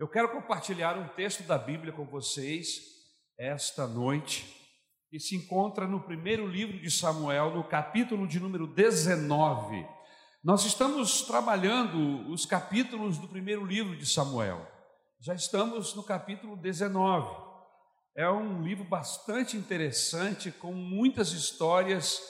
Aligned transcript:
Eu 0.00 0.08
quero 0.08 0.30
compartilhar 0.30 0.96
um 0.96 1.08
texto 1.08 1.42
da 1.42 1.58
Bíblia 1.58 1.92
com 1.92 2.06
vocês 2.06 2.80
esta 3.36 3.86
noite, 3.86 4.46
que 5.10 5.20
se 5.20 5.36
encontra 5.36 5.86
no 5.86 6.00
primeiro 6.00 6.46
livro 6.46 6.80
de 6.80 6.90
Samuel, 6.90 7.54
no 7.54 7.62
capítulo 7.62 8.26
de 8.26 8.40
número 8.40 8.66
19. 8.66 9.86
Nós 10.42 10.64
estamos 10.64 11.20
trabalhando 11.20 12.32
os 12.32 12.46
capítulos 12.46 13.18
do 13.18 13.28
primeiro 13.28 13.62
livro 13.62 13.94
de 13.94 14.06
Samuel. 14.06 14.66
Já 15.20 15.34
estamos 15.34 15.94
no 15.94 16.02
capítulo 16.02 16.56
19. 16.56 17.36
É 18.16 18.30
um 18.30 18.62
livro 18.62 18.84
bastante 18.84 19.54
interessante, 19.54 20.50
com 20.50 20.72
muitas 20.72 21.32
histórias, 21.32 22.22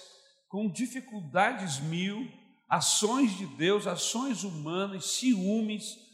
com 0.48 0.68
dificuldades 0.68 1.78
mil, 1.78 2.28
ações 2.68 3.38
de 3.38 3.46
Deus, 3.46 3.86
ações 3.86 4.42
humanas, 4.42 5.12
ciúmes 5.12 6.09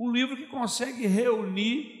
um 0.00 0.10
livro 0.10 0.34
que 0.34 0.46
consegue 0.46 1.06
reunir 1.06 2.00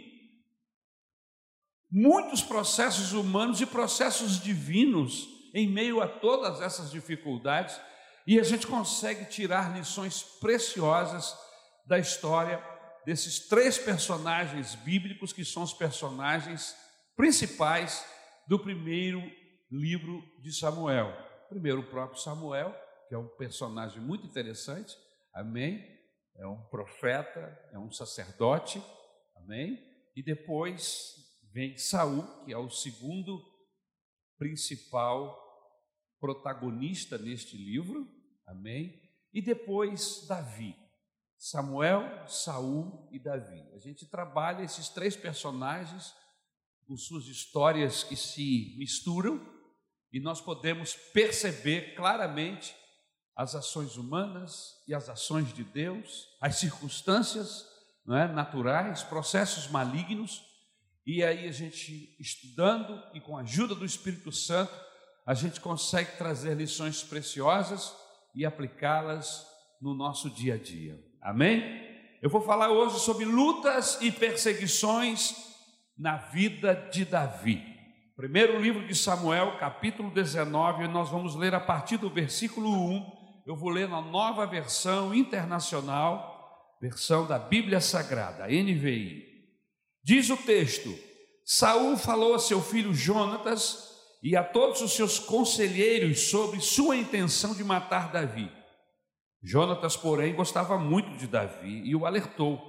muitos 1.92 2.40
processos 2.40 3.12
humanos 3.12 3.60
e 3.60 3.66
processos 3.66 4.40
divinos 4.40 5.28
em 5.52 5.68
meio 5.68 6.00
a 6.00 6.08
todas 6.08 6.62
essas 6.62 6.90
dificuldades, 6.90 7.78
e 8.26 8.40
a 8.40 8.42
gente 8.42 8.66
consegue 8.66 9.26
tirar 9.26 9.76
lições 9.76 10.22
preciosas 10.22 11.36
da 11.86 11.98
história 11.98 12.64
desses 13.04 13.48
três 13.48 13.76
personagens 13.76 14.74
bíblicos 14.76 15.32
que 15.32 15.44
são 15.44 15.62
os 15.62 15.74
personagens 15.74 16.74
principais 17.14 18.02
do 18.48 18.58
primeiro 18.58 19.20
livro 19.70 20.22
de 20.40 20.54
Samuel. 20.54 21.12
Primeiro, 21.50 21.80
o 21.80 21.90
próprio 21.90 22.18
Samuel, 22.18 22.74
que 23.08 23.14
é 23.14 23.18
um 23.18 23.28
personagem 23.28 24.00
muito 24.00 24.26
interessante, 24.26 24.96
amém? 25.34 25.99
É 26.36 26.46
um 26.46 26.62
profeta, 26.68 27.58
é 27.72 27.78
um 27.78 27.90
sacerdote, 27.90 28.82
amém? 29.36 29.78
E 30.16 30.22
depois 30.22 31.14
vem 31.52 31.76
Saul, 31.76 32.22
que 32.44 32.52
é 32.52 32.58
o 32.58 32.70
segundo 32.70 33.42
principal 34.38 35.38
protagonista 36.18 37.18
neste 37.18 37.56
livro, 37.56 38.08
amém? 38.46 39.00
E 39.32 39.40
depois 39.40 40.26
Davi. 40.26 40.76
Samuel, 41.36 42.28
Saul 42.28 43.08
e 43.10 43.18
Davi. 43.18 43.62
A 43.74 43.78
gente 43.78 44.06
trabalha 44.06 44.62
esses 44.62 44.90
três 44.90 45.16
personagens 45.16 46.14
com 46.86 46.96
suas 46.96 47.26
histórias 47.26 48.04
que 48.04 48.14
se 48.14 48.76
misturam 48.76 49.40
e 50.12 50.20
nós 50.20 50.40
podemos 50.40 50.94
perceber 51.14 51.94
claramente 51.94 52.74
as 53.40 53.54
ações 53.54 53.96
humanas 53.96 54.82
e 54.86 54.94
as 54.94 55.08
ações 55.08 55.50
de 55.54 55.64
Deus, 55.64 56.28
as 56.42 56.56
circunstâncias 56.56 57.66
é, 58.06 58.28
naturais, 58.28 59.02
processos 59.02 59.66
malignos, 59.66 60.42
e 61.06 61.24
aí 61.24 61.48
a 61.48 61.50
gente 61.50 62.14
estudando 62.20 63.02
e 63.14 63.20
com 63.20 63.38
a 63.38 63.40
ajuda 63.40 63.74
do 63.74 63.86
Espírito 63.86 64.30
Santo, 64.30 64.78
a 65.24 65.32
gente 65.32 65.58
consegue 65.58 66.18
trazer 66.18 66.54
lições 66.54 67.02
preciosas 67.02 67.96
e 68.34 68.44
aplicá-las 68.44 69.46
no 69.80 69.94
nosso 69.94 70.28
dia 70.28 70.56
a 70.56 70.58
dia. 70.58 71.02
Amém? 71.22 71.62
Eu 72.20 72.28
vou 72.28 72.42
falar 72.42 72.68
hoje 72.68 73.00
sobre 73.00 73.24
lutas 73.24 73.96
e 74.02 74.12
perseguições 74.12 75.34
na 75.96 76.18
vida 76.18 76.74
de 76.92 77.06
Davi. 77.06 77.64
Primeiro 78.18 78.60
livro 78.60 78.86
de 78.86 78.94
Samuel, 78.94 79.56
capítulo 79.56 80.10
19, 80.10 80.86
nós 80.88 81.08
vamos 81.08 81.34
ler 81.34 81.54
a 81.54 81.60
partir 81.60 81.96
do 81.96 82.10
versículo 82.10 82.68
1 82.70 83.19
eu 83.50 83.56
vou 83.56 83.68
ler 83.68 83.88
na 83.88 84.00
nova 84.00 84.46
versão 84.46 85.12
internacional, 85.12 86.78
versão 86.80 87.26
da 87.26 87.36
Bíblia 87.36 87.80
Sagrada, 87.80 88.46
NVI. 88.46 89.26
Diz 90.04 90.30
o 90.30 90.36
texto: 90.36 90.96
Saul 91.44 91.96
falou 91.96 92.36
a 92.36 92.38
seu 92.38 92.62
filho 92.62 92.94
Jonatas 92.94 93.90
e 94.22 94.36
a 94.36 94.44
todos 94.44 94.80
os 94.80 94.92
seus 94.92 95.18
conselheiros 95.18 96.30
sobre 96.30 96.60
sua 96.60 96.96
intenção 96.96 97.52
de 97.52 97.64
matar 97.64 98.12
Davi. 98.12 98.48
Jonatas, 99.42 99.96
porém, 99.96 100.32
gostava 100.32 100.78
muito 100.78 101.16
de 101.16 101.26
Davi 101.26 101.82
e 101.84 101.96
o 101.96 102.06
alertou: 102.06 102.62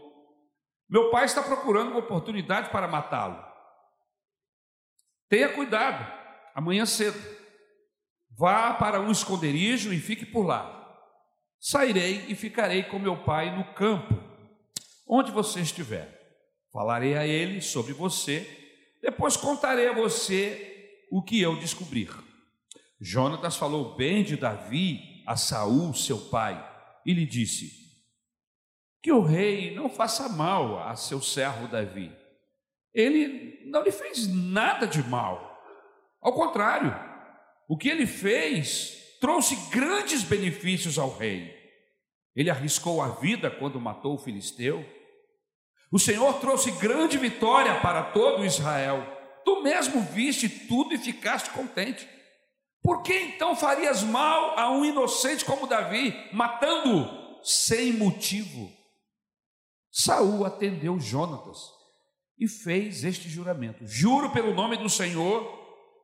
Meu 0.90 1.12
pai 1.12 1.25
está 1.25 1.44
procurando 1.44 1.92
uma 1.92 2.00
oportunidade 2.00 2.72
para 2.72 2.88
matá-lo. 2.88 3.40
Tenha 5.30 5.50
cuidado, 5.50 6.12
amanhã 6.56 6.88
cedo 6.88 7.41
Vá 8.41 8.74
para 8.74 9.00
um 9.00 9.12
esconderijo 9.12 9.94
e 9.94 10.00
fique 10.00 10.25
por 10.25 10.47
lá. 10.47 11.00
Sairei 11.59 12.25
e 12.28 12.34
ficarei 12.34 12.81
com 12.81 12.97
meu 12.97 13.18
pai 13.18 13.56
no 13.56 13.63
campo, 13.75 14.19
onde 15.07 15.31
você 15.31 15.59
estiver. 15.59 16.19
Falarei 16.74 17.16
a 17.16 17.28
ele 17.28 17.62
sobre 17.62 17.94
você, 17.94 18.50
depois 19.00 19.38
contarei 19.38 19.90
a 19.90 19.94
você 19.94 21.06
o 21.12 21.22
que 21.22 21.40
eu 21.40 21.56
descobrir. 21.57 22.09
Jonatas 23.00 23.57
falou 23.57 23.96
bem 23.96 24.24
de 24.24 24.35
Davi 24.35 25.24
a 25.28 25.38
Saul, 25.38 25.94
seu 25.94 26.18
pai, 26.18 26.68
e 27.06 27.13
lhe 27.13 27.28
disse: 27.28 27.69
Que 29.03 29.12
o 29.12 29.22
rei 29.22 29.75
não 29.75 29.88
faça 29.88 30.28
mal 30.28 30.81
a 30.90 30.96
seu 30.96 31.22
servo 31.22 31.68
Davi. 31.68 32.12
Ele 32.91 33.69
não 33.69 33.84
lhe 33.84 33.91
fez 33.91 34.28
nada 34.28 34.88
de 34.88 35.03
mal. 35.03 35.62
Ao 36.19 36.34
contrário, 36.34 37.11
o 37.72 37.78
que 37.78 37.88
ele 37.88 38.06
fez 38.06 39.16
trouxe 39.22 39.56
grandes 39.70 40.24
benefícios 40.24 41.00
ao 41.00 41.09
rei. 41.09 41.58
Ele 42.36 42.50
arriscou 42.50 43.02
a 43.02 43.08
vida 43.12 43.50
quando 43.50 43.80
matou 43.80 44.16
o 44.16 44.18
filisteu. 44.18 44.86
O 45.90 45.98
Senhor 45.98 46.34
trouxe 46.42 46.70
grande 46.72 47.18
vitória 47.18 47.80
para 47.80 48.04
todo 48.12 48.44
Israel. 48.44 49.08
Tu 49.46 49.64
mesmo 49.64 50.02
viste 50.02 50.50
tudo 50.50 50.94
e 50.94 50.98
ficaste 50.98 51.50
contente. 51.52 52.06
Por 52.84 53.04
que 53.04 53.18
então 53.18 53.56
farias 53.56 54.04
mal 54.04 54.60
a 54.60 54.70
um 54.70 54.84
inocente 54.84 55.46
como 55.46 55.66
Davi, 55.66 56.14
matando-o 56.34 57.42
sem 57.42 57.94
motivo? 57.94 58.70
Saul 59.90 60.44
atendeu 60.44 61.00
Jonatas 61.00 61.70
e 62.38 62.50
fez 62.50 63.06
este 63.06 63.30
juramento: 63.30 63.88
Juro 63.88 64.30
pelo 64.34 64.54
nome 64.54 64.76
do 64.76 64.90
Senhor 64.90 65.58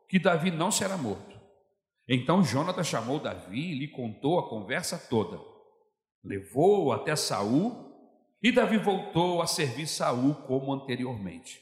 que 0.08 0.18
Davi 0.18 0.50
não 0.50 0.72
será 0.72 0.96
morto. 0.96 1.37
Então 2.08 2.44
Jonatas 2.44 2.88
chamou 2.88 3.20
Davi 3.20 3.72
e 3.72 3.80
lhe 3.80 3.88
contou 3.90 4.40
a 4.40 4.50
conversa 4.50 4.98
toda. 4.98 5.40
Levou-o 6.24 6.92
até 6.92 7.16
Saul 7.16 7.88
e 8.42 8.52
Davi 8.52 8.78
voltou 8.78 9.42
a 9.42 9.48
servir 9.48 9.88
Saul 9.88 10.36
como 10.48 10.74
anteriormente. 10.74 11.60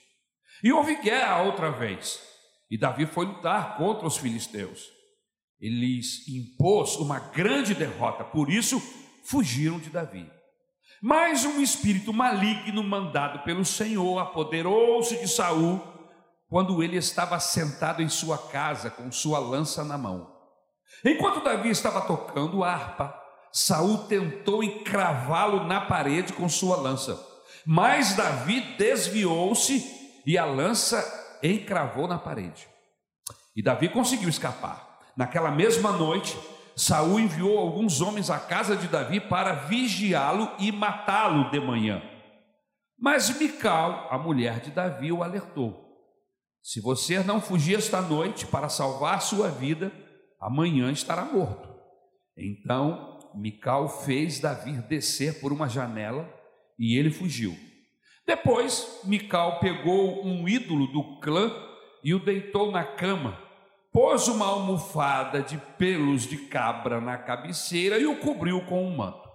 E 0.64 0.72
houve 0.72 1.02
guerra 1.02 1.42
outra 1.42 1.72
vez. 1.72 2.22
E 2.70 2.78
Davi 2.78 3.06
foi 3.06 3.26
lutar 3.26 3.78
contra 3.78 4.08
os 4.08 4.18
filisteus. 4.18 4.92
Ele 5.60 5.80
lhes 5.80 6.28
impôs 6.28 6.96
uma 6.98 7.20
grande 7.20 7.74
derrota, 7.74 8.24
por 8.24 8.50
isso 8.50 8.80
fugiram 9.24 9.80
de 9.80 9.90
Davi. 9.90 10.30
Mas 11.02 11.46
um 11.46 11.62
espírito 11.62 12.14
maligno 12.14 12.84
mandado 12.84 13.44
pelo 13.44 13.66
Senhor 13.66 14.20
apoderou-se 14.20 15.18
de 15.18 15.28
Saul 15.28 15.82
quando 16.48 16.82
ele 16.84 16.98
estava 16.98 17.40
sentado 17.40 18.02
em 18.02 18.10
sua 18.10 18.38
casa 18.38 18.90
com 18.90 19.12
sua 19.12 19.40
lança 19.40 19.84
na 19.84 19.98
mão. 19.98 20.35
Enquanto 21.04 21.44
Davi 21.44 21.70
estava 21.70 22.02
tocando 22.02 22.64
harpa, 22.64 23.20
Saul 23.52 24.00
tentou 24.00 24.64
encravá-lo 24.64 25.64
na 25.66 25.82
parede 25.82 26.34
com 26.34 26.48
sua 26.50 26.76
lança. 26.76 27.20
Mas 27.66 28.16
Davi 28.16 28.62
desviou-se 28.78 29.84
e 30.26 30.38
a 30.38 30.46
lança 30.46 31.04
encravou 31.42 32.08
na 32.08 32.18
parede. 32.18 32.68
E 33.56 33.62
Davi 33.62 33.90
conseguiu 33.90 34.30
escapar. 34.30 35.00
Naquela 35.16 35.50
mesma 35.50 35.92
noite, 35.92 36.38
Saul 36.76 37.20
enviou 37.20 37.58
alguns 37.58 38.02
homens 38.02 38.30
à 38.30 38.38
casa 38.38 38.76
de 38.76 38.88
Davi 38.88 39.22
para 39.22 39.54
vigiá-lo 39.54 40.52
e 40.60 40.72
matá-lo 40.72 41.50
de 41.50 41.60
manhã. 41.60 42.02
Mas 43.00 43.30
Mical, 43.40 44.08
a 44.12 44.18
mulher 44.18 44.60
de 44.60 44.72
Davi, 44.72 45.12
o 45.12 45.24
alertou: 45.24 45.98
Se 46.62 46.82
você 46.82 47.20
não 47.20 47.40
fugir 47.40 47.78
esta 47.78 48.02
noite 48.02 48.46
para 48.46 48.68
salvar 48.68 49.22
sua 49.22 49.48
vida, 49.50 49.92
amanhã 50.46 50.92
estará 50.92 51.26
morto. 51.26 51.68
Então 52.38 53.20
Mical 53.34 53.90
fez 53.90 54.40
Davi 54.40 54.74
descer 54.74 55.40
por 55.40 55.52
uma 55.52 55.68
janela 55.68 56.32
e 56.78 56.98
ele 56.98 57.10
fugiu. 57.10 57.56
Depois 58.28 59.02
Mical 59.04 59.60
pegou 59.60 60.26
um 60.26 60.48
ídolo 60.48 60.88
do 60.88 61.20
clã 61.20 61.52
e 62.04 62.14
o 62.14 62.24
deitou 62.24 62.72
na 62.72 62.84
cama, 62.84 63.38
pôs 63.92 64.28
uma 64.28 64.46
almofada 64.46 65.42
de 65.42 65.58
pelos 65.78 66.24
de 66.24 66.38
cabra 66.38 67.02
na 67.02 67.18
cabeceira 67.18 67.98
e 67.98 68.06
o 68.06 68.20
cobriu 68.20 68.62
com 68.66 68.86
um 68.86 68.96
manto. 68.96 69.26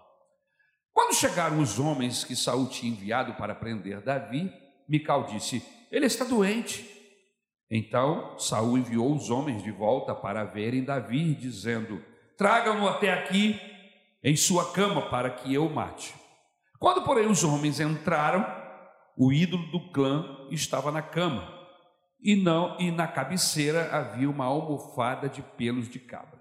Quando 0.93 1.15
chegaram 1.15 1.61
os 1.61 1.79
homens 1.79 2.25
que 2.25 2.37
Saul 2.37 2.69
tinha 2.69 2.93
enviado 2.93 3.35
para 3.35 3.55
prender 3.55 4.03
Davi, 4.03 4.53
Mical 4.89 5.25
disse: 5.25 5.65
Ele 5.91 6.07
está 6.07 6.25
doente. 6.25 6.89
Então 7.71 8.37
Saul 8.39 8.79
enviou 8.79 9.15
os 9.15 9.31
homens 9.31 9.63
de 9.63 9.71
volta 9.71 10.15
para 10.15 10.45
verem 10.45 10.83
Davi, 10.83 11.35
dizendo: 11.35 12.03
Tragam-no 12.37 12.89
até 12.89 13.13
aqui 13.13 13.61
em 14.23 14.35
sua 14.35 14.73
cama 14.73 15.09
para 15.09 15.31
que 15.31 15.55
eu 15.55 15.67
o 15.67 15.75
mate. 15.75 16.15
Quando, 16.79 17.03
porém, 17.03 17.27
os 17.27 17.45
homens 17.45 17.79
entraram, 17.79 18.45
o 19.17 19.33
ídolo 19.33 19.71
do 19.71 19.93
clã 19.93 20.49
estava 20.51 20.91
na 20.91 21.03
cama 21.03 21.61
e 22.23 22.37
não 22.37 22.79
e 22.79 22.91
na 22.91 23.07
cabeceira 23.07 23.91
havia 23.93 24.29
uma 24.29 24.45
almofada 24.47 25.29
de 25.29 25.43
pelos 25.43 25.89
de 25.89 25.99
cabra. 25.99 26.41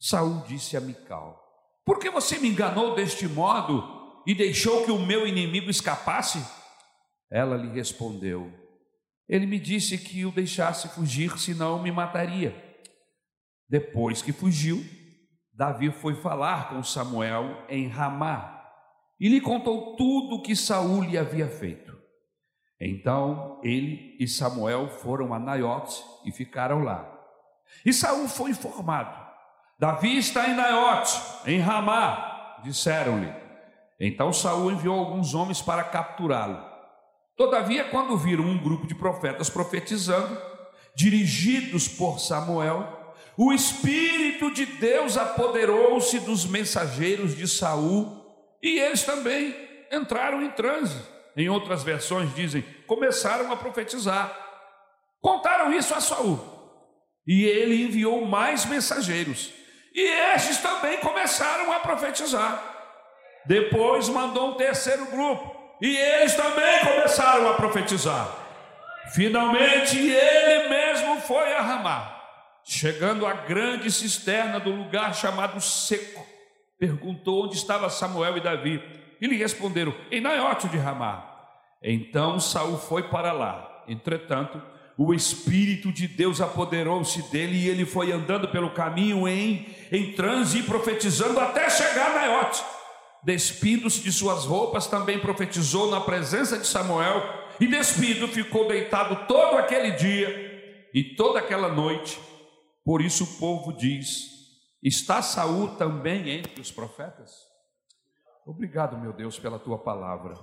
Saul 0.00 0.42
disse 0.46 0.76
a 0.76 0.80
Mical: 0.80 1.40
Por 1.84 1.98
que 1.98 2.10
você 2.10 2.38
me 2.38 2.48
enganou 2.48 2.94
deste 2.94 3.28
modo 3.28 4.22
e 4.26 4.34
deixou 4.34 4.84
que 4.84 4.90
o 4.90 4.98
meu 4.98 5.26
inimigo 5.26 5.70
escapasse? 5.70 6.44
Ela 7.30 7.56
lhe 7.56 7.68
respondeu: 7.68 8.63
Ele 9.28 9.46
me 9.46 9.58
disse 9.58 9.96
que 9.96 10.24
o 10.24 10.30
deixasse 10.30 10.88
fugir, 10.88 11.38
senão 11.38 11.82
me 11.82 11.90
mataria. 11.90 12.54
Depois 13.68 14.20
que 14.20 14.32
fugiu, 14.32 14.84
Davi 15.52 15.90
foi 15.90 16.14
falar 16.16 16.68
com 16.68 16.82
Samuel 16.82 17.64
em 17.68 17.88
Ramá 17.88 18.54
e 19.18 19.28
lhe 19.28 19.40
contou 19.40 19.96
tudo 19.96 20.36
o 20.36 20.42
que 20.42 20.54
Saul 20.54 21.02
lhe 21.02 21.16
havia 21.16 21.48
feito. 21.48 21.96
Então 22.80 23.60
ele 23.62 24.16
e 24.18 24.26
Samuel 24.26 24.88
foram 24.88 25.32
a 25.32 25.38
Naiote 25.38 26.02
e 26.24 26.32
ficaram 26.32 26.82
lá. 26.82 27.10
E 27.86 27.92
Saul 27.92 28.28
foi 28.28 28.50
informado: 28.50 29.16
Davi 29.78 30.18
está 30.18 30.48
em 30.48 30.54
Naiote, 30.54 31.18
em 31.46 31.60
Ramá, 31.60 32.60
disseram-lhe. 32.62 33.32
Então 33.98 34.32
Saul 34.32 34.72
enviou 34.72 34.98
alguns 34.98 35.34
homens 35.34 35.62
para 35.62 35.84
capturá-lo. 35.84 36.73
Todavia, 37.36 37.84
quando 37.84 38.16
viram 38.16 38.44
um 38.44 38.58
grupo 38.58 38.86
de 38.86 38.94
profetas 38.94 39.50
profetizando, 39.50 40.40
dirigidos 40.94 41.88
por 41.88 42.20
Samuel, 42.20 43.14
o 43.36 43.52
espírito 43.52 44.52
de 44.52 44.64
Deus 44.64 45.16
apoderou-se 45.16 46.20
dos 46.20 46.46
mensageiros 46.46 47.36
de 47.36 47.48
Saul, 47.48 48.22
e 48.62 48.78
eles 48.78 49.02
também 49.02 49.54
entraram 49.90 50.42
em 50.42 50.50
transe 50.50 51.14
em 51.36 51.48
outras 51.48 51.82
versões 51.82 52.34
dizem, 52.34 52.62
começaram 52.86 53.52
a 53.52 53.56
profetizar. 53.56 54.32
Contaram 55.20 55.72
isso 55.72 55.94
a 55.94 56.00
Saul. 56.00 56.38
E 57.26 57.44
ele 57.44 57.82
enviou 57.82 58.24
mais 58.24 58.64
mensageiros. 58.66 59.52
E 59.92 60.00
estes 60.34 60.58
também 60.58 60.98
começaram 60.98 61.72
a 61.72 61.80
profetizar. 61.80 62.62
Depois 63.46 64.08
mandou 64.08 64.50
um 64.50 64.54
terceiro 64.54 65.06
grupo. 65.06 65.53
E 65.80 65.96
eles 65.96 66.34
também 66.34 66.80
começaram 66.80 67.50
a 67.50 67.54
profetizar. 67.54 68.28
Finalmente 69.12 69.98
ele 69.98 70.68
mesmo 70.68 71.20
foi 71.20 71.52
a 71.52 71.60
Ramá. 71.60 72.10
Chegando 72.64 73.26
à 73.26 73.34
grande 73.34 73.90
cisterna 73.92 74.58
do 74.58 74.70
lugar 74.70 75.14
chamado 75.14 75.60
Seco, 75.60 76.24
perguntou 76.78 77.44
onde 77.44 77.56
estava 77.56 77.90
Samuel 77.90 78.38
e 78.38 78.40
Davi. 78.40 78.82
E 79.20 79.26
lhe 79.26 79.36
responderam: 79.36 79.94
Em 80.10 80.20
Naiote 80.20 80.68
de 80.68 80.78
Ramá. 80.78 81.30
Então 81.82 82.40
Saul 82.40 82.78
foi 82.78 83.04
para 83.04 83.32
lá. 83.32 83.84
Entretanto, 83.86 84.60
o 84.96 85.12
Espírito 85.12 85.92
de 85.92 86.08
Deus 86.08 86.40
apoderou-se 86.40 87.20
dele 87.30 87.56
e 87.56 87.68
ele 87.68 87.84
foi 87.84 88.12
andando 88.12 88.48
pelo 88.48 88.70
caminho 88.70 89.28
em, 89.28 89.66
em 89.92 90.12
transe 90.12 90.60
e 90.60 90.62
profetizando 90.62 91.38
até 91.40 91.68
chegar 91.68 92.12
a 92.12 92.14
Naiote. 92.14 92.64
Despindo-se 93.24 94.00
de 94.00 94.12
suas 94.12 94.44
roupas, 94.44 94.86
também 94.86 95.18
profetizou 95.18 95.90
na 95.90 96.00
presença 96.00 96.58
de 96.58 96.66
Samuel, 96.66 97.22
e 97.58 97.66
despido 97.66 98.28
ficou 98.28 98.68
deitado 98.68 99.26
todo 99.26 99.56
aquele 99.56 99.92
dia 99.92 100.90
e 100.92 101.14
toda 101.14 101.38
aquela 101.38 101.72
noite. 101.72 102.20
Por 102.84 103.00
isso 103.00 103.24
o 103.24 103.38
povo 103.38 103.72
diz: 103.72 104.30
Está 104.82 105.22
Saul 105.22 105.76
também 105.76 106.28
entre 106.28 106.60
os 106.60 106.70
profetas? 106.70 107.30
Obrigado, 108.44 108.98
meu 108.98 109.12
Deus, 109.12 109.38
pela 109.38 109.58
tua 109.58 109.78
palavra. 109.78 110.38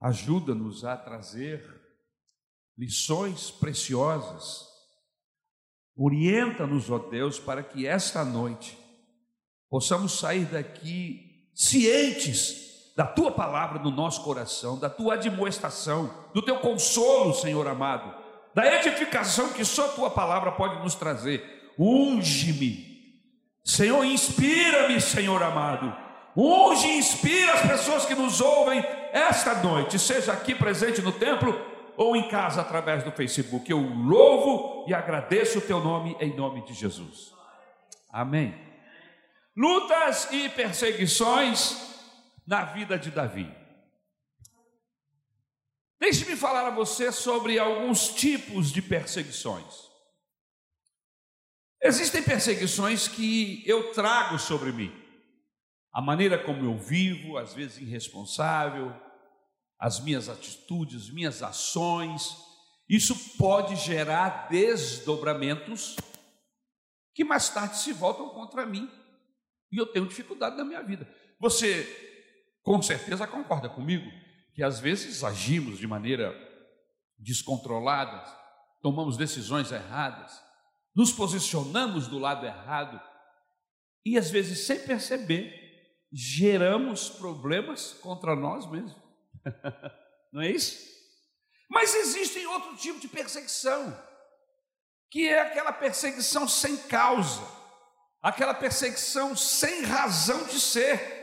Ajuda-nos 0.00 0.84
a 0.84 0.96
trazer 0.96 1.78
lições 2.76 3.50
preciosas. 3.50 4.68
Orienta-nos, 5.96 6.88
ó 6.88 6.98
Deus, 6.98 7.40
para 7.40 7.64
que 7.64 7.84
esta 7.84 8.24
noite 8.24 8.78
possamos 9.68 10.12
sair 10.20 10.44
daqui 10.44 11.27
cientes 11.58 12.92
da 12.96 13.04
tua 13.04 13.32
palavra 13.32 13.80
no 13.80 13.90
nosso 13.90 14.22
coração, 14.22 14.78
da 14.78 14.88
tua 14.88 15.14
admoestação, 15.14 16.08
do 16.32 16.40
teu 16.40 16.58
consolo, 16.60 17.34
Senhor 17.34 17.66
amado, 17.66 18.14
da 18.54 18.76
edificação 18.76 19.48
que 19.52 19.64
só 19.64 19.88
tua 19.88 20.10
palavra 20.10 20.52
pode 20.52 20.80
nos 20.82 20.94
trazer. 20.94 21.72
Unge-me, 21.78 23.18
Senhor, 23.64 24.04
inspira-me, 24.04 25.00
Senhor 25.00 25.42
amado 25.42 26.08
Unge 26.40 26.86
e 26.86 26.98
inspira 26.98 27.54
as 27.54 27.62
pessoas 27.62 28.06
que 28.06 28.14
nos 28.14 28.40
ouvem 28.40 28.78
esta 29.12 29.54
noite, 29.54 29.98
seja 29.98 30.32
aqui 30.32 30.54
presente 30.54 31.02
no 31.02 31.10
templo 31.10 31.60
ou 31.96 32.14
em 32.14 32.28
casa 32.28 32.60
através 32.60 33.02
do 33.02 33.10
Facebook. 33.10 33.68
Eu 33.68 33.80
louvo 33.80 34.84
e 34.88 34.94
agradeço 34.94 35.58
o 35.58 35.62
teu 35.62 35.80
nome 35.80 36.16
em 36.20 36.36
nome 36.36 36.64
de 36.64 36.74
Jesus. 36.74 37.32
Amém. 38.12 38.67
Lutas 39.58 40.30
e 40.30 40.48
perseguições 40.50 41.76
na 42.46 42.64
vida 42.64 42.96
de 42.96 43.10
Davi. 43.10 43.52
Deixe-me 45.98 46.36
falar 46.36 46.68
a 46.68 46.70
você 46.70 47.10
sobre 47.10 47.58
alguns 47.58 48.10
tipos 48.14 48.70
de 48.70 48.80
perseguições. 48.80 49.88
Existem 51.82 52.22
perseguições 52.22 53.08
que 53.08 53.62
eu 53.66 53.92
trago 53.92 54.38
sobre 54.38 54.70
mim 54.70 55.08
a 55.98 56.00
maneira 56.00 56.38
como 56.38 56.64
eu 56.64 56.78
vivo, 56.78 57.36
às 57.36 57.54
vezes 57.54 57.78
irresponsável, 57.78 58.94
as 59.80 59.98
minhas 59.98 60.28
atitudes, 60.28 61.10
minhas 61.10 61.42
ações, 61.42 62.36
isso 62.88 63.36
pode 63.36 63.74
gerar 63.74 64.48
desdobramentos 64.48 65.96
que 67.14 67.24
mais 67.24 67.48
tarde 67.48 67.78
se 67.78 67.92
voltam 67.92 68.28
contra 68.28 68.64
mim. 68.64 68.88
E 69.70 69.76
eu 69.76 69.86
tenho 69.86 70.06
dificuldade 70.06 70.56
na 70.56 70.64
minha 70.64 70.82
vida. 70.82 71.08
Você 71.38 71.86
com 72.62 72.80
certeza 72.82 73.26
concorda 73.26 73.68
comigo 73.68 74.10
que 74.54 74.62
às 74.62 74.80
vezes 74.80 75.22
agimos 75.22 75.78
de 75.78 75.86
maneira 75.86 76.34
descontrolada, 77.18 78.24
tomamos 78.82 79.16
decisões 79.16 79.72
erradas, 79.72 80.42
nos 80.94 81.12
posicionamos 81.12 82.08
do 82.08 82.18
lado 82.18 82.44
errado 82.44 83.00
e 84.04 84.18
às 84.18 84.30
vezes 84.30 84.66
sem 84.66 84.80
perceber 84.80 85.52
geramos 86.12 87.08
problemas 87.08 87.92
contra 87.94 88.34
nós 88.34 88.68
mesmos. 88.70 88.96
Não 90.32 90.42
é 90.42 90.50
isso? 90.50 90.86
Mas 91.70 91.94
existe 91.94 92.44
outro 92.46 92.76
tipo 92.76 92.98
de 92.98 93.08
perseguição, 93.08 93.96
que 95.10 95.28
é 95.28 95.40
aquela 95.40 95.72
perseguição 95.72 96.48
sem 96.48 96.76
causa, 96.76 97.42
aquela 98.22 98.54
perseguição 98.54 99.36
sem 99.36 99.82
razão 99.82 100.44
de 100.44 100.60
ser. 100.60 101.18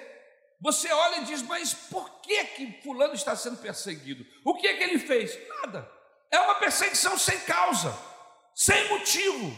Você 0.62 0.92
olha 0.92 1.18
e 1.18 1.25
diz, 1.25 1.42
mas 1.42 1.74
por 1.74 2.22
que 2.22 2.44
que 2.46 2.82
fulano 2.82 3.14
está 3.14 3.36
sendo 3.36 3.58
perseguido? 3.58 4.25
O 4.44 4.56
que 4.56 4.68
é 4.68 4.78
que 4.78 4.84
ele 4.84 5.00
fez? 5.00 5.38
Nada. 5.62 5.90
É 6.32 6.40
uma 6.40 6.56
perseguição 6.56 7.18
sem 7.18 7.40
causa, 7.42 7.98
sem 8.56 8.88
motivo. 8.90 9.56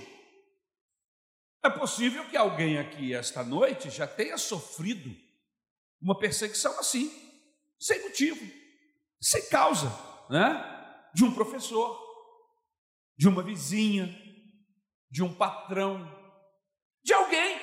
É 1.63 1.70
possível 1.70 2.27
que 2.29 2.38
alguém 2.38 2.77
aqui 2.77 3.13
esta 3.13 3.44
noite 3.44 3.89
já 3.89 4.08
tenha 4.08 4.38
sofrido 4.38 5.15
uma 6.01 6.17
perseguição 6.17 6.77
assim, 6.79 7.12
sem 7.79 8.01
motivo, 8.03 8.46
sem 9.20 9.48
causa, 9.50 9.91
né? 10.29 11.10
De 11.13 11.24
um 11.24 11.34
professor, 11.34 12.00
de 13.17 13.27
uma 13.27 13.41
vizinha, 13.41 14.08
de 15.10 15.24
um 15.24 15.34
patrão, 15.34 16.16
de 17.07 17.13
alguém 17.13 17.57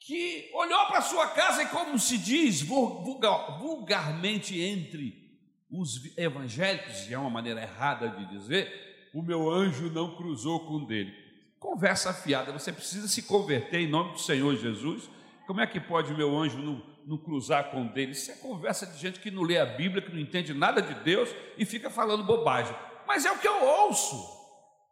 que 0.00 0.50
olhou 0.54 0.86
para 0.86 1.02
sua 1.02 1.28
casa 1.28 1.62
e, 1.62 1.66
como 1.66 1.98
se 1.98 2.16
diz 2.16 2.62
vulgar, 2.62 3.58
vulgarmente 3.58 4.58
entre 4.58 5.30
os 5.70 6.16
evangélicos, 6.16 7.06
e 7.06 7.12
é 7.12 7.18
uma 7.18 7.28
maneira 7.28 7.60
errada 7.60 8.08
de 8.08 8.24
dizer, 8.30 9.10
o 9.12 9.20
meu 9.20 9.50
anjo 9.50 9.90
não 9.90 10.16
cruzou 10.16 10.60
com 10.60 10.86
dele. 10.86 11.14
Conversa 11.58 12.14
fiada, 12.14 12.50
você 12.50 12.72
precisa 12.72 13.06
se 13.08 13.24
converter 13.24 13.80
em 13.80 13.86
nome 13.86 14.12
do 14.12 14.18
Senhor 14.18 14.56
Jesus. 14.56 15.08
Como 15.46 15.60
é 15.60 15.66
que 15.66 15.78
pode 15.78 16.10
o 16.10 16.16
meu 16.16 16.34
anjo 16.34 16.56
não, 16.56 16.82
não 17.06 17.18
cruzar 17.18 17.70
com 17.70 17.86
dele? 17.86 18.12
Isso 18.12 18.32
é 18.32 18.36
conversa 18.36 18.86
de 18.86 18.98
gente 18.98 19.20
que 19.20 19.30
não 19.30 19.42
lê 19.42 19.58
a 19.58 19.66
Bíblia, 19.66 20.00
que 20.00 20.10
não 20.10 20.18
entende 20.18 20.54
nada 20.54 20.80
de 20.80 20.94
Deus 21.04 21.28
e 21.58 21.66
fica 21.66 21.90
falando 21.90 22.24
bobagem. 22.24 22.74
Mas 23.06 23.26
é 23.26 23.30
o 23.30 23.38
que 23.38 23.46
eu 23.46 23.62
ouço. 23.62 24.16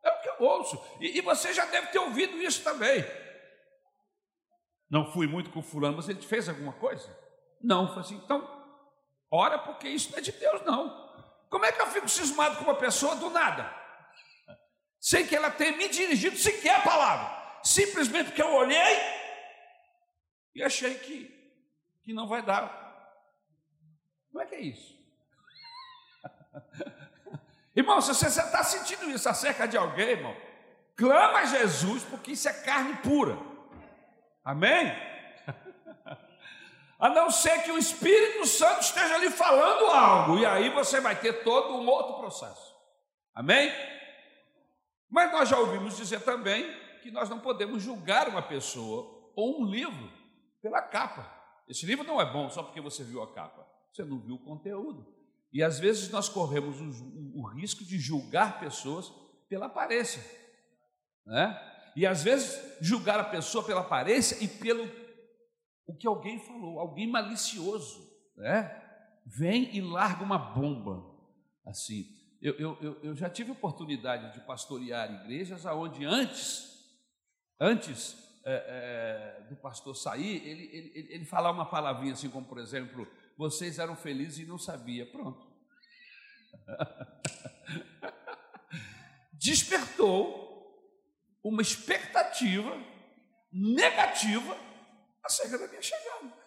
É 0.04 0.10
o 0.10 0.20
que 0.20 0.28
eu 0.28 0.46
ouço. 0.46 0.78
E, 1.00 1.16
e 1.16 1.20
você 1.22 1.54
já 1.54 1.64
deve 1.64 1.86
ter 1.86 1.98
ouvido 1.98 2.36
isso 2.42 2.62
também. 2.62 3.02
Não 4.90 5.10
fui 5.12 5.26
muito 5.26 5.50
com 5.50 5.62
fulano, 5.62 5.96
mas 5.96 6.08
ele 6.08 6.20
fez 6.20 6.48
alguma 6.48 6.72
coisa? 6.72 7.08
Não, 7.62 7.92
foi 7.92 8.02
assim, 8.02 8.16
então, 8.16 8.46
ora, 9.30 9.58
porque 9.58 9.88
isso 9.88 10.10
não 10.10 10.18
é 10.18 10.20
de 10.20 10.32
Deus, 10.32 10.62
não. 10.64 11.08
Como 11.48 11.64
é 11.64 11.72
que 11.72 11.80
eu 11.80 11.86
fico 11.86 12.08
cismado 12.08 12.56
com 12.56 12.64
uma 12.64 12.74
pessoa 12.74 13.14
do 13.16 13.30
nada? 13.30 13.80
sem 15.00 15.26
que 15.26 15.34
ela 15.34 15.50
tenha 15.50 15.76
me 15.76 15.88
dirigido 15.88 16.36
sequer 16.36 16.76
a 16.76 16.82
palavra, 16.82 17.58
simplesmente 17.64 18.26
porque 18.26 18.42
eu 18.42 18.52
olhei 18.52 18.98
e 20.54 20.62
achei 20.62 20.94
que, 20.98 21.54
que 22.02 22.12
não 22.12 22.28
vai 22.28 22.42
dar. 22.42 22.78
Como 24.30 24.42
é 24.42 24.46
que 24.46 24.54
é 24.54 24.60
isso? 24.60 24.94
Irmão, 27.74 28.00
se 28.00 28.12
você 28.12 28.26
está 28.26 28.62
sentindo 28.62 29.10
isso 29.10 29.28
acerca 29.28 29.66
de 29.66 29.76
alguém, 29.76 30.10
irmão, 30.10 30.36
clama 30.94 31.38
a 31.38 31.44
Jesus, 31.46 32.02
porque 32.04 32.32
isso 32.32 32.48
é 32.48 32.52
carne 32.52 32.96
pura. 32.96 33.38
Amém? 34.44 34.92
A 36.98 37.08
não 37.08 37.30
ser 37.30 37.62
que 37.62 37.72
o 37.72 37.78
Espírito 37.78 38.46
Santo 38.46 38.82
esteja 38.82 39.14
ali 39.14 39.30
falando 39.30 39.86
algo, 39.86 40.38
e 40.38 40.44
aí 40.44 40.68
você 40.68 41.00
vai 41.00 41.18
ter 41.18 41.42
todo 41.42 41.74
um 41.74 41.88
outro 41.88 42.18
processo. 42.18 42.76
Amém? 43.34 43.72
Mas 45.08 45.32
nós 45.32 45.48
já 45.48 45.58
ouvimos 45.58 45.96
dizer 45.96 46.20
também 46.22 46.70
que 47.02 47.10
nós 47.10 47.30
não 47.30 47.40
podemos 47.40 47.82
julgar 47.82 48.28
uma 48.28 48.42
pessoa 48.42 49.32
ou 49.34 49.62
um 49.62 49.64
livro 49.64 50.12
pela 50.60 50.82
capa. 50.82 51.40
Esse 51.66 51.86
livro 51.86 52.06
não 52.06 52.20
é 52.20 52.30
bom 52.30 52.50
só 52.50 52.62
porque 52.62 52.82
você 52.82 53.02
viu 53.02 53.22
a 53.22 53.32
capa, 53.32 53.66
você 53.90 54.04
não 54.04 54.18
viu 54.18 54.34
o 54.34 54.44
conteúdo. 54.44 55.06
E 55.52 55.62
às 55.62 55.78
vezes 55.78 56.10
nós 56.10 56.28
corremos 56.28 56.80
o, 56.80 57.40
o 57.40 57.46
risco 57.46 57.82
de 57.82 57.98
julgar 57.98 58.60
pessoas 58.60 59.10
pela 59.48 59.66
aparência, 59.66 60.22
né? 61.26 61.69
E 61.96 62.06
às 62.06 62.22
vezes 62.22 62.60
julgar 62.80 63.18
a 63.18 63.24
pessoa 63.24 63.64
pela 63.64 63.80
aparência 63.80 64.42
e 64.42 64.48
pelo 64.48 64.88
o 65.86 65.94
que 65.94 66.06
alguém 66.06 66.38
falou, 66.38 66.78
alguém 66.78 67.08
malicioso, 67.08 68.08
né? 68.36 68.76
Vem 69.26 69.76
e 69.76 69.80
larga 69.80 70.22
uma 70.22 70.38
bomba 70.38 71.04
assim. 71.66 72.06
Eu, 72.40 72.54
eu, 72.54 73.00
eu 73.02 73.16
já 73.16 73.28
tive 73.28 73.50
oportunidade 73.50 74.32
de 74.32 74.40
pastorear 74.46 75.12
igrejas 75.12 75.66
aonde 75.66 76.04
antes, 76.04 76.88
antes 77.58 78.16
é, 78.44 79.40
é, 79.42 79.48
do 79.48 79.56
pastor 79.56 79.94
sair, 79.94 80.46
ele, 80.46 80.70
ele, 80.72 81.12
ele 81.12 81.24
falar 81.24 81.50
uma 81.50 81.66
palavrinha 81.66 82.14
assim, 82.14 82.30
como 82.30 82.46
por 82.46 82.58
exemplo, 82.58 83.06
vocês 83.36 83.78
eram 83.78 83.96
felizes 83.96 84.38
e 84.38 84.46
não 84.46 84.58
sabia. 84.58 85.04
Pronto. 85.04 85.46
Despertou 89.34 90.49
uma 91.42 91.62
expectativa 91.62 92.76
negativa 93.52 94.56
acerca 95.24 95.58
da 95.58 95.68
minha 95.68 95.82
chegada. 95.82 96.40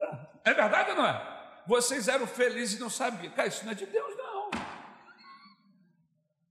É 0.44 0.54
verdade 0.54 0.92
ou 0.92 0.96
não 0.96 1.06
é? 1.06 1.62
Vocês 1.66 2.08
eram 2.08 2.26
felizes 2.26 2.78
e 2.78 2.80
não 2.80 2.88
sabiam. 2.88 3.30
Cara, 3.34 3.48
isso 3.48 3.62
não 3.64 3.72
é 3.72 3.74
de 3.74 3.84
Deus, 3.84 4.16
não. 4.16 4.50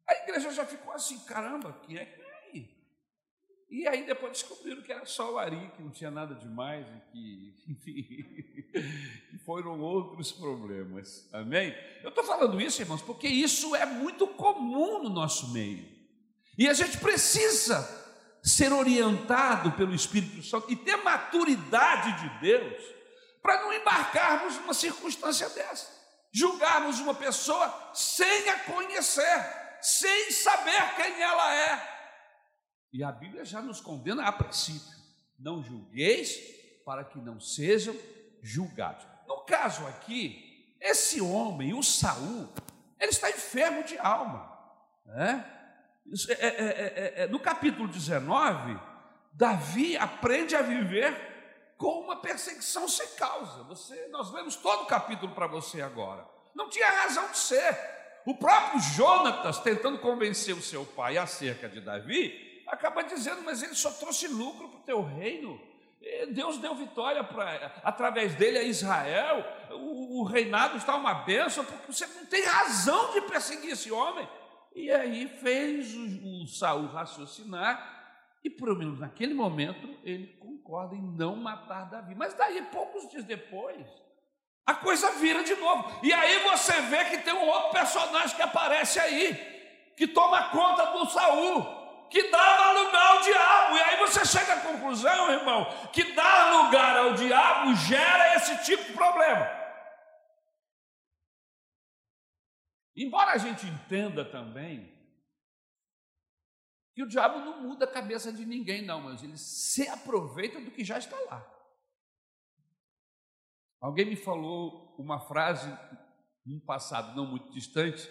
A 0.07 0.13
igreja 0.13 0.51
já 0.51 0.63
ficou 0.65 0.93
assim, 0.93 1.17
caramba, 1.25 1.73
quem 1.81 1.97
é 1.97 2.05
que 2.05 2.21
é 2.21 2.25
aí? 2.45 2.69
E 3.69 3.87
aí 3.87 4.05
depois 4.05 4.33
descobriram 4.33 4.83
que 4.83 4.91
era 4.91 5.05
só 5.05 5.33
o 5.33 5.39
Ari, 5.39 5.71
que 5.75 5.81
não 5.81 5.89
tinha 5.89 6.11
nada 6.11 6.35
demais 6.35 6.85
e 6.87 7.01
que, 7.11 7.63
enfim, 7.67 9.39
foram 9.43 9.81
outros 9.81 10.31
problemas. 10.31 11.27
Amém? 11.33 11.75
Eu 12.03 12.09
estou 12.09 12.23
falando 12.23 12.61
isso, 12.61 12.81
irmãos, 12.81 13.01
porque 13.01 13.27
isso 13.27 13.75
é 13.75 13.85
muito 13.85 14.27
comum 14.27 15.01
no 15.01 15.09
nosso 15.09 15.51
meio. 15.51 15.96
E 16.57 16.67
a 16.67 16.73
gente 16.73 16.97
precisa 16.97 17.87
ser 18.41 18.73
orientado 18.73 19.73
pelo 19.73 19.93
Espírito 19.93 20.41
Santo 20.41 20.71
e 20.71 20.75
ter 20.75 20.95
maturidade 20.97 22.21
de 22.21 22.39
Deus 22.39 22.83
para 23.41 23.61
não 23.61 23.73
embarcarmos 23.73 24.55
numa 24.55 24.73
circunstância 24.73 25.47
dessa. 25.49 25.87
Julgarmos 26.31 26.99
uma 26.99 27.13
pessoa 27.13 27.91
sem 27.93 28.49
a 28.49 28.59
conhecer, 28.59 29.77
sem 29.81 30.31
saber 30.31 30.95
quem 30.95 31.21
ela 31.21 31.53
é. 31.53 31.97
E 32.91 33.03
a 33.03 33.11
Bíblia 33.11 33.45
já 33.45 33.61
nos 33.61 33.79
condena 33.79 34.27
a 34.27 34.31
princípio: 34.31 34.97
não 35.37 35.61
julgueis 35.61 36.37
para 36.85 37.03
que 37.03 37.19
não 37.19 37.39
sejam 37.39 37.95
julgados. 38.41 39.05
No 39.27 39.41
caso 39.41 39.85
aqui, 39.87 40.75
esse 40.81 41.21
homem, 41.21 41.73
o 41.73 41.83
Saul, 41.83 42.49
ele 42.99 43.11
está 43.11 43.29
enfermo 43.29 43.83
de 43.83 43.97
alma, 43.97 44.51
né? 45.05 45.56
É 46.29 46.45
é, 46.45 47.23
é, 47.23 47.27
no 47.27 47.39
capítulo 47.39 47.87
19, 47.87 48.79
Davi 49.33 49.97
aprende 49.97 50.55
a 50.55 50.61
viver 50.61 51.73
com 51.77 52.01
uma 52.01 52.15
perseguição 52.21 52.87
sem 52.87 53.07
causa. 53.15 53.63
Você, 53.63 54.07
nós 54.07 54.31
lemos 54.31 54.55
todo 54.55 54.83
o 54.83 54.87
capítulo 54.87 55.33
para 55.33 55.47
você 55.47 55.81
agora. 55.81 56.25
Não 56.55 56.69
tinha 56.69 56.89
razão 56.89 57.29
de 57.29 57.37
ser. 57.37 57.77
O 58.25 58.35
próprio 58.35 58.79
Jonatas, 58.79 59.59
tentando 59.59 59.99
convencer 59.99 60.55
o 60.55 60.61
seu 60.61 60.85
pai 60.85 61.17
acerca 61.17 61.69
de 61.69 61.79
Davi, 61.79 62.63
acaba 62.67 63.03
dizendo: 63.03 63.41
Mas 63.43 63.61
ele 63.61 63.75
só 63.75 63.91
trouxe 63.91 64.27
lucro 64.27 64.67
para 64.69 64.79
o 64.79 64.83
teu 64.83 65.03
reino. 65.03 65.61
Deus 66.31 66.57
deu 66.57 66.73
vitória 66.73 67.23
para 67.23 67.81
através 67.83 68.33
dele 68.35 68.57
a 68.57 68.63
Israel. 68.63 69.45
O, 69.71 70.21
o 70.21 70.23
reinado 70.23 70.77
está 70.77 70.95
uma 70.95 71.13
bênção, 71.13 71.65
porque 71.65 71.91
você 71.91 72.07
não 72.07 72.25
tem 72.25 72.43
razão 72.43 73.13
de 73.13 73.21
perseguir 73.21 73.71
esse 73.71 73.91
homem. 73.91 74.27
E 74.77 74.91
aí 74.91 75.27
fez 75.27 75.91
o, 75.95 76.43
o 76.43 76.47
Saul 76.47 76.85
raciocinar, 76.85 77.95
e 78.43 78.49
pelo 78.49 78.75
menos 78.75 78.99
naquele 78.99 79.33
momento 79.33 79.89
ele 80.03 80.27
concorda 80.39 80.93
em 80.93 81.01
não 81.01 81.35
matar 81.35 81.89
Davi. 81.89 82.13
Mas 82.13 82.35
daí, 82.35 82.61
poucos 82.71 83.09
dias 83.09 83.23
depois, 83.23 83.87
a 84.63 84.75
coisa 84.75 85.13
vira 85.13 85.43
de 85.43 85.55
novo. 85.55 85.99
E 86.03 86.13
aí 86.13 86.43
você 86.43 86.79
vê 86.81 87.05
que 87.05 87.17
tem 87.17 87.33
um 87.33 87.47
outro 87.47 87.71
personagem 87.71 88.35
que 88.35 88.41
aparece 88.43 88.99
aí, 88.99 89.33
que 89.97 90.07
toma 90.07 90.49
conta 90.49 90.85
do 90.91 91.09
Saul, 91.09 92.07
que 92.11 92.29
dá 92.29 92.71
lugar 92.73 93.15
ao 93.15 93.21
diabo. 93.23 93.77
E 93.77 93.81
aí 93.81 93.97
você 93.97 94.23
chega 94.25 94.53
à 94.53 94.61
conclusão, 94.61 95.31
irmão, 95.31 95.65
que 95.91 96.03
dar 96.13 96.65
lugar 96.65 96.97
ao 96.97 97.13
diabo 97.15 97.73
gera 97.77 98.35
esse 98.35 98.63
tipo 98.63 98.83
de 98.83 98.93
problema. 98.93 99.66
Embora 102.97 103.33
a 103.33 103.37
gente 103.37 103.67
entenda 103.67 104.25
também 104.25 104.91
que 106.95 107.03
o 107.03 107.07
diabo 107.07 107.39
não 107.39 107.61
muda 107.61 107.85
a 107.85 107.91
cabeça 107.91 108.33
de 108.33 108.43
ninguém, 108.43 108.83
não, 108.83 109.01
mas 109.01 109.21
ele 109.21 109.37
se 109.37 109.87
aproveita 109.87 110.59
do 110.59 110.71
que 110.71 110.83
já 110.83 110.97
está 110.97 111.15
lá. 111.29 111.47
Alguém 113.79 114.07
me 114.07 114.15
falou 114.15 114.95
uma 114.97 115.19
frase 115.19 115.69
num 116.43 116.59
passado 116.59 117.15
não 117.15 117.27
muito 117.27 117.51
distante 117.51 118.09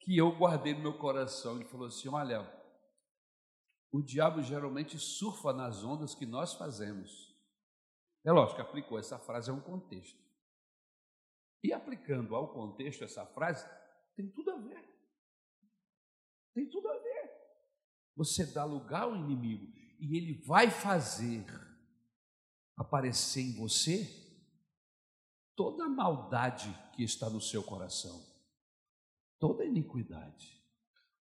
que 0.00 0.14
eu 0.14 0.30
guardei 0.36 0.74
no 0.74 0.80
meu 0.80 0.98
coração. 0.98 1.56
Ele 1.56 1.64
falou 1.64 1.86
assim: 1.86 2.10
Olha, 2.10 2.46
o 3.90 4.02
diabo 4.02 4.42
geralmente 4.42 4.98
surfa 4.98 5.54
nas 5.54 5.82
ondas 5.82 6.14
que 6.14 6.26
nós 6.26 6.52
fazemos. 6.52 7.34
É 8.26 8.30
lógico 8.30 8.60
aplicou 8.60 8.98
essa 8.98 9.18
frase 9.18 9.50
a 9.50 9.54
um 9.54 9.60
contexto. 9.60 10.27
E 11.62 11.72
aplicando 11.72 12.34
ao 12.34 12.52
contexto 12.52 13.04
essa 13.04 13.26
frase, 13.26 13.68
tem 14.16 14.28
tudo 14.28 14.50
a 14.50 14.56
ver. 14.56 14.84
Tem 16.54 16.68
tudo 16.68 16.88
a 16.88 16.98
ver. 16.98 17.30
Você 18.16 18.46
dá 18.46 18.64
lugar 18.64 19.02
ao 19.02 19.16
inimigo 19.16 19.72
e 20.00 20.16
ele 20.16 20.34
vai 20.44 20.70
fazer 20.70 21.44
aparecer 22.76 23.40
em 23.40 23.54
você 23.54 24.08
toda 25.56 25.84
a 25.84 25.88
maldade 25.88 26.72
que 26.94 27.02
está 27.02 27.28
no 27.28 27.40
seu 27.40 27.62
coração, 27.62 28.24
toda 29.40 29.64
a 29.64 29.66
iniquidade. 29.66 30.56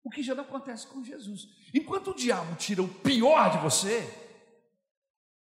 O 0.02 0.10
que 0.10 0.22
já 0.22 0.34
não 0.34 0.44
acontece 0.44 0.87
com 0.87 1.04
Jesus. 1.04 1.48
Enquanto 1.75 2.10
o 2.10 2.14
diabo 2.16 2.56
tira 2.56 2.82
o 2.82 2.88
pior 2.88 3.50
de 3.50 3.58
você, 3.58 4.02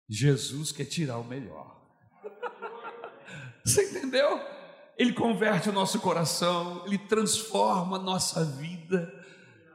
Jesus 0.09 0.73
quer 0.73 0.87
tirar 0.87 1.19
o 1.19 1.25
melhor. 1.25 1.77
Você 3.65 3.91
entendeu? 3.91 4.56
Ele 4.97 5.13
converte 5.13 5.69
o 5.69 5.73
nosso 5.73 6.01
coração, 6.01 6.83
ele 6.87 6.97
transforma 6.97 7.97
a 7.97 8.01
nossa 8.01 8.45
vida. 8.45 9.13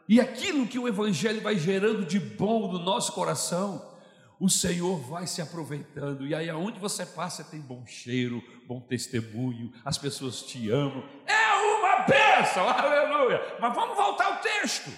E 0.10 0.20
aquilo 0.20 0.68
que 0.68 0.80
o 0.80 0.88
Evangelho 0.88 1.42
vai 1.42 1.58
gerando 1.58 2.04
de 2.06 2.20
bom 2.20 2.72
no 2.72 2.80
nosso 2.80 3.14
coração, 3.14 3.92
o 4.40 4.50
Senhor 4.50 4.98
vai 4.98 5.28
se 5.28 5.40
aproveitando. 5.40 6.26
E 6.26 6.34
aí, 6.34 6.50
aonde 6.50 6.80
você 6.80 7.06
passa, 7.06 7.44
tem 7.44 7.62
bom 7.62 7.86
cheiro, 7.86 8.44
bom 8.66 8.82
testemunho, 8.82 9.72
as 9.86 10.00
pessoas 10.00 10.42
te 10.42 10.72
amam. 10.72 11.08
É 11.28 11.52
uma 11.78 12.00
bênção, 12.00 12.68
aleluia. 12.68 13.58
Mas 13.62 13.76
vamos 13.76 13.96
voltar 13.96 14.26
ao 14.26 14.42
texto. 14.42 14.92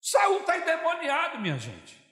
Saul 0.00 0.40
está 0.40 0.56
endemoniado, 0.56 1.40
minha 1.40 1.58
gente. 1.58 2.04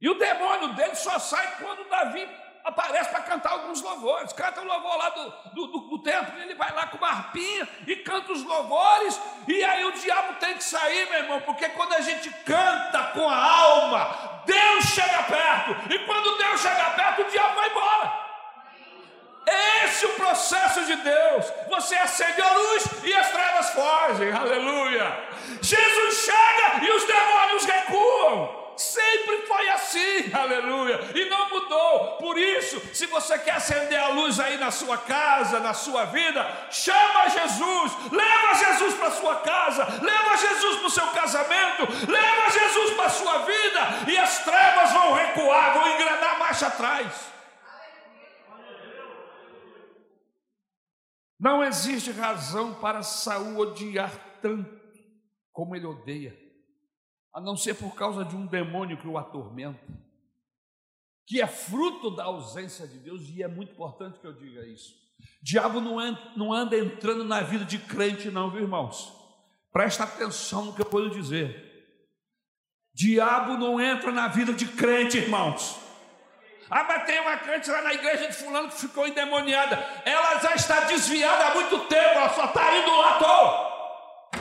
E 0.00 0.08
o 0.10 0.18
demônio 0.18 0.74
dele 0.74 0.96
só 0.96 1.18
sai 1.18 1.58
quando 1.58 1.88
Davi 1.88 2.26
aparece 2.64 3.10
para 3.10 3.20
cantar 3.20 3.52
alguns 3.52 3.82
louvores. 3.82 4.32
Canta 4.32 4.62
o 4.62 4.64
louvor 4.64 4.96
lá 4.96 5.10
do, 5.10 5.30
do, 5.52 5.66
do, 5.66 5.78
do 5.80 5.98
templo, 6.02 6.40
ele 6.40 6.54
vai 6.54 6.72
lá 6.72 6.86
com 6.86 6.96
uma 6.96 7.08
harpinha 7.08 7.68
e 7.86 7.96
canta 7.96 8.32
os 8.32 8.42
louvores, 8.42 9.20
e 9.46 9.62
aí 9.62 9.84
o 9.84 9.92
diabo 9.92 10.34
tem 10.40 10.54
que 10.54 10.64
sair, 10.64 11.08
meu 11.10 11.18
irmão, 11.18 11.40
porque 11.42 11.68
quando 11.70 11.92
a 11.92 12.00
gente 12.00 12.30
canta 12.44 13.04
com 13.12 13.28
a 13.28 13.36
alma, 13.36 14.42
Deus 14.46 14.84
chega 14.86 15.22
perto, 15.24 15.92
e 15.92 15.98
quando 16.06 16.38
Deus 16.38 16.60
chega 16.60 16.90
perto, 16.90 17.22
o 17.22 17.30
diabo 17.30 17.54
vai 17.54 17.68
embora. 17.68 18.24
Esse 19.84 20.06
é 20.06 20.08
o 20.08 20.14
processo 20.14 20.86
de 20.86 20.96
Deus. 20.96 21.52
Você 21.68 21.94
acende 21.96 22.40
a 22.40 22.50
luz 22.50 23.04
e 23.04 23.14
as 23.14 23.30
trevas 23.30 23.70
fogem. 23.74 24.32
Aleluia. 24.32 25.28
Jesus 25.60 26.24
chega 26.24 26.82
e 26.82 26.90
os 26.90 27.04
demônios 27.04 27.64
recuam. 27.66 28.63
Sempre 28.76 29.46
foi 29.46 29.68
assim, 29.70 30.32
aleluia, 30.34 31.00
e 31.14 31.24
não 31.26 31.48
mudou. 31.48 32.16
Por 32.18 32.38
isso, 32.38 32.80
se 32.94 33.06
você 33.06 33.38
quer 33.38 33.52
acender 33.52 33.98
a 33.98 34.08
luz 34.08 34.40
aí 34.40 34.56
na 34.56 34.70
sua 34.70 34.98
casa, 34.98 35.60
na 35.60 35.74
sua 35.74 36.04
vida, 36.06 36.68
chama 36.70 37.28
Jesus, 37.28 37.92
leva 38.10 38.54
Jesus 38.54 38.94
para 38.94 39.10
sua 39.10 39.36
casa, 39.36 39.84
leva 40.02 40.36
Jesus 40.36 40.76
para 40.76 40.86
o 40.86 40.90
seu 40.90 41.06
casamento, 41.08 41.82
leva 42.10 42.50
Jesus 42.50 42.94
para 42.94 43.06
a 43.06 43.10
sua 43.10 43.38
vida, 43.38 44.12
e 44.12 44.18
as 44.18 44.44
trevas 44.44 44.92
vão 44.92 45.12
recuar, 45.14 45.74
vão 45.74 45.88
engrenar 45.94 46.38
marcha 46.38 46.66
atrás. 46.66 47.34
Não 51.38 51.62
existe 51.62 52.10
razão 52.10 52.74
para 52.74 53.02
Saul 53.02 53.58
odiar 53.58 54.12
tanto 54.40 54.80
como 55.52 55.74
ele 55.76 55.86
odeia, 55.86 56.36
a 57.34 57.40
não 57.40 57.56
ser 57.56 57.74
por 57.74 57.92
causa 57.96 58.24
de 58.24 58.36
um 58.36 58.46
demônio 58.46 58.96
que 58.96 59.08
o 59.08 59.18
atormenta, 59.18 59.84
que 61.26 61.40
é 61.40 61.46
fruto 61.48 62.10
da 62.10 62.24
ausência 62.24 62.86
de 62.86 62.96
Deus, 62.98 63.22
e 63.28 63.42
é 63.42 63.48
muito 63.48 63.72
importante 63.72 64.20
que 64.20 64.26
eu 64.26 64.32
diga 64.32 64.64
isso. 64.64 64.94
Diabo 65.42 65.80
não 65.80 66.52
anda, 66.52 66.78
entrando 66.78 67.24
na 67.24 67.40
vida 67.40 67.64
de 67.64 67.78
crente, 67.78 68.30
não, 68.30 68.50
viu, 68.50 68.62
irmãos? 68.62 69.12
Presta 69.72 70.04
atenção 70.04 70.66
no 70.66 70.74
que 70.74 70.82
eu 70.82 70.88
vou 70.88 71.00
lhe 71.00 71.10
dizer. 71.10 71.72
Diabo 72.92 73.56
não 73.56 73.80
entra 73.80 74.12
na 74.12 74.28
vida 74.28 74.52
de 74.52 74.68
crente, 74.68 75.18
irmãos. 75.18 75.80
Ah, 76.70 76.84
mas 76.84 77.04
tem 77.04 77.20
uma 77.20 77.36
crente 77.38 77.68
lá 77.68 77.82
na 77.82 77.94
igreja 77.94 78.28
de 78.28 78.34
fulano 78.34 78.68
que 78.68 78.80
ficou 78.80 79.06
endemoniada. 79.06 79.76
Ela 80.04 80.38
já 80.38 80.54
está 80.54 80.80
desviada 80.80 81.48
há 81.48 81.54
muito 81.54 81.80
tempo, 81.86 82.18
ela 82.18 82.30
só 82.30 82.44
está 82.44 82.78
indo 82.78 82.90
lá 82.90 83.16
à 83.16 83.18
toa. 83.18 84.40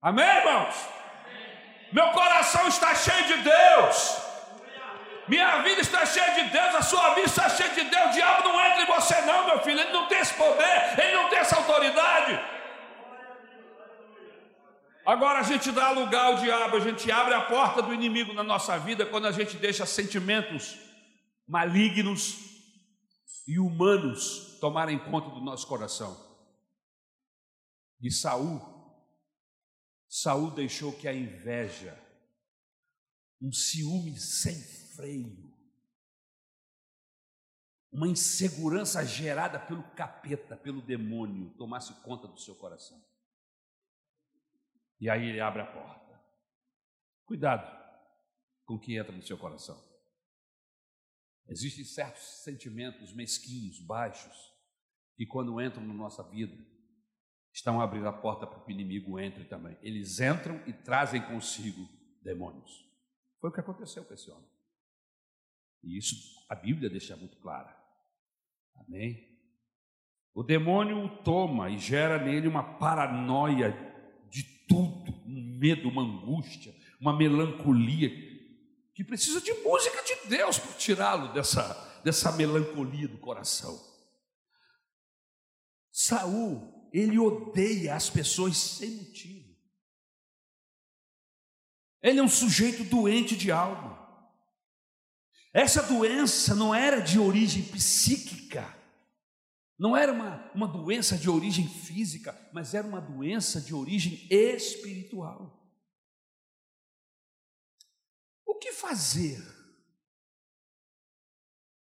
Amém, 0.00 0.24
irmãos? 0.24 0.97
Meu 1.92 2.08
coração 2.10 2.68
está 2.68 2.94
cheio 2.94 3.26
de 3.26 3.36
Deus. 3.42 4.18
Minha 5.26 5.62
vida 5.62 5.80
está 5.80 6.06
cheia 6.06 6.42
de 6.42 6.50
Deus, 6.50 6.74
a 6.74 6.82
sua 6.82 7.14
vida 7.14 7.26
está 7.26 7.48
cheia 7.50 7.70
de 7.70 7.82
Deus. 7.82 8.06
O 8.06 8.12
diabo 8.12 8.48
não 8.48 8.60
entra 8.66 8.82
em 8.82 8.86
você, 8.86 9.20
não, 9.22 9.46
meu 9.46 9.60
filho. 9.60 9.80
Ele 9.80 9.92
não 9.92 10.08
tem 10.08 10.18
esse 10.18 10.34
poder, 10.34 10.98
ele 10.98 11.16
não 11.16 11.28
tem 11.28 11.38
essa 11.38 11.56
autoridade. 11.56 12.40
Agora 15.04 15.38
a 15.40 15.42
gente 15.42 15.70
dá 15.72 15.90
lugar 15.90 16.26
ao 16.26 16.34
diabo, 16.36 16.76
a 16.76 16.80
gente 16.80 17.10
abre 17.10 17.32
a 17.32 17.40
porta 17.40 17.80
do 17.80 17.94
inimigo 17.94 18.34
na 18.34 18.42
nossa 18.42 18.78
vida 18.78 19.06
quando 19.06 19.26
a 19.26 19.32
gente 19.32 19.56
deixa 19.56 19.86
sentimentos 19.86 20.78
malignos 21.46 22.36
e 23.46 23.58
humanos 23.58 24.58
tomarem 24.60 24.98
conta 24.98 25.30
do 25.30 25.40
nosso 25.40 25.66
coração. 25.66 26.14
E 28.02 28.10
Saul, 28.10 28.60
Saul 30.08 30.50
deixou 30.50 30.96
que 30.96 31.06
a 31.06 31.12
inveja, 31.12 31.96
um 33.40 33.52
ciúme 33.52 34.18
sem 34.18 34.54
freio, 34.96 35.48
uma 37.92 38.08
insegurança 38.08 39.04
gerada 39.04 39.58
pelo 39.58 39.82
capeta, 39.92 40.56
pelo 40.56 40.80
demônio, 40.80 41.54
tomasse 41.56 41.92
conta 42.02 42.26
do 42.26 42.38
seu 42.38 42.54
coração. 42.54 43.02
E 45.00 45.08
aí 45.08 45.28
ele 45.28 45.40
abre 45.40 45.62
a 45.62 45.66
porta. 45.66 46.20
Cuidado 47.24 47.76
com 48.64 48.74
o 48.74 48.80
que 48.80 48.96
entra 48.96 49.12
no 49.12 49.22
seu 49.22 49.38
coração. 49.38 49.82
Existem 51.48 51.84
certos 51.84 52.22
sentimentos 52.42 53.12
mesquinhos, 53.14 53.78
baixos, 53.80 54.36
que 55.16 55.24
quando 55.26 55.60
entram 55.60 55.86
na 55.86 55.94
nossa 55.94 56.22
vida, 56.22 56.54
estão 57.58 57.80
abrindo 57.80 58.06
a 58.08 58.12
porta 58.12 58.46
para 58.46 58.60
que 58.60 58.68
o 58.68 58.72
inimigo 58.72 59.18
entre 59.18 59.44
também. 59.44 59.76
Eles 59.82 60.20
entram 60.20 60.62
e 60.66 60.72
trazem 60.72 61.20
consigo 61.20 61.88
demônios. 62.22 62.88
Foi 63.40 63.50
o 63.50 63.52
que 63.52 63.60
aconteceu 63.60 64.04
com 64.04 64.14
esse 64.14 64.30
homem. 64.30 64.48
E 65.82 65.98
isso 65.98 66.14
a 66.48 66.54
Bíblia 66.54 66.88
deixa 66.88 67.16
muito 67.16 67.36
clara. 67.38 67.76
Amém? 68.76 69.26
O 70.34 70.42
demônio 70.42 71.04
o 71.04 71.22
toma 71.22 71.68
e 71.68 71.78
gera 71.78 72.22
nele 72.22 72.46
uma 72.46 72.78
paranoia 72.78 73.72
de 74.30 74.44
tudo, 74.68 75.12
um 75.26 75.58
medo, 75.58 75.88
uma 75.88 76.02
angústia, 76.02 76.72
uma 77.00 77.16
melancolia, 77.16 78.08
que 78.94 79.02
precisa 79.02 79.40
de 79.40 79.52
música 79.52 80.00
de 80.02 80.28
Deus 80.28 80.58
para 80.58 80.72
tirá-lo 80.74 81.32
dessa, 81.32 82.00
dessa 82.04 82.30
melancolia 82.32 83.08
do 83.08 83.18
coração. 83.18 83.76
Saul, 85.90 86.77
ele 86.92 87.18
odeia 87.18 87.94
as 87.94 88.08
pessoas 88.08 88.56
sem 88.56 88.90
motivo. 88.90 89.56
Ele 92.02 92.20
é 92.20 92.22
um 92.22 92.28
sujeito 92.28 92.84
doente 92.84 93.36
de 93.36 93.50
alma. 93.50 93.98
Essa 95.52 95.82
doença 95.82 96.54
não 96.54 96.74
era 96.74 97.00
de 97.00 97.18
origem 97.18 97.62
psíquica, 97.64 98.76
não 99.78 99.96
era 99.96 100.12
uma, 100.12 100.50
uma 100.54 100.68
doença 100.68 101.16
de 101.16 101.30
origem 101.30 101.68
física, 101.68 102.36
mas 102.52 102.74
era 102.74 102.86
uma 102.86 103.00
doença 103.00 103.60
de 103.60 103.74
origem 103.74 104.26
espiritual. 104.30 105.58
O 108.44 108.54
que 108.56 108.72
fazer? 108.72 109.40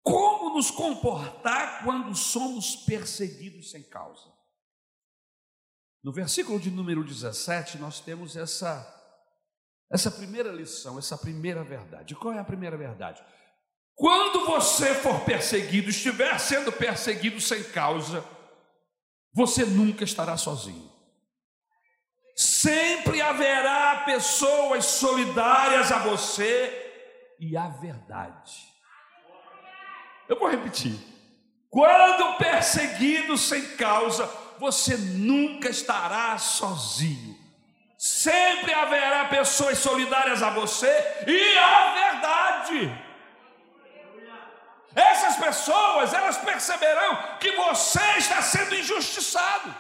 Como 0.03 0.55
nos 0.55 0.71
comportar 0.71 1.85
quando 1.85 2.15
somos 2.15 2.77
perseguidos 2.77 3.71
sem 3.71 3.83
causa? 3.83 4.40
No 6.03 6.13
versículo 6.13 6.59
de 6.59 6.71
número 6.71 7.05
17, 7.05 7.79
nós 7.79 8.01
temos 8.01 8.35
essa, 8.35 8.87
essa 9.93 10.11
primeira 10.11 10.51
lição, 10.51 10.99
essa 10.99 11.17
primeira 11.19 11.63
verdade. 11.63 12.15
Qual 12.15 12.33
é 12.33 12.39
a 12.39 12.45
primeira 12.45 12.77
verdade? 12.77 13.23
Quando 13.95 14.47
você 14.47 14.95
for 14.95 15.21
perseguido, 15.27 15.91
estiver 15.91 16.39
sendo 16.39 16.73
perseguido 16.73 17.39
sem 17.39 17.63
causa, 17.65 18.25
você 19.35 19.65
nunca 19.67 20.03
estará 20.03 20.39
sozinho. 20.39 20.91
Sempre 22.35 23.21
haverá 23.21 24.05
pessoas 24.07 24.87
solidárias 24.87 25.93
a 25.93 25.99
você 25.99 27.37
e 27.39 27.55
a 27.55 27.69
verdade. 27.69 28.71
Eu 30.27 30.39
vou 30.39 30.49
repetir. 30.49 30.99
Quando 31.69 32.39
perseguido 32.39 33.37
sem 33.37 33.77
causa, 33.77 34.27
você 34.61 34.95
nunca 34.97 35.71
estará 35.71 36.37
sozinho. 36.39 37.37
Sempre 37.99 38.73
haverá 38.73 39.25
pessoas 39.25 39.79
solidárias 39.79 40.43
a 40.43 40.51
você 40.51 40.87
e 41.27 41.59
a 41.59 41.95
verdade. 41.95 43.05
Essas 44.95 45.37
pessoas, 45.37 46.13
elas 46.13 46.39
perceberão 46.39 47.39
que 47.39 47.53
você 47.53 48.03
está 48.19 48.43
sendo 48.43 48.75
injustiçado. 48.75 49.75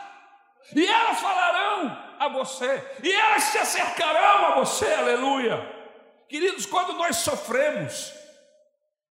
E 0.75 0.87
elas 0.87 1.21
falarão 1.21 2.17
a 2.19 2.29
você, 2.29 3.01
e 3.03 3.11
elas 3.11 3.45
se 3.45 3.59
acercarão 3.59 4.47
a 4.47 4.55
você, 4.61 4.87
aleluia. 4.95 5.59
Queridos, 6.29 6.65
quando 6.65 6.93
nós 6.93 7.17
sofremos, 7.17 8.13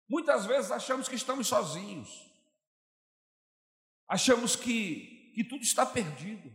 muitas 0.07 0.45
vezes 0.45 0.71
achamos 0.71 1.07
que 1.07 1.15
estamos 1.15 1.47
sozinhos, 1.47 2.09
achamos 4.07 4.55
que, 4.55 5.16
que 5.37 5.43
tudo 5.43 5.61
está 5.61 5.85
perdido, 5.85 6.51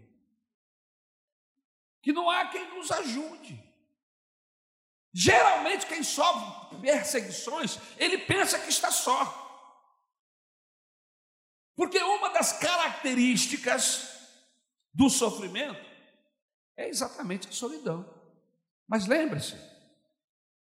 que 2.03 2.13
não 2.13 2.29
há 2.29 2.49
quem 2.49 2.69
nos 2.75 2.91
ajude. 2.91 3.63
Geralmente, 5.15 5.87
quem 5.87 6.03
sofre 6.03 6.81
perseguições, 6.81 7.79
ele 7.97 8.19
pensa 8.19 8.59
que 8.59 8.69
está 8.69 8.91
só. 8.91 9.25
Porque 11.77 11.97
uma 12.03 12.31
das 12.31 12.59
características 12.59 14.19
do 14.93 15.09
sofrimento 15.09 15.89
é 16.77 16.89
exatamente 16.89 17.47
a 17.47 17.53
solidão. 17.53 18.05
Mas 18.89 19.07
lembre-se, 19.07 19.55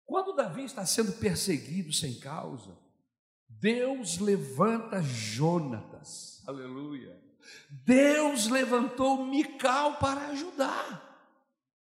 quando 0.05 0.35
Davi 0.35 0.65
está 0.65 0.85
sendo 0.85 1.13
perseguido 1.13 1.91
sem 1.91 2.19
causa, 2.19 2.77
Deus 3.49 4.19
levanta 4.19 5.01
Jonatas, 5.01 6.43
aleluia. 6.47 7.32
Deus 7.69 8.47
levantou 8.47 9.25
Mical 9.25 9.95
para 9.97 10.27
ajudar, 10.27 11.27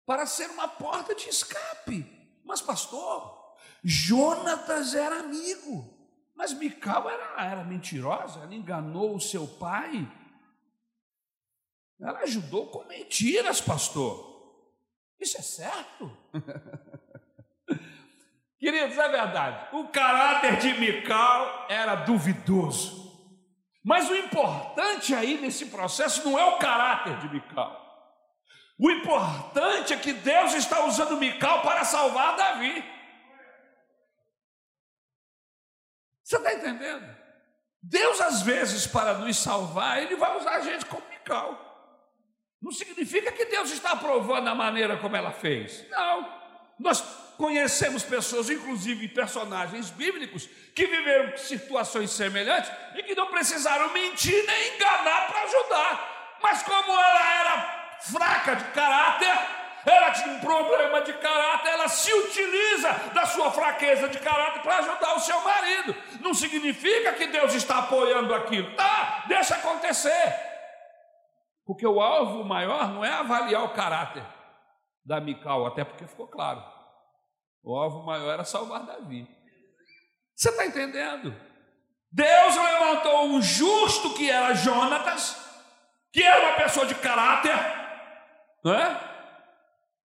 para 0.06 0.26
ser 0.26 0.50
uma 0.50 0.68
porta 0.68 1.14
de 1.14 1.28
escape. 1.28 2.06
Mas, 2.44 2.60
pastor, 2.60 3.56
Jonatas 3.84 4.94
era 4.94 5.20
amigo, 5.20 5.92
mas 6.34 6.52
Mical 6.52 7.08
era, 7.08 7.44
era 7.44 7.64
mentirosa, 7.64 8.40
ela 8.40 8.54
enganou 8.54 9.16
o 9.16 9.20
seu 9.20 9.46
pai. 9.46 10.10
Ela 12.00 12.20
ajudou 12.20 12.68
com 12.68 12.84
mentiras, 12.84 13.60
pastor. 13.60 14.32
Isso 15.20 15.38
é 15.38 15.42
certo? 15.42 16.16
Queridos, 18.58 18.96
é 18.96 19.08
verdade. 19.08 19.76
O 19.76 19.88
caráter 19.88 20.56
de 20.58 20.74
Mical 20.74 21.66
era 21.68 21.96
duvidoso. 21.96 23.01
Mas 23.84 24.08
o 24.08 24.14
importante 24.14 25.14
aí 25.14 25.40
nesse 25.40 25.66
processo 25.66 26.28
não 26.28 26.38
é 26.38 26.44
o 26.44 26.58
caráter 26.58 27.18
de 27.18 27.28
Mical. 27.28 27.80
O 28.78 28.90
importante 28.90 29.92
é 29.92 29.96
que 29.96 30.12
Deus 30.12 30.54
está 30.54 30.84
usando 30.84 31.16
Mical 31.16 31.62
para 31.62 31.84
salvar 31.84 32.36
Davi. 32.36 32.84
Você 36.22 36.36
está 36.36 36.54
entendendo? 36.54 37.22
Deus, 37.82 38.20
às 38.20 38.42
vezes, 38.42 38.86
para 38.86 39.14
nos 39.14 39.36
salvar, 39.36 40.00
Ele 40.00 40.14
vai 40.14 40.36
usar 40.38 40.52
a 40.52 40.60
gente 40.60 40.86
como 40.86 41.02
Mical. 41.10 41.70
Não 42.62 42.70
significa 42.70 43.32
que 43.32 43.46
Deus 43.46 43.72
está 43.72 43.92
aprovando 43.92 44.48
a 44.48 44.54
maneira 44.54 44.96
como 44.98 45.16
ela 45.16 45.32
fez. 45.32 45.84
Não. 45.90 46.40
Nós 46.78 47.00
conhecemos 47.36 48.02
pessoas, 48.02 48.50
inclusive 48.50 49.08
personagens 49.08 49.90
bíblicos, 49.90 50.48
que 50.74 50.86
viveram 50.86 51.36
situações 51.36 52.10
semelhantes 52.10 52.70
e 52.94 53.02
que 53.02 53.14
não 53.14 53.28
precisaram 53.28 53.92
mentir 53.92 54.44
nem 54.46 54.74
enganar 54.74 55.26
para 55.26 55.42
ajudar. 55.42 56.38
Mas 56.42 56.62
como 56.62 56.92
ela 56.92 57.40
era 57.40 57.98
fraca 58.00 58.56
de 58.56 58.64
caráter, 58.72 59.38
ela 59.84 60.10
tinha 60.12 60.34
um 60.34 60.40
problema 60.40 61.02
de 61.02 61.12
caráter, 61.14 61.70
ela 61.70 61.88
se 61.88 62.12
utiliza 62.12 62.92
da 63.14 63.26
sua 63.26 63.50
fraqueza 63.50 64.08
de 64.08 64.18
caráter 64.18 64.62
para 64.62 64.78
ajudar 64.78 65.14
o 65.14 65.20
seu 65.20 65.40
marido. 65.40 65.94
Não 66.20 66.32
significa 66.32 67.12
que 67.12 67.26
Deus 67.26 67.52
está 67.54 67.78
apoiando 67.78 68.34
aquilo. 68.34 68.74
Tá, 68.76 69.24
deixa 69.26 69.56
acontecer. 69.56 70.34
Porque 71.64 71.86
o 71.86 72.00
alvo 72.00 72.44
maior 72.44 72.88
não 72.88 73.04
é 73.04 73.12
avaliar 73.12 73.64
o 73.64 73.70
caráter 73.70 74.24
da 75.04 75.20
Mical, 75.20 75.66
até 75.66 75.84
porque 75.84 76.06
ficou 76.06 76.28
claro. 76.28 76.62
O 77.62 77.76
alvo 77.76 78.04
maior 78.04 78.32
era 78.32 78.44
salvar 78.44 78.84
Davi. 78.84 79.28
Você 80.34 80.50
está 80.50 80.66
entendendo? 80.66 81.34
Deus 82.10 82.56
levantou 82.56 83.26
um 83.26 83.40
justo 83.40 84.14
que 84.14 84.30
era 84.30 84.54
Jonatas, 84.54 85.36
que 86.12 86.22
era 86.22 86.48
uma 86.48 86.56
pessoa 86.56 86.84
de 86.84 86.94
caráter, 86.96 87.54
não 88.64 88.74
é? 88.74 89.12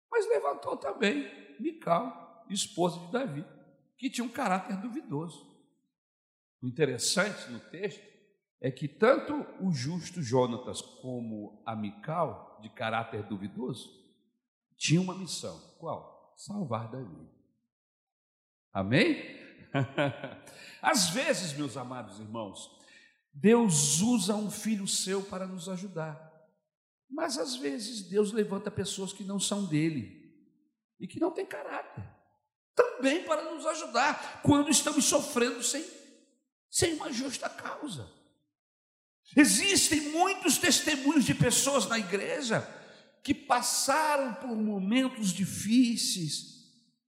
Mas 0.10 0.28
levantou 0.28 0.78
também 0.78 1.30
Mical, 1.60 2.46
esposa 2.50 3.00
de 3.00 3.12
Davi, 3.12 3.46
que 3.98 4.10
tinha 4.10 4.26
um 4.26 4.30
caráter 4.30 4.78
duvidoso. 4.78 5.46
O 6.62 6.68
interessante 6.68 7.52
no 7.52 7.60
texto 7.60 8.08
é 8.62 8.72
que 8.72 8.88
tanto 8.88 9.34
o 9.62 9.72
justo 9.72 10.22
Jonatas 10.22 10.82
como 10.82 11.62
a 11.66 11.76
Mical, 11.76 12.60
de 12.62 12.70
caráter 12.70 13.24
duvidoso, 13.24 13.90
tinham 14.78 15.04
uma 15.04 15.16
missão. 15.16 15.58
Qual? 15.80 16.34
Salvar 16.38 16.90
Davi. 16.90 17.39
Amém? 18.74 19.18
Às 20.82 21.10
vezes, 21.10 21.54
meus 21.54 21.76
amados 21.76 22.20
irmãos, 22.20 22.70
Deus 23.34 24.02
usa 24.02 24.36
um 24.36 24.50
filho 24.50 24.88
seu 24.88 25.22
para 25.24 25.46
nos 25.46 25.68
ajudar. 25.70 26.30
Mas 27.10 27.38
às 27.38 27.56
vezes 27.56 28.04
Deus 28.04 28.32
levanta 28.32 28.70
pessoas 28.70 29.12
que 29.12 29.24
não 29.24 29.40
são 29.40 29.66
dele 29.66 30.32
e 31.00 31.08
que 31.08 31.20
não 31.20 31.32
têm 31.32 31.46
caráter, 31.46 32.04
também 32.76 33.24
para 33.24 33.52
nos 33.52 33.66
ajudar 33.66 34.42
quando 34.44 34.70
estamos 34.70 35.06
sofrendo 35.06 35.64
sem, 35.64 35.84
sem 36.70 36.94
uma 36.94 37.12
justa 37.12 37.50
causa. 37.50 38.08
Existem 39.36 40.02
muitos 40.10 40.58
testemunhos 40.58 41.26
de 41.26 41.34
pessoas 41.34 41.88
na 41.88 41.98
igreja 41.98 42.62
que 43.24 43.34
passaram 43.34 44.36
por 44.36 44.56
momentos 44.56 45.32
difíceis 45.32 46.59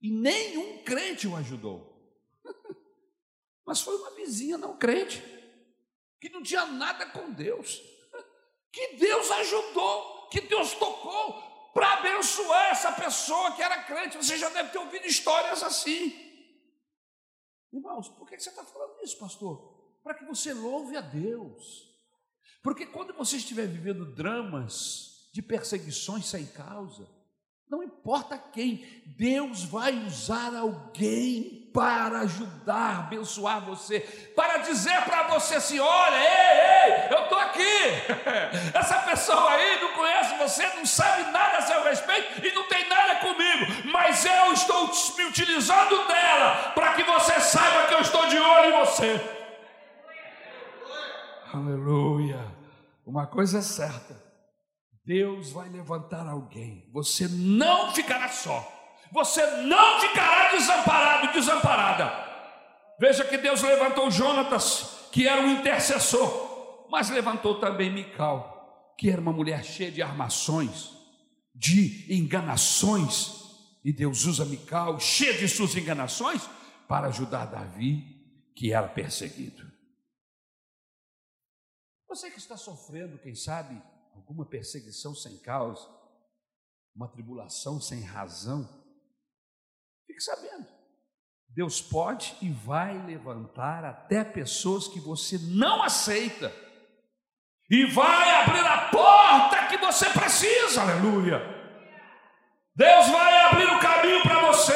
e 0.02 0.10
nenhum 0.10 0.82
crente 0.82 1.28
o 1.28 1.36
ajudou. 1.36 2.12
Mas 3.64 3.80
foi 3.80 3.96
uma 3.96 4.10
vizinha 4.10 4.58
não 4.58 4.76
crente, 4.76 5.22
que 6.20 6.28
não 6.28 6.42
tinha 6.42 6.66
nada 6.66 7.06
com 7.06 7.30
Deus, 7.30 7.80
que 8.72 8.96
Deus 8.96 9.30
ajudou, 9.30 10.28
que 10.28 10.40
Deus 10.40 10.74
tocou 10.74 11.70
para 11.72 11.94
abençoar 11.94 12.72
essa 12.72 12.92
pessoa 12.92 13.52
que 13.52 13.62
era 13.62 13.84
crente. 13.84 14.16
Você 14.16 14.36
já 14.36 14.48
deve 14.50 14.70
ter 14.70 14.78
ouvido 14.78 15.06
histórias 15.06 15.62
assim. 15.62 16.30
Irmãos, 17.72 18.08
por 18.08 18.28
que 18.28 18.38
você 18.38 18.50
está 18.50 18.64
falando 18.64 19.02
isso, 19.02 19.18
pastor? 19.18 19.72
Para 20.02 20.14
que 20.14 20.24
você 20.24 20.52
louve 20.52 20.96
a 20.96 21.00
Deus. 21.00 21.90
Porque 22.62 22.86
quando 22.86 23.14
você 23.14 23.36
estiver 23.36 23.66
vivendo 23.66 24.14
dramas 24.14 25.30
de 25.32 25.40
perseguições 25.40 26.26
sem 26.26 26.46
causa, 26.46 27.08
não 27.72 27.82
importa 27.82 28.36
quem, 28.36 28.84
Deus 29.16 29.64
vai 29.64 29.94
usar 30.06 30.54
alguém 30.54 31.70
para 31.72 32.18
ajudar, 32.20 32.98
abençoar 32.98 33.64
você, 33.64 34.00
para 34.36 34.58
dizer 34.58 35.00
para 35.04 35.22
você 35.28 35.54
assim: 35.54 35.80
olha, 35.80 36.16
ei, 36.16 36.92
ei, 36.92 37.16
eu 37.16 37.22
estou 37.22 37.38
aqui. 37.38 37.78
Essa 38.78 38.98
pessoa 38.98 39.52
aí 39.52 39.80
não 39.80 39.94
conhece 39.94 40.36
você, 40.36 40.66
não 40.74 40.84
sabe 40.84 41.30
nada 41.30 41.56
a 41.56 41.62
seu 41.62 41.82
respeito 41.82 42.46
e 42.46 42.54
não 42.54 42.68
tem 42.68 42.86
nada 42.90 43.14
comigo, 43.20 43.90
mas 43.90 44.22
eu 44.26 44.52
estou 44.52 44.90
me 45.16 45.24
utilizando 45.24 46.06
dela 46.06 46.72
para 46.74 46.92
que 46.92 47.02
você 47.04 47.40
saiba 47.40 47.86
que 47.88 47.94
eu 47.94 48.00
estou 48.00 48.28
de 48.28 48.38
olho 48.38 48.74
em 48.74 48.84
você. 48.84 49.18
Aleluia. 51.54 52.44
Uma 53.06 53.26
coisa 53.26 53.60
é 53.60 53.62
certa: 53.62 54.21
Deus 55.04 55.50
vai 55.50 55.68
levantar 55.68 56.26
alguém. 56.26 56.88
Você 56.92 57.26
não 57.28 57.92
ficará 57.92 58.28
só. 58.28 58.80
Você 59.10 59.44
não 59.62 60.00
ficará 60.00 60.52
desamparado, 60.52 61.32
desamparada. 61.32 62.32
Veja 62.98 63.24
que 63.24 63.36
Deus 63.36 63.62
levantou 63.62 64.10
Jonatas, 64.10 65.08
que 65.10 65.26
era 65.26 65.42
um 65.42 65.50
intercessor, 65.50 66.88
mas 66.88 67.10
levantou 67.10 67.58
também 67.58 67.92
Mical, 67.92 68.94
que 68.96 69.10
era 69.10 69.20
uma 69.20 69.32
mulher 69.32 69.64
cheia 69.64 69.90
de 69.90 70.00
armações, 70.00 70.90
de 71.54 72.06
enganações. 72.14 73.42
E 73.84 73.92
Deus 73.92 74.24
usa 74.24 74.44
Mical, 74.44 75.00
cheia 75.00 75.36
de 75.36 75.48
suas 75.48 75.74
enganações, 75.74 76.48
para 76.88 77.08
ajudar 77.08 77.46
Davi, 77.46 78.04
que 78.54 78.72
era 78.72 78.86
perseguido. 78.86 79.70
Você 82.08 82.30
que 82.30 82.38
está 82.38 82.56
sofrendo, 82.56 83.18
quem 83.18 83.34
sabe, 83.34 83.82
alguma 84.14 84.44
perseguição 84.44 85.14
sem 85.14 85.38
causa, 85.38 85.88
uma 86.94 87.08
tribulação 87.08 87.80
sem 87.80 88.02
razão, 88.02 88.68
fique 90.06 90.20
sabendo. 90.20 90.66
Deus 91.48 91.82
pode 91.82 92.36
e 92.40 92.50
vai 92.50 93.04
levantar 93.04 93.84
até 93.84 94.24
pessoas 94.24 94.88
que 94.88 95.00
você 95.00 95.38
não 95.38 95.82
aceita, 95.82 96.52
e 97.70 97.86
vai 97.86 98.42
abrir 98.42 98.66
a 98.66 98.88
porta 98.90 99.66
que 99.66 99.78
você 99.78 100.08
precisa, 100.10 100.82
aleluia. 100.82 101.40
Deus 102.74 103.08
vai 103.08 103.46
abrir 103.46 103.64
o 103.64 103.80
caminho 103.80 104.22
para 104.22 104.46
você. 104.46 104.74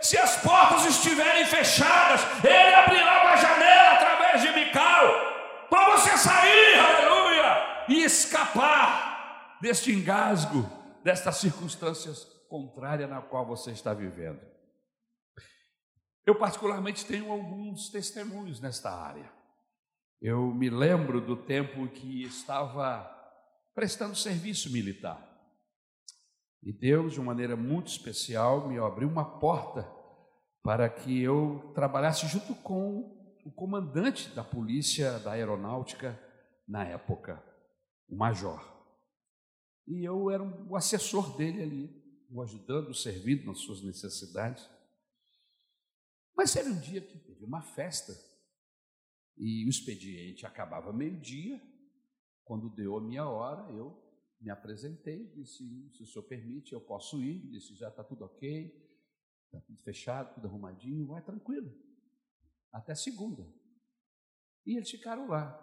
Se 0.00 0.18
as 0.18 0.36
portas 0.38 0.84
estiverem 0.86 1.46
fechadas, 1.46 2.20
Ele 2.44 2.74
abrirá 2.74 3.22
uma 3.22 3.36
janela 3.36 3.92
através 3.92 4.42
de 4.42 4.52
Mical 4.52 5.32
para 5.70 5.96
você 5.96 6.16
sair, 6.18 6.78
aleluia, 6.78 7.84
e 7.88 8.02
escapar 8.42 9.58
deste 9.60 9.92
engasgo, 9.92 10.68
destas 11.04 11.36
circunstâncias 11.36 12.24
contrárias 12.48 13.08
na 13.08 13.20
qual 13.20 13.46
você 13.46 13.70
está 13.70 13.94
vivendo. 13.94 14.40
Eu, 16.26 16.34
particularmente, 16.34 17.06
tenho 17.06 17.30
alguns 17.30 17.88
testemunhos 17.90 18.60
nesta 18.60 18.90
área. 18.90 19.30
Eu 20.20 20.46
me 20.54 20.68
lembro 20.70 21.20
do 21.20 21.36
tempo 21.36 21.88
que 21.88 22.22
estava 22.22 23.08
prestando 23.74 24.14
serviço 24.14 24.70
militar. 24.70 25.20
E 26.62 26.72
Deus, 26.72 27.14
de 27.14 27.20
uma 27.20 27.32
maneira 27.32 27.56
muito 27.56 27.88
especial, 27.88 28.68
me 28.68 28.78
abriu 28.78 29.08
uma 29.08 29.38
porta 29.40 29.88
para 30.62 30.88
que 30.88 31.22
eu 31.22 31.72
trabalhasse 31.74 32.26
junto 32.28 32.54
com 32.56 33.20
o 33.44 33.50
comandante 33.50 34.28
da 34.30 34.44
polícia 34.44 35.18
da 35.18 35.32
aeronáutica 35.32 36.16
na 36.68 36.84
época, 36.84 37.42
o 38.12 38.16
major. 38.16 38.60
E 39.86 40.04
eu 40.04 40.30
era 40.30 40.42
o 40.42 40.76
assessor 40.76 41.36
dele 41.36 41.62
ali, 41.62 42.26
o 42.30 42.42
ajudando, 42.42 42.94
servindo 42.94 43.46
nas 43.46 43.58
suas 43.58 43.82
necessidades. 43.82 44.68
Mas 46.36 46.52
teve 46.52 46.70
um 46.70 46.78
dia 46.78 47.00
que 47.00 47.18
teve 47.18 47.44
uma 47.44 47.62
festa 47.62 48.12
e 49.36 49.66
o 49.66 49.68
expediente 49.68 50.46
acabava 50.46 50.92
meio-dia. 50.92 51.60
Quando 52.44 52.70
deu 52.70 52.96
a 52.96 53.00
minha 53.00 53.26
hora, 53.28 53.72
eu 53.72 54.00
me 54.40 54.50
apresentei, 54.50 55.26
disse: 55.28 55.64
se 55.92 56.02
o 56.02 56.06
senhor 56.06 56.24
permite, 56.24 56.72
eu 56.72 56.80
posso 56.80 57.22
ir. 57.22 57.48
Disse: 57.48 57.74
já 57.74 57.88
está 57.88 58.04
tudo 58.04 58.24
ok, 58.24 58.66
está 59.46 59.60
tudo 59.60 59.78
fechado, 59.82 60.34
tudo 60.34 60.46
arrumadinho, 60.46 61.06
vai 61.06 61.22
tranquilo 61.22 61.72
até 62.72 62.94
segunda. 62.94 63.46
E 64.64 64.76
eles 64.76 64.90
ficaram 64.90 65.28
lá, 65.28 65.58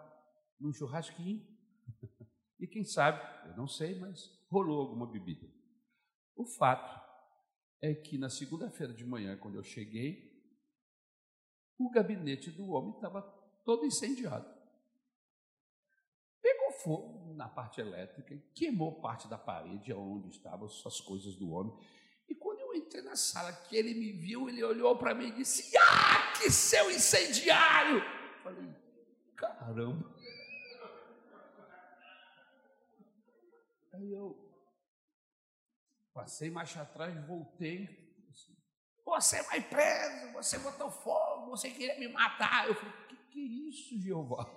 num 0.58 0.72
churrasquinho. 0.72 1.44
E 2.60 2.66
quem 2.66 2.84
sabe, 2.84 3.18
eu 3.48 3.56
não 3.56 3.66
sei, 3.66 3.98
mas 3.98 4.30
rolou 4.50 4.82
alguma 4.82 5.06
bebida. 5.06 5.48
O 6.36 6.44
fato 6.44 7.00
é 7.80 7.94
que 7.94 8.18
na 8.18 8.28
segunda-feira 8.28 8.92
de 8.92 9.04
manhã, 9.04 9.36
quando 9.38 9.56
eu 9.56 9.62
cheguei, 9.62 10.30
o 11.78 11.90
gabinete 11.90 12.50
do 12.50 12.68
homem 12.68 12.94
estava 12.94 13.22
todo 13.64 13.86
incendiado. 13.86 14.46
Pegou 16.42 16.72
fogo 16.72 17.34
na 17.34 17.48
parte 17.48 17.80
elétrica, 17.80 18.36
queimou 18.54 19.00
parte 19.00 19.26
da 19.26 19.38
parede 19.38 19.92
onde 19.94 20.28
estavam 20.28 20.66
as 20.66 21.00
coisas 21.00 21.34
do 21.36 21.50
homem. 21.50 21.74
E 22.28 22.34
quando 22.34 22.60
eu 22.60 22.74
entrei 22.74 23.02
na 23.02 23.16
sala, 23.16 23.52
que 23.52 23.74
ele 23.74 23.94
me 23.94 24.12
viu, 24.12 24.48
ele 24.48 24.62
olhou 24.62 24.96
para 24.98 25.14
mim 25.14 25.28
e 25.28 25.36
disse: 25.36 25.74
Ah, 25.78 26.32
que 26.38 26.50
seu 26.50 26.90
incendiário! 26.90 27.98
Eu 27.98 28.42
falei: 28.42 28.74
Caramba! 29.34 30.19
Aí 34.00 34.12
eu 34.14 34.34
passei 36.14 36.50
marcha 36.50 36.80
atrás, 36.80 37.14
voltei. 37.26 38.24
Assim, 38.30 38.56
você 39.04 39.42
vai 39.42 39.60
preso, 39.60 40.32
você 40.32 40.58
botou 40.58 40.90
fogo, 40.90 41.50
você 41.50 41.70
queria 41.70 41.98
me 41.98 42.08
matar. 42.08 42.66
Eu 42.66 42.74
falei: 42.74 42.94
Que 43.08 43.16
que 43.16 43.40
é 43.40 43.68
isso, 43.68 44.00
Jeová? 44.00 44.50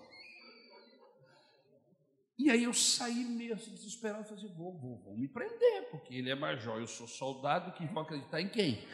E 2.37 2.49
aí 2.49 2.63
eu 2.63 2.73
saí 2.73 3.25
meio 3.25 3.53
assim, 3.53 3.71
desesperado, 3.71 4.23
falei 4.23 4.45
assim, 4.45 4.53
vou, 4.55 4.77
vou, 4.77 4.97
vou 5.03 5.17
me 5.17 5.27
prender, 5.27 5.89
porque 5.91 6.15
ele 6.15 6.31
é 6.31 6.35
major, 6.35 6.79
eu 6.79 6.87
sou 6.87 7.07
soldado, 7.07 7.73
que 7.73 7.85
vão 7.85 8.03
acreditar 8.03 8.41
em 8.41 8.49
quem? 8.49 8.87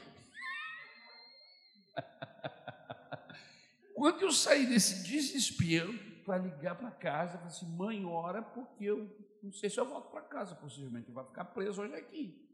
Quando 3.96 4.22
eu 4.24 4.32
saí 4.32 4.66
desse 4.66 5.04
desespero 5.04 6.09
para 6.30 6.38
ligar 6.38 6.78
para 6.78 6.92
casa, 6.92 7.34
eu 7.34 7.40
falei 7.40 7.48
assim, 7.48 7.76
mãe, 7.76 8.06
ora, 8.06 8.40
porque 8.40 8.86
eu 8.86 9.10
não 9.42 9.52
sei 9.52 9.68
se 9.68 9.80
eu 9.80 9.90
volto 9.90 10.12
para 10.12 10.22
casa, 10.22 10.56
possivelmente, 10.56 11.12
vai 11.12 11.26
ficar 11.26 11.46
preso 11.46 11.82
hoje 11.82 11.96
aqui. 11.96 12.48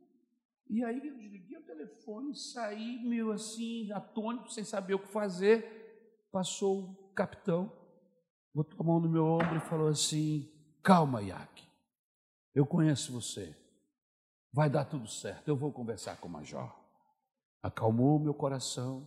E 0.69 0.81
aí 0.81 1.05
eu 1.05 1.13
desliguei 1.13 1.57
o 1.57 1.65
telefone, 1.65 2.33
saí 2.33 3.03
meio 3.03 3.33
assim, 3.33 3.91
atônito, 3.91 4.49
sem 4.53 4.63
saber 4.63 4.93
o 4.93 4.99
que 4.99 5.09
fazer. 5.09 6.29
Passou 6.31 6.83
o 6.83 7.13
capitão, 7.13 7.69
botou 8.53 8.79
a 8.79 8.83
mão 8.83 9.01
no 9.01 9.09
meu 9.09 9.25
ombro 9.25 9.57
e 9.57 9.67
falou 9.67 9.89
assim: 9.89 10.49
Calma, 10.81 11.21
Iac. 11.21 11.67
Eu 12.53 12.65
conheço 12.65 13.11
você. 13.11 13.53
Vai 14.53 14.69
dar 14.69 14.85
tudo 14.85 15.05
certo. 15.05 15.49
Eu 15.49 15.57
vou 15.57 15.71
conversar 15.73 16.15
com 16.17 16.29
o 16.29 16.31
major. 16.31 16.73
Acalmou 17.61 18.17
meu 18.19 18.33
coração 18.33 19.05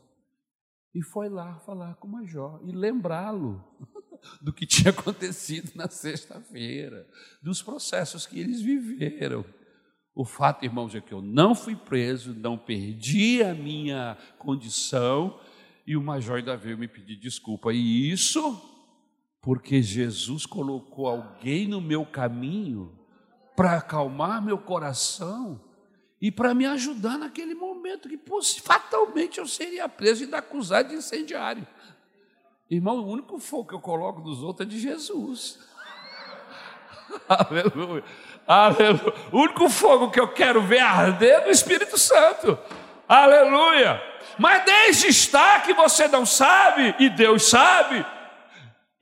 e 0.94 1.02
foi 1.02 1.30
lá 1.30 1.58
falar 1.60 1.94
com 1.96 2.06
o 2.06 2.10
major 2.10 2.60
e 2.64 2.72
lembrá-lo 2.72 3.64
do 4.40 4.52
que 4.52 4.66
tinha 4.66 4.90
acontecido 4.96 5.72
na 5.74 5.88
sexta-feira, 5.88 7.06
dos 7.42 7.62
processos 7.62 8.26
que 8.26 8.38
eles 8.38 8.60
viveram. 8.60 9.44
O 10.14 10.24
fato, 10.24 10.64
irmãos, 10.64 10.94
é 10.94 11.00
que 11.00 11.12
eu 11.12 11.22
não 11.22 11.54
fui 11.54 11.76
preso, 11.76 12.34
não 12.34 12.58
perdi 12.58 13.42
a 13.42 13.54
minha 13.54 14.16
condição 14.38 15.38
e 15.86 15.96
o 15.96 16.02
major 16.02 16.38
ainda 16.38 16.56
veio 16.56 16.76
me 16.76 16.88
pedir 16.88 17.16
desculpa. 17.16 17.72
E 17.72 18.10
isso 18.10 18.60
porque 19.40 19.80
Jesus 19.80 20.44
colocou 20.44 21.06
alguém 21.06 21.68
no 21.68 21.80
meu 21.80 22.04
caminho 22.04 22.98
para 23.56 23.78
acalmar 23.78 24.44
meu 24.44 24.58
coração 24.58 25.60
e 26.20 26.30
para 26.30 26.52
me 26.52 26.66
ajudar 26.66 27.16
naquele 27.16 27.54
momento 27.54 28.08
que 28.08 28.18
fatalmente 28.60 29.38
eu 29.38 29.46
seria 29.46 29.88
preso 29.88 30.22
e 30.22 30.24
ainda 30.24 30.38
acusado 30.38 30.88
de 30.88 30.96
incendiário. 30.96 31.66
Irmão, 32.70 32.98
o 32.98 33.08
único 33.08 33.38
fogo 33.38 33.68
que 33.68 33.74
eu 33.74 33.80
coloco 33.80 34.20
dos 34.20 34.42
outros 34.42 34.66
é 34.66 34.70
de 34.70 34.78
Jesus. 34.78 35.58
Aleluia. 37.28 38.04
Aleluia. 38.46 39.14
O 39.32 39.38
único 39.40 39.68
fogo 39.68 40.10
que 40.10 40.20
eu 40.20 40.28
quero 40.28 40.62
ver 40.62 40.80
arder 40.80 41.36
é 41.36 41.40
do 41.42 41.50
Espírito 41.50 41.96
Santo. 41.98 42.58
Aleluia. 43.08 44.02
Mas 44.38 44.64
desde 44.64 45.08
está 45.08 45.60
que 45.60 45.72
você 45.72 46.08
não 46.08 46.26
sabe 46.26 46.94
e 46.98 47.08
Deus 47.08 47.48
sabe 47.48 48.04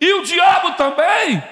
e 0.00 0.12
o 0.12 0.22
diabo 0.22 0.72
também, 0.72 1.42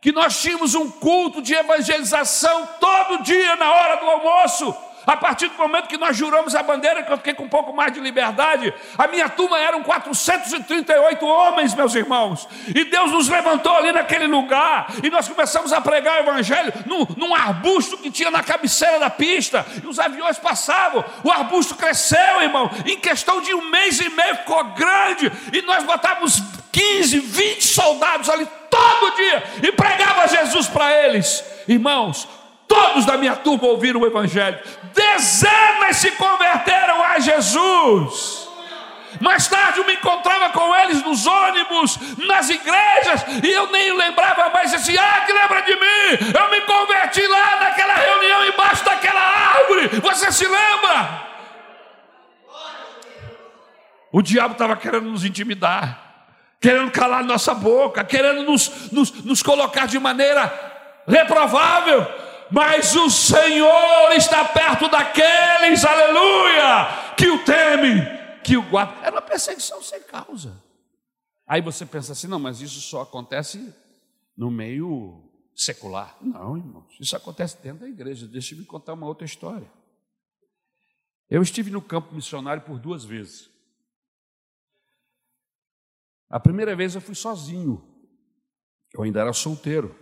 que 0.00 0.10
nós 0.10 0.40
tínhamos 0.40 0.74
um 0.74 0.90
culto 0.90 1.42
de 1.42 1.54
evangelização 1.54 2.66
todo 2.80 3.22
dia 3.22 3.56
na 3.56 3.70
hora 3.70 3.96
do 3.96 4.06
almoço. 4.06 4.74
A 5.06 5.16
partir 5.16 5.48
do 5.48 5.56
momento 5.56 5.86
que 5.86 5.96
nós 5.96 6.16
juramos 6.16 6.54
a 6.56 6.62
bandeira, 6.62 7.02
que 7.02 7.12
eu 7.12 7.16
fiquei 7.16 7.32
com 7.32 7.44
um 7.44 7.48
pouco 7.48 7.72
mais 7.72 7.92
de 7.92 8.00
liberdade, 8.00 8.74
a 8.98 9.06
minha 9.06 9.28
turma 9.28 9.56
eram 9.58 9.82
438 9.82 11.24
homens, 11.24 11.74
meus 11.74 11.94
irmãos, 11.94 12.48
e 12.74 12.84
Deus 12.84 13.12
nos 13.12 13.28
levantou 13.28 13.76
ali 13.76 13.92
naquele 13.92 14.26
lugar, 14.26 14.88
e 15.04 15.08
nós 15.08 15.28
começamos 15.28 15.72
a 15.72 15.80
pregar 15.80 16.16
o 16.16 16.20
Evangelho 16.20 16.72
num, 16.86 17.06
num 17.16 17.34
arbusto 17.34 17.96
que 17.98 18.10
tinha 18.10 18.32
na 18.32 18.42
cabeceira 18.42 18.98
da 18.98 19.08
pista, 19.08 19.64
e 19.80 19.86
os 19.86 20.00
aviões 20.00 20.38
passavam, 20.38 21.04
o 21.22 21.30
arbusto 21.30 21.76
cresceu, 21.76 22.42
irmão, 22.42 22.68
em 22.84 22.98
questão 22.98 23.40
de 23.40 23.54
um 23.54 23.70
mês 23.70 24.00
e 24.00 24.08
meio 24.08 24.36
ficou 24.38 24.64
grande, 24.70 25.30
e 25.52 25.62
nós 25.62 25.84
botávamos 25.84 26.42
15, 26.72 27.20
20 27.20 27.64
soldados 27.64 28.28
ali 28.28 28.46
todo 28.68 29.16
dia 29.16 29.42
e 29.62 29.72
pregava 29.72 30.28
Jesus 30.28 30.68
para 30.68 30.92
eles. 31.04 31.42
Irmãos, 31.66 32.28
todos 32.66 33.04
da 33.04 33.16
minha 33.16 33.36
turma 33.36 33.66
ouviram 33.68 34.00
o 34.00 34.06
Evangelho, 34.06 34.58
dezenas 34.92 35.96
se 35.96 36.10
converteram 36.12 37.02
a 37.02 37.18
Jesus. 37.18 38.46
Mais 39.20 39.48
tarde 39.48 39.78
eu 39.78 39.86
me 39.86 39.94
encontrava 39.94 40.50
com 40.50 40.74
eles 40.76 41.02
nos 41.02 41.26
ônibus, 41.26 41.98
nas 42.26 42.50
igrejas, 42.50 43.24
e 43.42 43.50
eu 43.50 43.70
nem 43.70 43.96
lembrava 43.96 44.50
mais 44.50 44.74
assim, 44.74 44.96
ah, 44.98 45.22
que 45.24 45.32
lembra 45.32 45.62
de 45.62 45.74
mim? 45.74 46.32
Eu 46.38 46.50
me 46.50 46.60
converti 46.62 47.26
lá 47.26 47.60
naquela 47.60 47.94
reunião 47.94 48.44
embaixo 48.46 48.84
daquela 48.84 49.20
árvore. 49.20 49.88
Você 50.00 50.30
se 50.32 50.46
lembra? 50.46 51.26
O 54.12 54.20
diabo 54.20 54.52
estava 54.52 54.76
querendo 54.76 55.10
nos 55.10 55.24
intimidar 55.24 56.06
querendo 56.60 56.90
calar 56.90 57.22
nossa 57.22 57.54
boca, 57.54 58.02
querendo 58.02 58.42
nos, 58.42 58.90
nos, 58.90 59.12
nos 59.24 59.42
colocar 59.42 59.86
de 59.86 59.98
maneira 59.98 60.52
reprovável, 61.06 62.04
mas 62.50 62.94
o 62.94 63.10
Senhor 63.10 64.12
está 64.12 64.44
perto 64.44 64.88
daqueles, 64.88 65.84
aleluia, 65.84 67.14
que 67.16 67.28
o 67.28 67.44
temem, 67.44 68.02
que 68.42 68.56
o 68.56 68.62
guardam. 68.62 69.02
Era 69.02 69.16
uma 69.16 69.22
perseguição 69.22 69.82
sem 69.82 70.02
causa. 70.02 70.62
Aí 71.46 71.60
você 71.60 71.86
pensa 71.86 72.12
assim, 72.12 72.26
não, 72.26 72.38
mas 72.38 72.60
isso 72.60 72.80
só 72.80 73.02
acontece 73.02 73.74
no 74.36 74.50
meio 74.50 75.22
secular. 75.54 76.16
Não, 76.20 76.56
irmãos, 76.56 76.96
isso 77.00 77.16
acontece 77.16 77.60
dentro 77.62 77.80
da 77.80 77.88
igreja. 77.88 78.26
Deixa 78.26 78.54
eu 78.54 78.58
me 78.58 78.64
contar 78.64 78.92
uma 78.92 79.06
outra 79.06 79.24
história. 79.24 79.70
Eu 81.28 81.42
estive 81.42 81.70
no 81.70 81.82
campo 81.82 82.14
missionário 82.14 82.62
por 82.62 82.78
duas 82.78 83.04
vezes. 83.04 83.50
A 86.28 86.38
primeira 86.40 86.74
vez 86.74 86.94
eu 86.94 87.00
fui 87.00 87.14
sozinho, 87.14 87.82
eu 88.92 89.02
ainda 89.02 89.20
era 89.20 89.32
solteiro. 89.32 89.94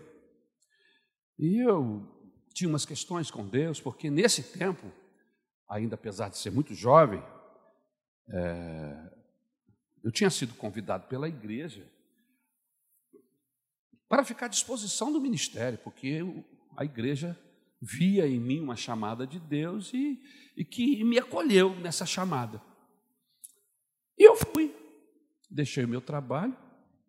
E 1.39 1.59
eu 1.59 2.14
tinha 2.55 2.69
umas 2.69 2.87
questões 2.87 3.31
com 3.31 3.47
Deus, 3.47 3.81
porque 3.81 4.09
nesse 4.09 4.43
tempo, 4.43 4.91
ainda 5.69 5.97
apesar 5.97 6.31
de 6.31 6.39
ser 6.39 6.51
muito 6.51 6.73
jovem, 6.75 7.23
é, 8.31 9.11
eu 10.03 10.11
tinha 10.11 10.31
sido 10.31 10.55
convidado 10.55 11.07
pela 11.09 11.29
igreja 11.29 11.87
para 14.09 14.25
ficar 14.25 14.47
à 14.47 14.49
disposição 14.49 15.13
do 15.13 15.21
ministério, 15.21 15.79
porque 15.79 16.21
a 16.77 16.85
igreja 16.85 17.39
via 17.83 18.27
em 18.27 18.41
mim 18.41 18.61
uma 18.61 18.77
chamada 18.77 19.27
de 19.27 19.39
Deus 19.39 19.93
e, 19.93 20.23
e 20.57 20.65
que 20.65 21.05
me 21.05 21.19
acolheu 21.19 21.75
nessa 21.81 22.07
chamada. 22.07 22.63
E 24.17 24.27
eu 24.27 24.37
fui 24.37 24.75
deixei 25.55 25.85
o 25.85 25.89
meu 25.89 26.01
trabalho 26.01 26.57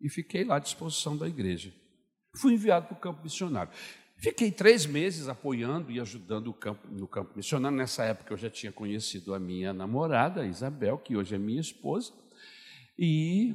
e 0.00 0.08
fiquei 0.08 0.44
lá 0.44 0.56
à 0.56 0.60
disposição 0.60 1.16
da 1.16 1.26
igreja. 1.26 1.74
Fui 2.36 2.54
enviado 2.54 2.86
para 2.86 2.96
o 2.96 3.00
campo 3.00 3.22
missionário. 3.22 3.72
Fiquei 4.18 4.50
três 4.50 4.86
meses 4.86 5.28
apoiando 5.28 5.92
e 5.92 6.00
ajudando 6.00 6.52
campo, 6.52 6.88
no 6.88 7.06
campo 7.06 7.32
missionário. 7.36 7.76
Nessa 7.76 8.04
época 8.04 8.32
eu 8.32 8.36
já 8.36 8.48
tinha 8.48 8.72
conhecido 8.72 9.34
a 9.34 9.38
minha 9.38 9.72
namorada, 9.72 10.46
Isabel, 10.46 10.98
que 10.98 11.16
hoje 11.16 11.34
é 11.34 11.38
minha 11.38 11.60
esposa. 11.60 12.12
E 12.98 13.54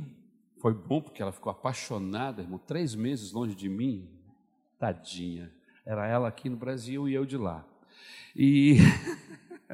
foi 0.60 0.74
bom 0.74 1.02
porque 1.02 1.22
ela 1.22 1.32
ficou 1.32 1.52
apaixonada, 1.52 2.44
irmão, 2.44 2.60
três 2.60 2.94
meses 2.94 3.32
longe 3.32 3.56
de 3.56 3.68
mim. 3.68 4.08
Tadinha. 4.78 5.52
Era 5.86 6.08
ela 6.08 6.28
aqui 6.28 6.48
no 6.48 6.58
Brasil 6.58 7.10
e 7.10 7.14
eu 7.14 7.26
de 7.26 7.38
lá. 7.38 7.66
E, 8.36 8.78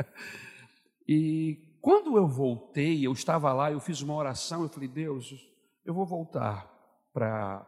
e 1.07 1.77
quando 1.81 2.17
eu 2.17 2.27
voltei, 2.27 3.05
eu 3.05 3.11
estava 3.11 3.51
lá, 3.51 3.71
eu 3.71 3.79
fiz 3.79 4.01
uma 4.01 4.15
oração, 4.15 4.63
eu 4.63 4.69
falei, 4.69 4.87
Deus, 4.87 5.35
eu 5.85 5.93
vou 5.93 6.05
voltar 6.05 6.73
para 7.13 7.65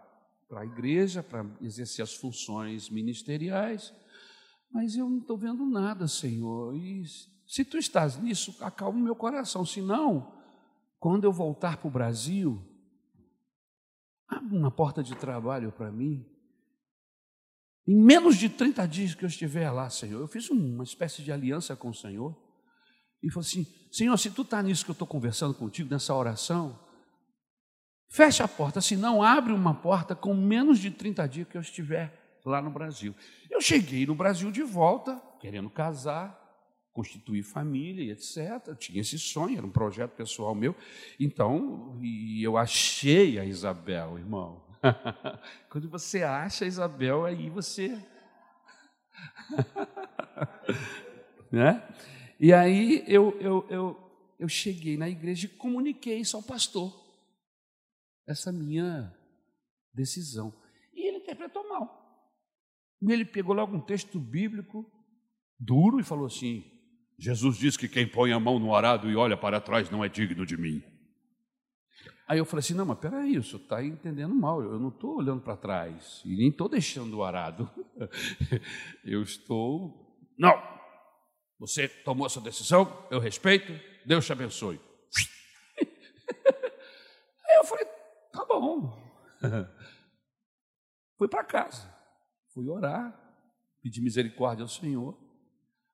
a 0.52 0.66
igreja, 0.66 1.22
para 1.22 1.46
exercer 1.62 2.04
as 2.04 2.16
funções 2.16 2.90
ministeriais, 2.90 3.94
mas 4.72 4.96
eu 4.96 5.10
não 5.10 5.20
estou 5.20 5.38
vendo 5.38 5.66
nada, 5.66 6.08
Senhor. 6.08 6.76
E 6.76 7.04
se 7.48 7.66
tu 7.66 7.78
estás 7.78 8.18
nisso, 8.18 8.56
acalma 8.62 9.00
o 9.00 9.04
meu 9.04 9.16
coração. 9.16 9.66
Se 9.66 9.82
não, 9.82 10.32
quando 11.00 11.24
eu 11.24 11.32
voltar 11.32 11.78
para 11.78 11.88
o 11.88 11.92
Brasil, 11.92 12.62
abre 14.28 14.56
uma 14.56 14.72
porta 14.72 15.02
de 15.02 15.16
trabalho 15.16 15.72
para 15.72 15.92
mim. 15.92 16.26
Em 17.88 18.00
menos 18.00 18.38
de 18.38 18.50
30 18.50 18.88
dias 18.88 19.16
que 19.16 19.26
eu 19.26 19.30
estiver 19.30 19.72
lá, 19.72 19.90
Senhor, 19.90 20.20
eu 20.20 20.28
fiz 20.28 20.50
uma 20.50 20.84
espécie 20.84 21.24
de 21.24 21.32
aliança 21.32 21.76
com 21.76 21.90
o 21.90 21.96
Senhor. 21.96 22.38
E 23.24 23.32
falou 23.32 23.46
assim: 23.46 23.66
Senhor, 23.92 24.16
se 24.18 24.30
tu 24.30 24.44
está 24.44 24.62
nisso 24.62 24.86
que 24.86 24.92
eu 24.92 24.94
estou 24.94 25.08
conversando 25.08 25.54
contigo, 25.56 25.90
nessa 25.90 26.14
oração, 26.14 26.80
fecha 28.10 28.44
a 28.44 28.48
porta, 28.48 28.82
se 28.82 28.98
não 28.98 29.24
abre 29.24 29.54
uma 29.54 29.74
porta 29.74 30.16
com 30.16 30.34
menos 30.34 30.80
de 30.80 30.92
30 30.92 31.28
dias 31.28 31.48
que 31.48 31.56
eu 31.56 31.62
estiver 31.62 32.12
lá 32.44 32.62
no 32.62 32.72
Brasil. 32.72 33.16
Eu 33.50 33.62
cheguei 33.62 34.06
no 34.06 34.16
Brasil 34.16 34.52
de 34.52 34.64
volta, 34.64 35.22
querendo 35.40 35.70
casar, 35.70 36.38
constituir 36.92 37.44
família 37.44 38.12
etc. 38.12 38.68
Eu 38.68 38.76
tinha 38.76 39.00
esse 39.00 39.18
sonho, 39.18 39.58
era 39.58 39.66
um 39.66 39.72
projeto 39.72 40.12
pessoal 40.12 40.54
meu. 40.54 40.76
Então, 41.20 41.98
e 42.02 42.44
eu 42.44 42.58
achei 42.58 43.40
a 43.40 43.46
Isabel, 43.46 44.18
irmão. 44.18 44.62
Quando 45.70 45.90
você 45.90 46.24
acha 46.24 46.66
a 46.66 46.68
Isabel, 46.68 47.26
aí 47.26 47.50
você. 47.50 47.98
né? 51.52 51.84
E 52.40 52.54
aí 52.54 53.04
eu, 53.08 53.38
eu, 53.40 53.66
eu, 53.70 54.12
eu 54.40 54.48
cheguei 54.48 54.98
na 54.98 55.10
igreja 55.10 55.46
e 55.46 55.50
comuniquei 55.50 56.20
isso 56.20 56.38
ao 56.38 56.44
pastor. 56.44 56.99
Essa 58.30 58.52
minha 58.52 59.12
decisão. 59.92 60.54
E 60.94 61.08
ele 61.08 61.18
interpretou 61.18 61.68
mal. 61.68 62.00
E 63.02 63.12
ele 63.12 63.26
pegou 63.26 63.56
logo 63.56 63.76
um 63.76 63.82
texto 63.82 64.20
bíblico 64.20 64.86
duro 65.60 66.00
e 66.00 66.04
falou 66.04 66.28
assim: 66.28 66.64
Jesus 67.18 67.58
diz 67.58 67.76
que 67.76 67.90
quem 67.90 68.08
põe 68.08 68.32
a 68.32 68.40
mão 68.40 68.60
no 68.60 68.76
arado 68.76 69.10
e 69.10 69.16
olha 69.16 69.36
para 69.36 69.60
trás 69.60 69.90
não 69.90 70.06
é 70.06 70.10
digno 70.10 70.46
de 70.46 70.56
mim. 70.56 70.84
Aí 72.28 72.38
eu 72.38 72.46
falei 72.46 72.60
assim: 72.60 72.76
não, 72.76 72.86
mas 72.86 73.00
peraí, 73.00 73.36
o 73.36 73.44
senhor 73.44 73.64
está 73.64 73.84
entendendo 73.84 74.36
mal. 74.36 74.62
Eu 74.62 74.80
não 74.80 74.90
estou 74.90 75.18
olhando 75.18 75.42
para 75.42 75.58
trás 75.58 76.22
e 76.24 76.36
nem 76.36 76.50
estou 76.50 76.70
deixando 76.70 77.18
o 77.18 77.24
arado. 77.24 77.68
eu 79.04 79.24
estou. 79.24 80.16
Não! 80.38 80.54
Você 81.58 81.88
tomou 81.88 82.28
essa 82.28 82.40
decisão, 82.40 83.08
eu 83.10 83.20
respeito, 83.20 83.74
Deus 84.06 84.24
te 84.24 84.32
abençoe. 84.32 84.80
Aí 87.50 87.58
eu 87.58 87.64
falei: 87.64 87.88
tá 88.32 88.46
bom. 88.46 88.98
Fui 91.18 91.28
para 91.28 91.44
casa, 91.44 91.94
fui 92.54 92.70
orar, 92.70 93.14
pedi 93.82 94.00
misericórdia 94.00 94.64
ao 94.64 94.70
Senhor. 94.70 95.18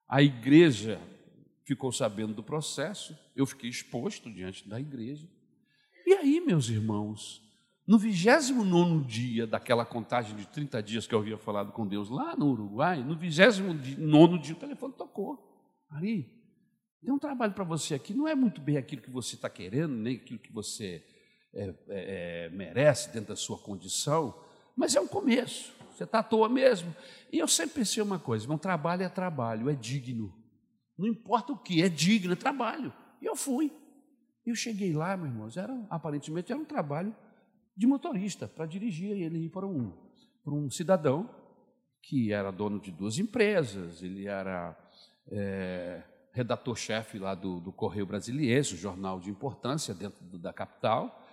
A 0.08 0.22
igreja 0.22 1.02
ficou 1.64 1.92
sabendo 1.92 2.32
do 2.32 2.44
processo, 2.44 3.18
eu 3.36 3.44
fiquei 3.48 3.68
exposto 3.68 4.32
diante 4.32 4.70
da 4.70 4.80
igreja. 4.80 5.28
E 6.06 6.14
aí, 6.14 6.40
meus 6.40 6.70
irmãos, 6.70 7.42
no 7.88 7.98
29 7.98 9.04
dia 9.08 9.48
daquela 9.48 9.84
contagem 9.84 10.36
de 10.36 10.46
30 10.46 10.84
dias 10.84 11.08
que 11.08 11.16
eu 11.16 11.20
havia 11.20 11.40
falado 11.40 11.72
com 11.72 11.88
Deus 11.88 12.08
lá 12.08 12.36
no 12.36 12.52
Uruguai, 12.52 13.04
no 13.04 13.18
29 13.18 14.38
dia 14.38 14.54
o 14.54 14.60
telefone 14.60 14.94
tocou. 14.94 15.44
Ari, 15.90 16.32
tem 17.02 17.12
um 17.12 17.18
trabalho 17.20 17.54
para 17.54 17.64
você 17.64 17.96
aqui, 17.96 18.14
não 18.14 18.28
é 18.28 18.36
muito 18.36 18.62
bem 18.62 18.78
aquilo 18.78 19.02
que 19.02 19.10
você 19.10 19.36
está 19.36 19.50
querendo, 19.50 19.96
nem 19.96 20.18
aquilo 20.18 20.40
que 20.40 20.54
você 20.54 21.04
é, 21.56 21.64
é, 21.64 21.76
é, 21.88 22.50
merece 22.50 23.10
dentro 23.12 23.30
da 23.30 23.36
sua 23.36 23.58
condição, 23.58 24.36
mas 24.76 24.96
é 24.96 25.00
um 25.00 25.08
começo, 25.08 25.74
você 25.92 26.04
está 26.04 26.20
à 26.20 26.24
toa 26.24 26.50
mesmo. 26.50 26.94
E 27.32 27.40
eu 27.40 27.48
sempre 27.48 27.76
pensei 27.76 28.04
uma 28.04 28.20
coisa: 28.20 28.52
um 28.52 28.58
trabalho 28.58 29.04
é 29.04 29.10
trabalho, 29.10 29.70
é 29.70 29.74
digno. 29.74 30.34
Não 30.98 31.08
importa 31.08 31.54
o 31.54 31.58
que, 31.58 31.82
é 31.82 31.90
digno, 31.90 32.34
é 32.34 32.36
trabalho. 32.36 32.94
E 33.22 33.26
eu 33.26 33.36
fui. 33.36 33.72
Eu 34.46 34.54
cheguei 34.54 34.94
lá, 34.94 35.18
meus 35.18 35.32
irmãos, 35.32 35.58
era, 35.58 35.86
aparentemente 35.90 36.52
era 36.52 36.62
um 36.62 36.66
trabalho 36.66 37.16
de 37.76 37.88
motorista, 37.88 38.48
para 38.48 38.66
dirigir 38.66 39.12
ele 39.12 39.50
para 39.50 39.66
um, 39.66 39.92
para 40.44 40.54
um 40.54 40.70
cidadão 40.70 41.30
que 42.02 42.32
era 42.32 42.52
dono 42.52 42.80
de 42.80 42.92
duas 42.92 43.18
empresas, 43.18 44.04
ele 44.04 44.28
era 44.28 44.78
é, 45.28 46.04
redator-chefe 46.32 47.18
lá 47.18 47.34
do, 47.34 47.60
do 47.60 47.74
Correio 47.74 48.06
Brasiliense, 48.06 48.76
um 48.76 48.78
jornal 48.78 49.20
de 49.20 49.30
importância 49.30 49.94
dentro 49.94 50.24
da 50.38 50.54
capital, 50.54 51.25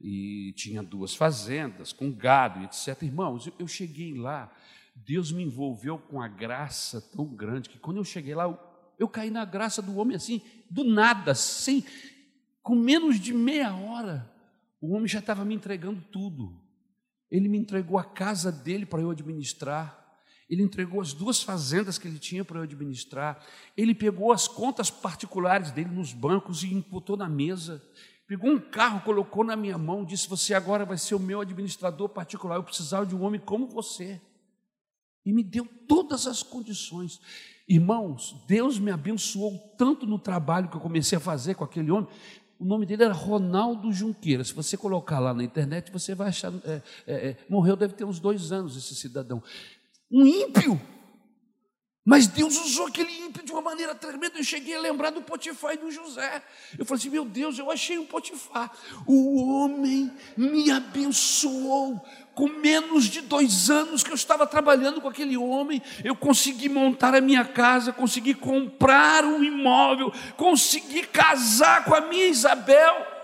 e 0.00 0.52
tinha 0.56 0.82
duas 0.82 1.14
fazendas 1.14 1.92
com 1.92 2.12
gado, 2.12 2.62
etc. 2.64 3.02
Irmãos, 3.02 3.50
eu, 3.58 3.66
cheguei 3.66 4.14
lá, 4.14 4.52
Deus 4.94 5.32
me 5.32 5.42
envolveu 5.42 5.98
com 5.98 6.20
a 6.20 6.28
graça 6.28 7.00
tão 7.00 7.26
grande 7.26 7.68
que 7.68 7.78
quando 7.78 7.98
eu 7.98 8.04
cheguei 8.04 8.34
lá, 8.34 8.44
eu, 8.44 8.58
eu 8.98 9.08
caí 9.08 9.30
na 9.30 9.44
graça 9.44 9.80
do 9.80 9.96
homem 9.96 10.16
assim, 10.16 10.42
do 10.70 10.84
nada, 10.84 11.34
sem, 11.34 11.84
com 12.62 12.74
menos 12.74 13.18
de 13.18 13.32
meia 13.32 13.74
hora, 13.74 14.30
o 14.80 14.94
homem 14.94 15.08
já 15.08 15.20
estava 15.20 15.44
me 15.44 15.54
entregando 15.54 16.02
tudo. 16.12 16.60
Ele 17.30 17.48
me 17.48 17.58
entregou 17.58 17.98
a 17.98 18.04
casa 18.04 18.52
dele 18.52 18.86
para 18.86 19.02
eu 19.02 19.10
administrar. 19.10 20.04
Ele 20.48 20.62
entregou 20.62 21.00
as 21.00 21.12
duas 21.12 21.42
fazendas 21.42 21.98
que 21.98 22.06
ele 22.06 22.18
tinha 22.18 22.44
para 22.44 22.60
eu 22.60 22.62
administrar. 22.62 23.44
Ele 23.76 23.94
pegou 23.94 24.32
as 24.32 24.46
contas 24.46 24.90
particulares 24.90 25.72
dele 25.72 25.90
nos 25.90 26.12
bancos 26.12 26.62
e 26.62 26.72
imputou 26.72 27.16
na 27.16 27.28
mesa. 27.28 27.82
Pegou 28.26 28.50
um 28.50 28.58
carro, 28.58 29.02
colocou 29.02 29.44
na 29.44 29.54
minha 29.54 29.78
mão, 29.78 30.04
disse: 30.04 30.28
Você 30.28 30.52
agora 30.54 30.84
vai 30.84 30.98
ser 30.98 31.14
o 31.14 31.20
meu 31.20 31.40
administrador 31.40 32.08
particular. 32.08 32.56
Eu 32.56 32.62
precisava 32.64 33.06
de 33.06 33.14
um 33.14 33.22
homem 33.22 33.40
como 33.40 33.68
você. 33.68 34.20
E 35.24 35.32
me 35.32 35.42
deu 35.42 35.66
todas 35.88 36.26
as 36.26 36.42
condições. 36.42 37.20
Irmãos, 37.68 38.44
Deus 38.46 38.78
me 38.78 38.90
abençoou 38.90 39.58
tanto 39.76 40.06
no 40.06 40.18
trabalho 40.18 40.68
que 40.68 40.76
eu 40.76 40.80
comecei 40.80 41.18
a 41.18 41.20
fazer 41.20 41.54
com 41.54 41.64
aquele 41.64 41.90
homem. 41.90 42.08
O 42.58 42.64
nome 42.64 42.86
dele 42.86 43.04
era 43.04 43.12
Ronaldo 43.12 43.92
Junqueira. 43.92 44.42
Se 44.42 44.54
você 44.54 44.76
colocar 44.76 45.18
lá 45.18 45.34
na 45.34 45.44
internet, 45.44 45.90
você 45.92 46.14
vai 46.14 46.28
achar. 46.28 46.52
É, 46.64 46.82
é, 47.06 47.14
é, 47.28 47.36
morreu, 47.48 47.76
deve 47.76 47.94
ter 47.94 48.04
uns 48.04 48.18
dois 48.18 48.50
anos 48.50 48.76
esse 48.76 48.94
cidadão 48.94 49.42
um 50.10 50.24
ímpio. 50.24 50.80
Mas 52.06 52.28
Deus 52.28 52.56
usou 52.56 52.86
aquele 52.86 53.12
ímpio 53.18 53.42
de 53.42 53.50
uma 53.50 53.60
maneira 53.60 53.92
tremenda. 53.92 54.38
Eu 54.38 54.44
cheguei 54.44 54.76
a 54.76 54.80
lembrar 54.80 55.10
do 55.10 55.22
Potifar 55.22 55.74
e 55.74 55.76
do 55.76 55.90
José. 55.90 56.40
Eu 56.78 56.86
falei 56.86 57.00
assim: 57.00 57.10
meu 57.10 57.24
Deus, 57.24 57.58
eu 57.58 57.68
achei 57.68 57.98
um 57.98 58.06
Potifar. 58.06 58.70
O 59.04 59.44
homem 59.44 60.12
me 60.36 60.70
abençoou. 60.70 62.00
Com 62.32 62.48
menos 62.48 63.06
de 63.06 63.22
dois 63.22 63.70
anos 63.70 64.04
que 64.04 64.10
eu 64.10 64.14
estava 64.14 64.46
trabalhando 64.46 65.00
com 65.00 65.08
aquele 65.08 65.38
homem, 65.38 65.82
eu 66.04 66.14
consegui 66.14 66.68
montar 66.68 67.14
a 67.14 67.20
minha 67.20 67.44
casa, 67.46 67.94
consegui 67.94 68.34
comprar 68.34 69.24
um 69.24 69.42
imóvel, 69.42 70.12
consegui 70.36 71.02
casar 71.02 71.84
com 71.84 71.94
a 71.94 72.02
minha 72.02 72.26
Isabel. 72.26 73.15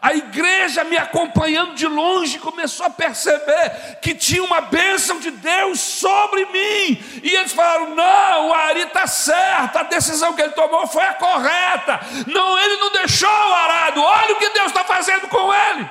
A 0.00 0.14
igreja 0.14 0.84
me 0.84 0.96
acompanhando 0.96 1.74
de 1.74 1.86
longe 1.86 2.38
começou 2.38 2.86
a 2.86 2.90
perceber 2.90 3.98
que 4.02 4.14
tinha 4.14 4.44
uma 4.44 4.60
bênção 4.60 5.18
de 5.18 5.30
Deus 5.30 5.80
sobre 5.80 6.44
mim. 6.46 7.20
E 7.22 7.34
eles 7.34 7.52
falaram: 7.52 7.94
não, 7.94 8.48
o 8.48 8.54
Ari 8.54 8.82
está 8.82 9.06
certo, 9.06 9.76
a 9.78 9.82
decisão 9.84 10.34
que 10.34 10.42
ele 10.42 10.52
tomou 10.52 10.86
foi 10.86 11.04
a 11.04 11.14
correta. 11.14 12.00
Não, 12.26 12.58
ele 12.58 12.76
não 12.76 12.92
deixou 12.92 13.28
o 13.28 13.54
arado. 13.54 14.02
Olha 14.02 14.34
o 14.34 14.38
que 14.38 14.50
Deus 14.50 14.66
está 14.66 14.84
fazendo 14.84 15.28
com 15.28 15.52
ele. 15.52 15.90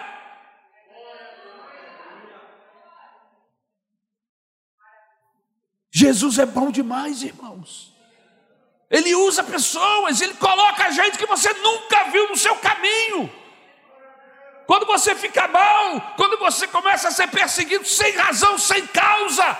Jesus 5.91 6.37
é 6.39 6.45
bom 6.45 6.69
demais, 6.71 7.23
irmãos. 7.23 7.95
Ele 8.89 9.15
usa 9.15 9.43
pessoas, 9.43 10.21
ele 10.21 10.33
coloca 10.33 10.91
gente 10.91 11.17
que 11.17 11.25
você 11.25 11.51
nunca 11.53 12.03
viu 12.11 12.29
no 12.29 12.35
seu. 12.35 12.55
Quando 14.75 14.87
você 14.87 15.15
fica 15.15 15.47
mal, 15.47 16.13
quando 16.17 16.37
você 16.37 16.67
começa 16.67 17.07
a 17.07 17.11
ser 17.11 17.27
perseguido 17.27 17.87
sem 17.87 18.11
razão, 18.11 18.57
sem 18.57 18.85
causa, 18.87 19.57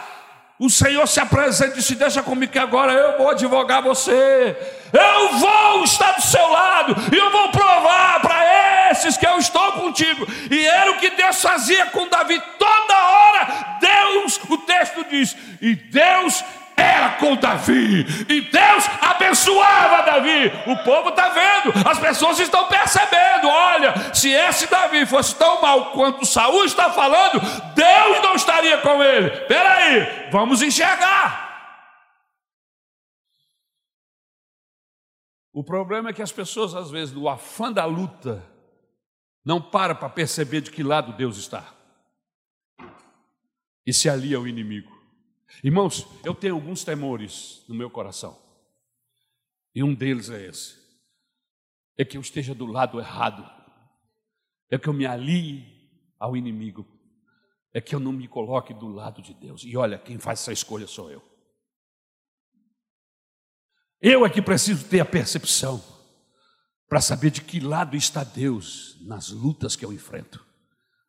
o 0.59 0.69
Senhor 0.69 1.07
se 1.07 1.21
apresenta 1.21 1.79
e 1.79 1.81
se 1.81 1.95
deixa 1.95 2.21
comigo 2.21 2.51
que 2.51 2.59
agora 2.59 2.91
eu 2.91 3.17
vou 3.17 3.29
advogar 3.29 3.81
você. 3.81 4.57
Eu 4.91 5.37
vou 5.37 5.85
estar 5.85 6.11
do 6.11 6.21
seu 6.21 6.45
lado 6.49 6.95
e 7.13 7.17
eu 7.17 7.31
vou 7.31 7.49
provar 7.49 8.19
para 8.19 8.91
esses 8.91 9.15
que 9.15 9.25
eu 9.25 9.37
estou 9.37 9.71
contigo. 9.71 10.27
E 10.51 10.65
era 10.67 10.91
o 10.91 10.97
que 10.97 11.09
Deus 11.11 11.41
fazia 11.41 11.85
com 11.85 12.09
Davi 12.09 12.37
toda 12.59 12.93
hora. 12.93 13.77
Deus, 13.79 14.37
o 14.49 14.57
texto 14.57 15.05
diz, 15.09 15.33
e 15.61 15.75
Deus 15.75 16.43
era 16.85 17.09
com 17.17 17.35
Davi, 17.35 18.05
e 18.29 18.41
Deus 18.41 18.85
abençoava 19.01 20.03
Davi. 20.03 20.51
O 20.67 20.77
povo 20.83 21.09
está 21.09 21.29
vendo, 21.29 21.73
as 21.87 21.99
pessoas 21.99 22.39
estão 22.39 22.67
percebendo. 22.67 23.47
Olha, 23.47 24.13
se 24.13 24.29
esse 24.29 24.67
Davi 24.67 25.05
fosse 25.05 25.35
tão 25.35 25.61
mal 25.61 25.91
quanto 25.91 26.25
Saul 26.25 26.65
está 26.65 26.91
falando, 26.91 27.39
Deus 27.73 28.21
não 28.21 28.35
estaria 28.35 28.77
com 28.79 29.03
ele. 29.03 29.27
Espera 29.27 29.73
aí, 29.73 30.29
vamos 30.31 30.61
enxergar. 30.61 31.43
O 35.51 35.63
problema 35.63 36.09
é 36.09 36.13
que 36.13 36.21
as 36.21 36.33
pessoas, 36.33 36.75
às 36.75 36.91
vezes, 36.91 37.13
no 37.13 37.29
afã 37.29 37.71
da 37.71 37.85
luta, 37.85 38.43
não 39.43 39.61
param 39.61 39.95
para 39.95 40.09
perceber 40.09 40.61
de 40.61 40.69
que 40.71 40.83
lado 40.83 41.13
Deus 41.13 41.37
está. 41.37 41.63
E 43.85 43.93
se 43.93 44.09
alia 44.09 44.37
ao 44.37 44.47
inimigo. 44.47 44.94
Irmãos, 45.63 46.07
eu 46.23 46.33
tenho 46.33 46.55
alguns 46.55 46.83
temores 46.83 47.63
no 47.67 47.75
meu 47.75 47.89
coração. 47.89 48.37
E 49.73 49.83
um 49.83 49.93
deles 49.93 50.29
é 50.29 50.45
esse: 50.45 50.75
é 51.97 52.05
que 52.05 52.17
eu 52.17 52.21
esteja 52.21 52.53
do 52.55 52.65
lado 52.65 52.99
errado, 52.99 53.49
é 54.69 54.77
que 54.77 54.87
eu 54.87 54.93
me 54.93 55.05
alie 55.05 55.65
ao 56.19 56.35
inimigo, 56.35 56.87
é 57.73 57.81
que 57.81 57.93
eu 57.93 57.99
não 57.99 58.11
me 58.11 58.27
coloque 58.27 58.73
do 58.73 58.87
lado 58.87 59.21
de 59.21 59.33
Deus. 59.33 59.63
E 59.63 59.75
olha, 59.75 59.97
quem 59.97 60.17
faz 60.17 60.39
essa 60.41 60.53
escolha 60.53 60.87
sou 60.87 61.11
eu. 61.11 61.21
Eu 64.01 64.25
é 64.25 64.29
que 64.29 64.41
preciso 64.41 64.87
ter 64.87 64.99
a 64.99 65.05
percepção 65.05 65.83
para 66.87 67.01
saber 67.01 67.31
de 67.31 67.41
que 67.41 67.59
lado 67.59 67.95
está 67.95 68.23
Deus 68.23 68.97
nas 69.01 69.29
lutas 69.29 69.75
que 69.75 69.83
eu 69.83 69.91
enfrento, 69.91 70.45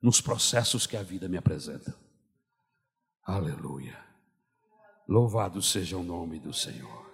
nos 0.00 0.20
processos 0.20 0.86
que 0.86 0.96
a 0.96 1.02
vida 1.02 1.28
me 1.28 1.36
apresenta. 1.36 1.94
Aleluia. 3.22 4.05
Louvado 5.08 5.62
seja 5.62 5.96
o 5.96 6.02
nome 6.02 6.40
do 6.40 6.52
Senhor. 6.52 7.06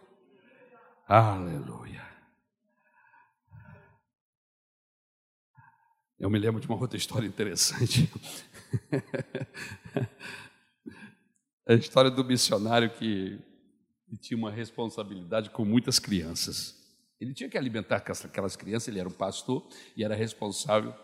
Aleluia. 1.07 2.03
Eu 6.19 6.31
me 6.31 6.39
lembro 6.39 6.61
de 6.61 6.67
uma 6.67 6.81
outra 6.81 6.97
história 6.97 7.27
interessante. 7.27 8.11
a 11.69 11.75
história 11.75 12.11
do 12.11 12.25
missionário 12.25 12.89
que, 12.91 13.39
que 14.09 14.17
tinha 14.17 14.39
uma 14.39 14.51
responsabilidade 14.51 15.51
com 15.51 15.65
muitas 15.65 15.99
crianças. 15.99 16.75
Ele 17.21 17.35
tinha 17.35 17.51
que 17.51 17.59
alimentar 17.59 17.97
aquelas 17.97 18.57
crianças, 18.57 18.89
ele 18.89 19.01
era 19.01 19.09
um 19.09 19.13
pastor 19.13 19.69
e 19.95 20.03
era 20.03 20.15
responsável 20.15 20.95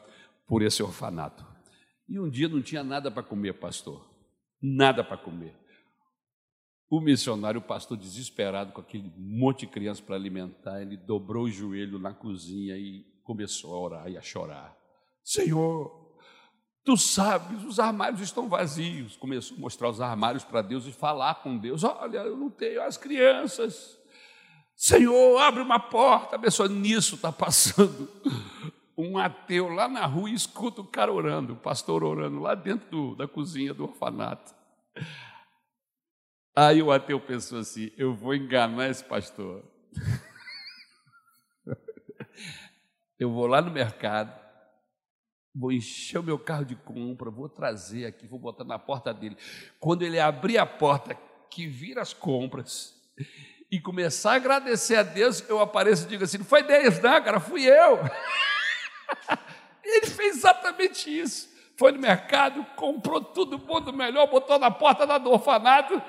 por 0.47 0.63
esse 0.63 0.83
orfanato. 0.83 1.47
E 2.09 2.19
um 2.19 2.31
dia 2.31 2.49
não 2.49 2.63
tinha 2.63 2.83
nada 2.83 3.11
para 3.11 3.23
comer, 3.23 3.55
pastor. 3.55 4.09
Nada 4.63 5.05
para 5.05 5.19
comer. 5.19 5.55
O 6.91 7.01
missionário, 7.01 7.61
o 7.61 7.65
pastor 7.65 7.97
desesperado 7.97 8.73
com 8.73 8.81
aquele 8.81 9.13
monte 9.17 9.61
de 9.61 9.67
crianças 9.67 10.01
para 10.01 10.17
alimentar, 10.17 10.81
ele 10.81 10.97
dobrou 10.97 11.45
o 11.45 11.51
joelho 11.51 11.99
na 11.99 12.15
cozinha 12.15 12.77
e 12.77 13.05
começou 13.23 13.75
a 13.75 13.79
orar 13.79 14.09
e 14.09 14.17
a 14.17 14.23
chorar. 14.23 14.75
Senhor, 15.23 16.17
tu 16.83 16.97
sabes, 16.97 17.63
os 17.65 17.79
armários 17.79 18.23
estão 18.23 18.49
vazios. 18.49 19.17
Começou 19.17 19.57
a 19.57 19.61
mostrar 19.61 19.91
os 19.91 20.01
armários 20.01 20.45
para 20.45 20.63
Deus 20.63 20.87
e 20.87 20.93
falar 20.93 21.43
com 21.43 21.59
Deus: 21.59 21.85
Olha, 21.85 22.19
eu 22.19 22.37
não 22.37 22.49
tenho 22.49 22.83
as 22.83 22.97
crianças. 22.97 23.99
Senhor, 24.75 25.39
abre 25.39 25.61
uma 25.61 25.79
porta. 25.79 26.37
A 26.37 26.39
pessoa 26.39 26.69
nisso 26.69 27.17
está 27.17 27.31
passando 27.31 28.09
um 28.99 29.17
ateu 29.17 29.69
lá 29.69 29.87
na 29.87 30.05
rua 30.07 30.29
escuta 30.29 30.81
o 30.81 30.85
cara 30.85 31.13
orando, 31.13 31.53
o 31.53 31.57
pastor 31.57 32.03
orando 32.03 32.41
lá 32.41 32.57
dentro 32.57 32.91
do, 32.91 33.15
da 33.15 33.29
cozinha 33.29 33.73
do 33.73 33.85
orfanato. 33.85 34.53
Aí 36.61 36.83
o 36.83 36.91
ateu 36.91 37.21
pensou 37.21 37.61
assim: 37.61 37.93
eu 37.97 38.13
vou 38.13 38.35
enganar 38.35 38.89
esse 38.89 39.05
pastor. 39.05 39.63
eu 43.17 43.31
vou 43.31 43.47
lá 43.47 43.63
no 43.63 43.71
mercado, 43.71 44.37
vou 45.55 45.71
encher 45.71 46.19
o 46.19 46.23
meu 46.23 46.37
carro 46.37 46.65
de 46.65 46.75
compra, 46.75 47.31
vou 47.31 47.49
trazer 47.49 48.07
aqui, 48.07 48.27
vou 48.27 48.41
botar 48.41 48.65
na 48.65 48.77
porta 48.77 49.15
dele. 49.15 49.37
Quando 49.79 50.03
ele 50.03 50.19
abrir 50.19 50.59
a 50.59 50.67
porta, 50.67 51.17
que 51.49 51.69
vira 51.69 52.03
as 52.03 52.13
compras, 52.13 52.93
e 53.71 53.79
começar 53.79 54.33
a 54.33 54.37
agradecer 54.37 54.97
a 54.97 55.05
Deus, 55.05 55.49
eu 55.49 55.61
apareço 55.61 56.07
e 56.07 56.09
digo 56.09 56.25
assim: 56.25 56.39
não 56.39 56.45
foi 56.45 56.65
Deus, 56.65 57.01
não, 57.01 57.23
cara, 57.23 57.39
fui 57.39 57.67
eu. 57.67 58.01
ele 59.85 60.07
fez 60.07 60.39
exatamente 60.39 61.09
isso. 61.09 61.57
Foi 61.77 61.93
no 61.93 62.01
mercado, 62.01 62.67
comprou 62.75 63.23
tudo 63.23 63.57
bom 63.57 63.81
do 63.81 63.93
melhor, 63.93 64.27
botou 64.27 64.59
na 64.59 64.69
porta 64.69 65.07
do 65.21 65.31
orfanato, 65.31 66.03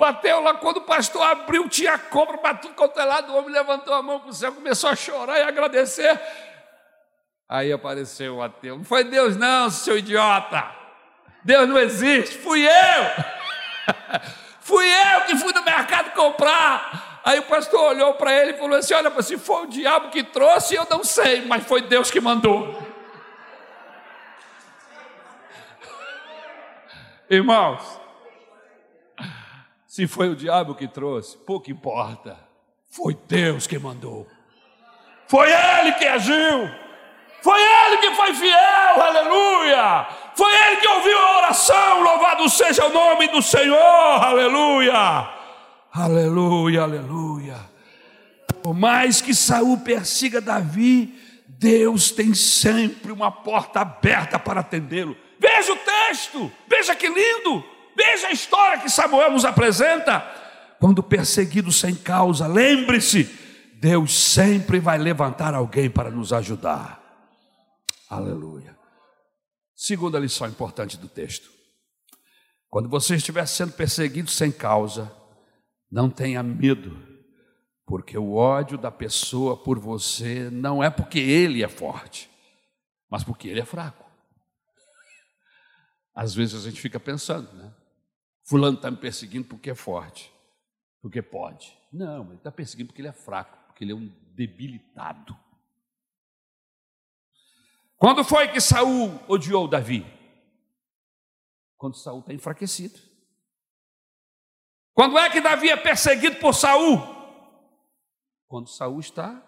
Bateu 0.00 0.40
lá, 0.40 0.54
quando 0.54 0.78
o 0.78 0.84
pastor 0.84 1.20
abriu, 1.20 1.68
tinha 1.68 1.98
compra 1.98 2.38
para 2.38 2.54
tudo 2.54 2.72
quanto 2.72 2.98
é 2.98 3.04
lado. 3.04 3.34
O 3.34 3.36
homem 3.36 3.50
levantou 3.50 3.92
a 3.92 4.00
mão 4.00 4.18
para 4.18 4.30
o 4.30 4.32
céu, 4.32 4.50
começou 4.50 4.88
a 4.88 4.96
chorar 4.96 5.38
e 5.38 5.42
agradecer. 5.42 6.18
Aí 7.46 7.70
apareceu 7.70 8.36
o 8.36 8.42
ateu. 8.42 8.78
Não 8.78 8.84
foi 8.84 9.04
Deus, 9.04 9.36
não, 9.36 9.68
seu 9.68 9.98
idiota. 9.98 10.64
Deus 11.44 11.68
não 11.68 11.78
existe, 11.78 12.38
fui 12.38 12.66
eu. 12.66 12.70
fui 14.60 14.86
eu 14.86 15.20
que 15.26 15.36
fui 15.36 15.52
no 15.52 15.62
mercado 15.62 16.12
comprar. 16.14 17.20
Aí 17.22 17.38
o 17.38 17.42
pastor 17.42 17.90
olhou 17.90 18.14
para 18.14 18.32
ele 18.32 18.52
e 18.52 18.58
falou 18.58 18.78
assim: 18.78 18.94
Olha, 18.94 19.20
se 19.20 19.36
foi 19.36 19.64
o 19.64 19.68
diabo 19.68 20.08
que 20.08 20.22
trouxe, 20.22 20.76
eu 20.76 20.86
não 20.88 21.04
sei, 21.04 21.44
mas 21.44 21.66
foi 21.66 21.82
Deus 21.82 22.10
que 22.10 22.22
mandou. 22.22 22.74
Irmãos, 27.28 27.99
se 30.00 30.06
foi 30.06 30.30
o 30.30 30.36
diabo 30.36 30.74
que 30.74 30.88
trouxe, 30.88 31.36
pouco 31.36 31.70
importa. 31.70 32.38
Foi 32.88 33.14
Deus 33.28 33.66
que 33.66 33.78
mandou. 33.78 34.26
Foi 35.28 35.46
Ele 35.50 35.92
que 35.92 36.06
agiu. 36.06 36.70
Foi 37.42 37.60
Ele 37.60 37.98
que 37.98 38.14
foi 38.14 38.32
fiel, 38.32 39.02
aleluia. 39.02 40.08
Foi 40.34 40.50
Ele 40.50 40.76
que 40.78 40.88
ouviu 40.88 41.18
a 41.18 41.38
oração, 41.38 42.02
louvado 42.02 42.48
seja 42.48 42.86
o 42.86 42.92
nome 42.94 43.28
do 43.28 43.42
Senhor, 43.42 43.76
aleluia. 43.76 45.28
Aleluia, 45.92 46.80
aleluia. 46.80 47.56
Por 48.62 48.72
mais 48.72 49.20
que 49.20 49.34
Saul 49.34 49.80
persiga 49.80 50.40
Davi, 50.40 51.14
Deus 51.46 52.10
tem 52.10 52.32
sempre 52.32 53.12
uma 53.12 53.30
porta 53.30 53.80
aberta 53.80 54.38
para 54.38 54.60
atendê-lo. 54.60 55.14
Veja 55.38 55.74
o 55.74 55.76
texto, 55.76 56.50
veja 56.66 56.96
que 56.96 57.06
lindo. 57.06 57.62
Veja 58.02 58.28
a 58.28 58.32
história 58.32 58.78
que 58.80 58.88
Samuel 58.88 59.30
nos 59.30 59.44
apresenta. 59.44 60.20
Quando 60.80 61.02
perseguido 61.02 61.70
sem 61.70 61.94
causa, 61.94 62.46
lembre-se, 62.46 63.24
Deus 63.74 64.18
sempre 64.18 64.80
vai 64.80 64.96
levantar 64.96 65.52
alguém 65.54 65.90
para 65.90 66.10
nos 66.10 66.32
ajudar. 66.32 66.98
Aleluia. 68.08 68.74
Segunda 69.76 70.18
lição 70.18 70.48
importante 70.48 70.96
do 70.96 71.08
texto. 71.08 71.50
Quando 72.70 72.88
você 72.88 73.16
estiver 73.16 73.44
sendo 73.44 73.72
perseguido 73.72 74.30
sem 74.30 74.50
causa, 74.50 75.12
não 75.92 76.08
tenha 76.08 76.42
medo, 76.42 76.96
porque 77.84 78.16
o 78.16 78.32
ódio 78.32 78.78
da 78.78 78.90
pessoa 78.90 79.62
por 79.62 79.78
você 79.78 80.48
não 80.50 80.82
é 80.82 80.88
porque 80.88 81.18
ele 81.18 81.62
é 81.62 81.68
forte, 81.68 82.30
mas 83.10 83.22
porque 83.22 83.48
ele 83.48 83.60
é 83.60 83.64
fraco. 83.66 84.08
Às 86.14 86.34
vezes 86.34 86.64
a 86.64 86.70
gente 86.70 86.80
fica 86.80 86.98
pensando, 86.98 87.52
né? 87.52 87.74
Fulano 88.50 88.76
está 88.76 88.90
me 88.90 88.96
perseguindo 88.96 89.46
porque 89.46 89.70
é 89.70 89.76
forte, 89.76 90.34
porque 91.00 91.22
pode. 91.22 91.78
Não, 91.92 92.26
ele 92.26 92.34
está 92.34 92.50
perseguindo 92.50 92.88
porque 92.88 93.00
ele 93.00 93.06
é 93.06 93.12
fraco, 93.12 93.56
porque 93.68 93.84
ele 93.84 93.92
é 93.92 93.94
um 93.94 94.08
debilitado. 94.34 95.38
Quando 97.96 98.24
foi 98.24 98.48
que 98.48 98.60
Saul 98.60 99.20
odiou 99.28 99.68
Davi? 99.68 100.04
Quando 101.76 101.96
Saul 101.96 102.18
está 102.18 102.34
enfraquecido. 102.34 102.98
Quando 104.94 105.16
é 105.16 105.30
que 105.30 105.40
Davi 105.40 105.70
é 105.70 105.76
perseguido 105.76 106.40
por 106.40 106.52
Saul? 106.52 106.98
Quando 108.48 108.68
Saul 108.68 108.98
está 108.98 109.40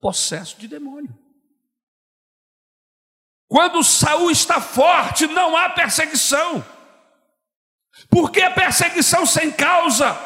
possesso 0.00 0.56
de 0.56 0.68
demônio. 0.68 1.18
Quando 3.48 3.82
Saul 3.82 4.30
está 4.30 4.60
forte, 4.60 5.26
não 5.26 5.56
há 5.56 5.68
perseguição. 5.70 6.75
Porque 8.08 8.42
a 8.42 8.50
perseguição 8.50 9.26
sem 9.26 9.50
causa 9.50 10.16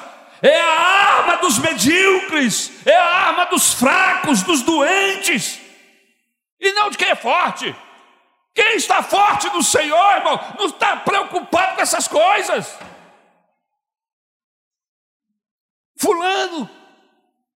é 0.43 0.61
a 0.61 0.81
arma 0.81 1.37
dos 1.37 1.59
medíocres, 1.59 2.73
é 2.87 2.97
a 2.97 3.05
arma 3.05 3.47
dos 3.47 3.75
fracos, 3.75 4.43
dos 4.43 4.63
doentes, 4.63 5.61
e 6.59 6.73
não 6.73 6.91
de 6.91 6.99
quem 6.99 7.09
é 7.09 7.15
forte. 7.15 7.75
Quem 8.55 8.77
está 8.77 9.03
forte 9.03 9.49
no 9.51 9.63
Senhor, 9.63 10.17
irmão, 10.17 10.57
não 10.59 10.67
está 10.67 10.97
preocupado 10.97 11.77
com 11.77 11.83
essas 11.83 12.09
coisas. 12.09 12.77
Fulano 15.99 16.69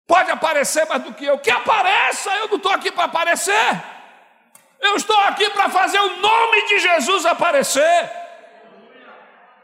pode 0.05 0.29
aparecer 0.31 0.85
mais 0.87 1.01
do 1.03 1.13
que 1.13 1.25
eu. 1.25 1.39
Que 1.39 1.49
apareça, 1.49 2.29
eu 2.35 2.47
não 2.49 2.57
estou 2.57 2.71
aqui 2.71 2.91
para 2.91 3.05
aparecer. 3.05 3.83
Eu 4.79 4.95
estou 4.95 5.17
aqui 5.21 5.49
para 5.49 5.69
fazer 5.69 5.99
o 5.99 6.17
nome 6.17 6.67
de 6.67 6.79
Jesus 6.79 7.25
aparecer 7.25 8.22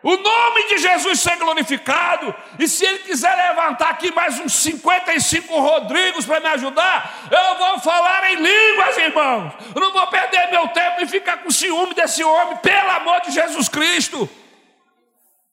o 0.01 0.15
nome 0.15 0.67
de 0.69 0.77
Jesus 0.77 1.19
ser 1.19 1.35
glorificado. 1.37 2.33
E 2.57 2.67
se 2.67 2.85
ele 2.85 2.99
quiser 2.99 3.35
levantar 3.35 3.89
aqui 3.89 4.11
mais 4.13 4.39
uns 4.39 4.53
55 4.53 5.59
Rodrigos 5.59 6.25
para 6.25 6.39
me 6.39 6.47
ajudar, 6.47 7.29
eu 7.29 7.57
vou 7.57 7.79
falar 7.79 8.31
em 8.31 8.35
línguas, 8.35 8.97
irmãos. 8.97 9.53
Eu 9.75 9.81
não 9.81 9.91
vou 9.91 10.07
perder 10.07 10.49
meu 10.51 10.69
tempo 10.69 11.01
e 11.01 11.07
ficar 11.07 11.37
com 11.37 11.51
ciúme 11.51 11.93
desse 11.93 12.23
homem, 12.23 12.57
pelo 12.57 12.89
amor 12.91 13.21
de 13.21 13.31
Jesus 13.31 13.67
Cristo. 13.67 14.29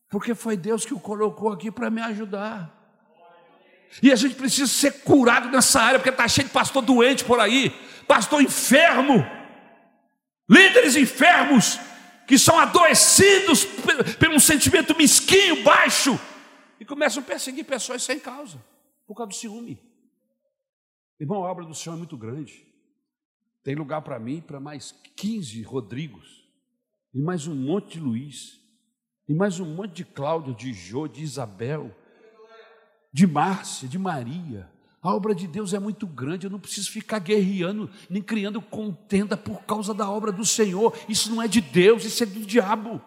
Porque 0.09 0.34
foi 0.34 0.57
Deus 0.57 0.84
que 0.84 0.94
o 0.94 1.01
colocou 1.01 1.53
aqui 1.53 1.70
para 1.70 1.90
me 1.90 2.01
ajudar. 2.03 2.70
E 4.01 4.12
a 4.12 4.16
gente 4.16 4.36
precisa 4.36 4.70
ser 4.70 5.03
curado 5.03 5.49
nessa 5.49 5.80
área, 5.80 5.99
porque 5.99 6.11
está 6.11 6.28
cheio 6.28 6.47
de 6.47 6.53
pastor 6.53 6.82
doente 6.82 7.24
por 7.24 7.40
aí, 7.40 7.70
pastor 8.07 8.42
enfermo, 8.42 9.26
líderes 10.49 10.97
enfermos 10.97 11.80
que 12.27 12.39
são 12.39 12.59
adoecidos 12.59 13.64
por 13.64 14.29
um 14.31 14.39
sentimento 14.39 14.97
mesquinho, 14.97 15.62
baixo, 15.62 16.18
e 16.81 16.85
começam 16.85 17.22
a 17.22 17.27
perseguir 17.27 17.64
pessoas 17.64 18.03
sem 18.03 18.18
causa, 18.18 18.62
por 19.07 19.14
causa 19.14 19.31
do 19.31 19.35
ciúme. 19.35 19.79
Irmão, 21.18 21.45
a 21.45 21.51
obra 21.51 21.64
do 21.64 21.74
Senhor 21.74 21.95
é 21.95 21.99
muito 21.99 22.16
grande. 22.16 22.66
Tem 23.62 23.74
lugar 23.74 24.03
para 24.03 24.18
mim, 24.18 24.41
para 24.41 24.61
mais 24.61 24.95
15 25.16 25.62
Rodrigos, 25.62 26.47
e 27.14 27.20
mais 27.20 27.47
um 27.47 27.55
monte 27.55 27.95
de 27.95 28.01
Luiz, 28.01 28.61
e 29.29 29.35
mais 29.35 29.59
um 29.59 29.64
monte 29.64 29.95
de 29.95 30.05
Cláudio, 30.05 30.55
de 30.55 30.72
Jô, 30.72 31.09
de 31.09 31.22
Isabel, 31.22 31.95
de 33.12 33.27
Márcia, 33.27 33.89
de 33.89 33.99
Maria, 33.99 34.70
a 35.09 35.15
obra 35.15 35.35
de 35.35 35.47
Deus 35.47 35.73
é 35.73 35.79
muito 35.79 36.07
grande, 36.07 36.47
eu 36.47 36.51
não 36.51 36.59
preciso 36.59 36.91
ficar 36.91 37.19
guerreando, 37.19 37.91
nem 38.11 38.23
criando 38.23 38.61
contenda 38.61 39.37
por 39.37 39.63
causa 39.65 39.95
da 39.95 40.11
obra 40.11 40.33
do 40.33 40.45
Senhor. 40.45 40.97
Isso 41.09 41.31
não 41.31 41.41
é 41.41 41.47
de 41.47 41.61
Deus, 41.61 42.05
isso 42.05 42.23
é 42.23 42.27
do 42.27 42.41
diabo. 42.41 43.01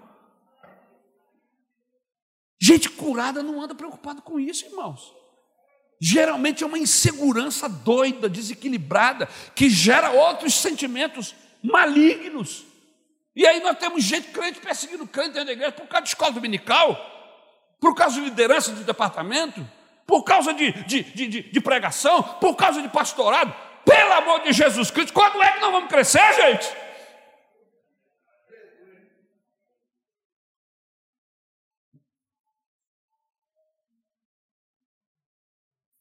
Gente 2.62 2.90
curada 2.90 3.42
não 3.42 3.62
anda 3.62 3.74
preocupada 3.74 4.22
com 4.22 4.40
isso, 4.40 4.66
irmãos. 4.66 5.14
Geralmente 6.02 6.64
é 6.64 6.68
uma 6.68 6.80
insegurança 6.80 7.68
doida, 7.68 8.30
desequilibrada, 8.30 9.28
que 9.54 9.70
gera 9.70 10.12
outros 10.12 10.54
sentimentos 10.54 11.36
malignos. 11.62 12.64
E 13.36 13.46
aí 13.46 13.62
nós 13.62 13.78
temos 13.78 14.04
gente 14.04 14.30
crente 14.30 14.60
perseguindo 14.60 15.06
crente 15.06 15.32
dentro 15.32 15.48
da 15.48 15.54
igreja 15.54 15.72
por 15.72 15.88
causa 15.88 16.04
de 16.04 16.10
escola 16.10 16.32
dominical, 16.32 16.98
por 17.80 17.94
causa 17.96 18.16
de 18.16 18.22
liderança 18.22 18.74
de 18.74 18.84
departamento, 18.84 19.66
por 20.10 20.24
causa 20.24 20.56
de, 20.56 20.72
de, 20.86 21.04
de, 21.04 21.42
de, 21.52 21.62
pregação, 21.62 22.24
por 22.40 22.56
causa 22.56 22.82
de 22.82 22.90
pastorado. 22.90 23.54
Pelo 23.86 24.14
amor 24.14 24.42
de 24.42 24.52
Jesus 24.52 24.90
Cristo, 24.90 25.14
quando 25.14 25.40
é 25.44 25.54
que 25.54 25.60
nós 25.60 25.72
vamos 25.72 25.88
crescer, 25.88 26.34
gente? 26.34 26.68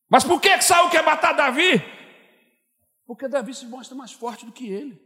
Mas 0.08 0.24
por 0.24 0.40
que, 0.40 0.58
Saul 0.62 0.88
quer 0.88 1.04
matar 1.04 1.34
Davi? 1.34 1.84
Porque 3.06 3.28
Davi 3.28 3.52
se 3.52 3.66
mostra 3.66 3.94
mais 3.94 4.12
forte 4.12 4.46
do 4.46 4.52
que 4.52 4.72
ele. 4.72 4.98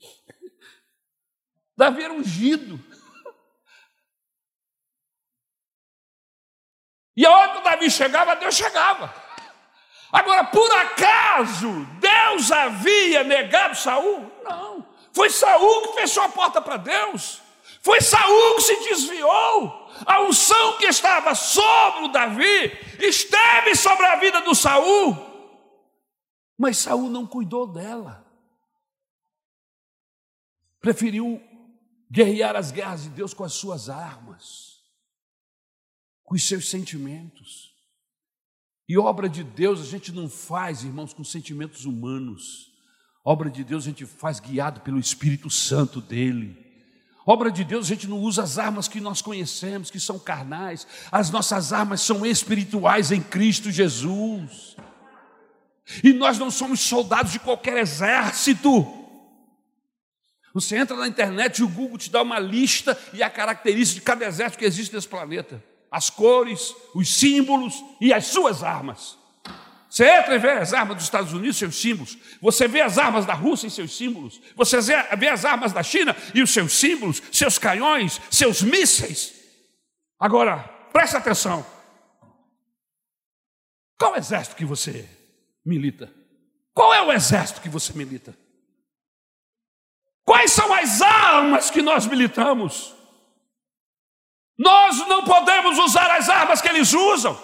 Davi 1.76 2.02
era 2.02 2.14
ungido. 2.14 2.80
E 7.16 7.24
aonde 7.24 7.53
Davi 7.64 7.90
chegava, 7.90 8.36
Deus 8.36 8.54
chegava. 8.54 9.12
Agora, 10.12 10.44
por 10.44 10.70
acaso, 10.70 11.84
Deus 11.98 12.52
havia 12.52 13.24
negado 13.24 13.76
Saul? 13.76 14.30
Não. 14.44 14.86
Foi 15.12 15.28
Saul 15.28 15.82
que 15.82 16.00
fechou 16.00 16.22
a 16.22 16.28
porta 16.28 16.62
para 16.62 16.76
Deus. 16.76 17.42
Foi 17.82 18.00
Saul 18.00 18.54
que 18.54 18.62
se 18.62 18.76
desviou. 18.88 19.90
A 20.06 20.22
unção 20.22 20.78
que 20.78 20.86
estava 20.86 21.34
sobre 21.34 22.04
o 22.04 22.08
Davi 22.08 22.72
esteve 23.00 23.74
sobre 23.74 24.06
a 24.06 24.16
vida 24.16 24.40
do 24.40 24.54
Saul. 24.54 25.16
Mas 26.56 26.78
Saul 26.78 27.10
não 27.10 27.26
cuidou 27.26 27.66
dela. 27.66 28.24
Preferiu 30.80 31.42
guerrear 32.10 32.54
as 32.54 32.70
guerras 32.70 33.02
de 33.02 33.08
Deus 33.08 33.34
com 33.34 33.42
as 33.42 33.54
suas 33.54 33.90
armas, 33.90 34.63
com 36.34 36.36
os 36.36 36.48
seus 36.48 36.68
sentimentos. 36.68 37.72
E 38.88 38.98
obra 38.98 39.28
de 39.28 39.44
Deus 39.44 39.80
a 39.80 39.84
gente 39.84 40.10
não 40.10 40.28
faz, 40.28 40.82
irmãos, 40.82 41.14
com 41.14 41.22
sentimentos 41.22 41.84
humanos. 41.84 42.72
Obra 43.24 43.48
de 43.48 43.62
Deus 43.62 43.84
a 43.84 43.86
gente 43.90 44.04
faz 44.04 44.40
guiado 44.40 44.80
pelo 44.80 44.98
Espírito 44.98 45.48
Santo 45.48 46.00
dele. 46.00 46.58
Obra 47.24 47.52
de 47.52 47.62
Deus, 47.62 47.86
a 47.86 47.88
gente 47.88 48.08
não 48.08 48.18
usa 48.18 48.42
as 48.42 48.58
armas 48.58 48.88
que 48.88 49.00
nós 49.00 49.22
conhecemos, 49.22 49.92
que 49.92 50.00
são 50.00 50.18
carnais, 50.18 50.88
as 51.10 51.30
nossas 51.30 51.72
armas 51.72 52.00
são 52.00 52.26
espirituais 52.26 53.12
em 53.12 53.22
Cristo 53.22 53.70
Jesus. 53.70 54.76
E 56.02 56.12
nós 56.12 56.36
não 56.36 56.50
somos 56.50 56.80
soldados 56.80 57.30
de 57.30 57.38
qualquer 57.38 57.78
exército. 57.78 58.68
Você 60.52 60.76
entra 60.76 60.96
na 60.96 61.06
internet 61.06 61.58
e 61.58 61.62
o 61.62 61.68
Google 61.68 61.96
te 61.96 62.10
dá 62.10 62.20
uma 62.22 62.40
lista 62.40 62.98
e 63.12 63.22
a 63.22 63.30
característica 63.30 64.00
de 64.00 64.04
cada 64.04 64.26
exército 64.26 64.58
que 64.58 64.64
existe 64.64 64.92
nesse 64.92 65.08
planeta: 65.08 65.62
as 65.94 66.10
cores, 66.10 66.74
os 66.92 67.14
símbolos 67.14 67.84
e 68.00 68.12
as 68.12 68.26
suas 68.26 68.64
armas. 68.64 69.16
Você 69.88 70.04
entra 70.04 70.34
e 70.34 70.38
vê 70.40 70.50
as 70.50 70.72
armas 70.72 70.96
dos 70.96 71.04
Estados 71.04 71.32
Unidos, 71.32 71.56
seus 71.56 71.80
símbolos. 71.80 72.18
Você 72.42 72.66
vê 72.66 72.80
as 72.80 72.98
armas 72.98 73.24
da 73.24 73.32
Rússia 73.32 73.68
e 73.68 73.70
seus 73.70 73.96
símbolos. 73.96 74.40
Você 74.56 74.80
vê 75.16 75.28
as 75.28 75.44
armas 75.44 75.72
da 75.72 75.84
China 75.84 76.16
e 76.34 76.42
os 76.42 76.52
seus 76.52 76.72
símbolos, 76.72 77.22
seus 77.30 77.58
canhões, 77.58 78.20
seus 78.28 78.60
mísseis. 78.60 79.34
Agora, 80.18 80.58
preste 80.92 81.16
atenção. 81.16 81.64
Qual 83.96 84.16
exército 84.16 84.56
que 84.56 84.64
você 84.64 85.08
milita? 85.64 86.12
Qual 86.74 86.92
é 86.92 87.02
o 87.02 87.12
exército 87.12 87.60
que 87.60 87.68
você 87.68 87.92
milita? 87.92 88.36
Quais 90.24 90.50
são 90.50 90.74
as 90.74 91.00
armas 91.00 91.70
que 91.70 91.80
nós 91.80 92.04
militamos? 92.04 92.96
Nós 94.58 95.06
não 95.08 95.24
podemos 95.24 95.78
usar 95.78 96.10
as 96.10 96.28
armas 96.28 96.60
que 96.60 96.68
eles 96.68 96.92
usam. 96.92 97.36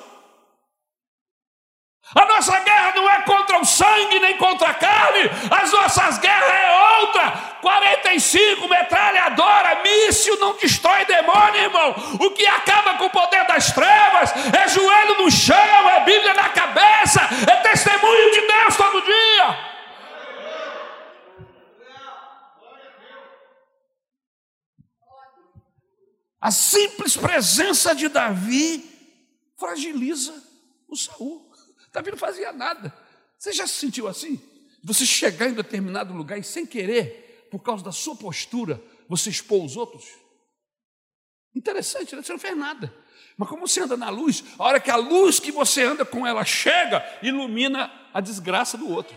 A 2.15 2.25
nossa 2.25 2.59
guerra 2.61 2.93
não 2.97 3.09
é 3.09 3.23
contra 3.23 3.59
o 3.61 3.65
sangue 3.65 4.19
nem 4.19 4.37
contra 4.37 4.71
a 4.71 4.75
carne, 4.75 5.31
as 5.49 5.71
nossas 5.71 6.19
guerras 6.19 6.51
é 6.51 7.01
outra. 7.01 7.51
45 7.61 8.69
metralhadora, 8.69 9.81
míssil 9.83 10.37
não 10.41 10.57
destrói 10.57 11.05
demônio, 11.05 11.63
irmão. 11.63 11.95
O 12.21 12.31
que 12.31 12.45
acaba 12.47 12.95
com 12.95 13.07
o 13.07 13.11
poder 13.11 13.45
das 13.47 13.71
trevas 13.73 14.33
é 14.53 14.69
joelho 14.69 15.23
no 15.23 15.31
chão, 15.31 15.91
é 15.91 16.01
Bíblia 16.01 16.35
na 16.35 16.49
cabeça, 16.49 17.21
é 17.49 17.57
testemunho 17.57 18.33
de 18.33 18.41
Deus 18.41 18.77
todo 18.77 19.03
dia. 19.03 19.71
A 26.41 26.51
simples 26.51 27.17
presença 27.17 27.95
de 27.95 28.09
Davi 28.09 28.89
fragiliza 29.59 30.35
o 30.89 30.97
Saul. 30.97 31.53
Davi 31.93 32.11
não 32.11 32.19
fazia 32.19 32.53
nada. 32.53 32.95
Você 33.39 33.53
já 33.53 33.67
se 33.67 33.75
sentiu 33.75 34.09
assim? 34.09 34.41
Você 34.83 35.05
chegar 35.05 35.49
em 35.49 35.53
determinado 35.53 36.15
lugar 36.15 36.39
e 36.39 36.43
sem 36.43 36.65
querer, 36.65 37.49
por 37.51 37.61
causa 37.61 37.85
da 37.85 37.93
sua 37.93 38.17
postura, 38.17 38.83
você 39.09 39.29
expor 39.29 39.63
os 39.65 39.77
outros? 39.77 40.07
Interessante, 41.55 42.17
né? 42.17 42.23
você 42.23 42.33
não 42.33 42.39
fez 42.39 42.57
nada. 42.57 42.95
Mas 43.37 43.49
como 43.49 43.67
você 43.67 43.81
anda 43.81 43.97
na 43.97 44.09
luz, 44.09 44.45
a 44.59 44.65
hora 44.65 44.81
que 44.81 44.91
a 44.91 44.97
luz 44.97 45.41
que 45.41 45.53
você 45.53 45.83
anda 45.83 46.05
com 46.05 46.27
ela 46.27 46.45
chega, 46.45 47.05
ilumina 47.23 47.91
a 48.15 48.21
desgraça 48.21 48.79
do 48.79 48.89
outro. 48.89 49.17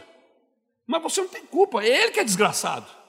Mas 0.86 1.02
você 1.02 1.22
não 1.22 1.30
tem 1.30 1.46
culpa, 1.46 1.84
é 1.84 1.88
ele 1.88 2.12
que 2.12 2.20
é 2.20 2.24
desgraçado. 2.24 3.03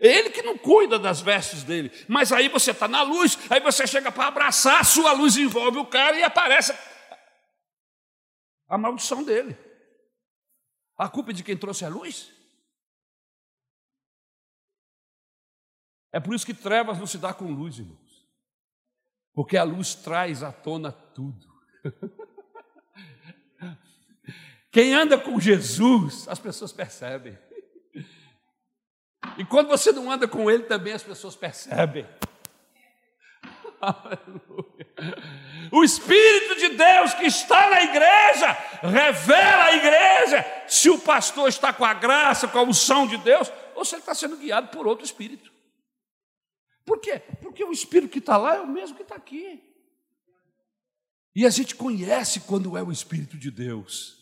É 0.00 0.06
ele 0.06 0.30
que 0.30 0.42
não 0.42 0.56
cuida 0.56 0.98
das 0.98 1.20
vestes 1.20 1.64
dele. 1.64 1.90
Mas 2.08 2.32
aí 2.32 2.48
você 2.48 2.70
está 2.70 2.86
na 2.86 3.02
luz, 3.02 3.38
aí 3.50 3.60
você 3.60 3.86
chega 3.86 4.12
para 4.12 4.28
abraçar, 4.28 4.80
a 4.80 4.84
sua 4.84 5.12
luz 5.12 5.36
envolve 5.36 5.78
o 5.78 5.86
cara 5.86 6.16
e 6.16 6.22
aparece 6.22 6.72
a 8.68 8.78
maldição 8.78 9.24
dele. 9.24 9.56
A 10.96 11.08
culpa 11.08 11.30
é 11.30 11.34
de 11.34 11.42
quem 11.42 11.56
trouxe 11.56 11.84
a 11.84 11.88
luz? 11.88 12.32
É 16.12 16.20
por 16.20 16.34
isso 16.34 16.46
que 16.46 16.54
trevas 16.54 16.98
não 16.98 17.06
se 17.06 17.18
dá 17.18 17.34
com 17.34 17.52
luz, 17.52 17.78
irmãos. 17.78 18.28
Porque 19.32 19.56
a 19.56 19.62
luz 19.62 19.94
traz 19.94 20.42
à 20.42 20.50
tona 20.52 20.90
tudo. 20.90 21.46
Quem 24.70 24.94
anda 24.94 25.18
com 25.18 25.40
Jesus, 25.40 26.28
as 26.28 26.38
pessoas 26.38 26.72
percebem. 26.72 27.38
E 29.38 29.44
quando 29.44 29.68
você 29.68 29.92
não 29.92 30.10
anda 30.10 30.26
com 30.26 30.50
Ele, 30.50 30.64
também 30.64 30.92
as 30.92 31.02
pessoas 31.02 31.34
percebem. 31.36 32.06
O 35.70 35.84
Espírito 35.84 36.56
de 36.56 36.70
Deus 36.70 37.14
que 37.14 37.26
está 37.26 37.70
na 37.70 37.82
igreja 37.82 38.52
revela 38.82 39.64
a 39.64 39.76
igreja 39.76 40.44
se 40.66 40.90
o 40.90 40.98
pastor 40.98 41.48
está 41.48 41.72
com 41.72 41.84
a 41.84 41.94
graça, 41.94 42.48
com 42.48 42.58
a 42.58 42.62
unção 42.62 43.06
de 43.06 43.16
Deus, 43.18 43.52
ou 43.74 43.84
se 43.84 43.94
ele 43.94 44.00
está 44.00 44.14
sendo 44.14 44.36
guiado 44.36 44.68
por 44.68 44.86
outro 44.86 45.04
Espírito. 45.04 45.52
Por 46.84 46.98
quê? 46.98 47.22
Porque 47.42 47.62
o 47.62 47.70
Espírito 47.70 48.10
que 48.10 48.18
está 48.18 48.36
lá 48.36 48.56
é 48.56 48.60
o 48.60 48.66
mesmo 48.66 48.96
que 48.96 49.02
está 49.02 49.14
aqui. 49.14 49.62
E 51.36 51.46
a 51.46 51.50
gente 51.50 51.74
conhece 51.74 52.40
quando 52.40 52.76
é 52.76 52.82
o 52.82 52.90
Espírito 52.90 53.36
de 53.36 53.50
Deus. 53.50 54.16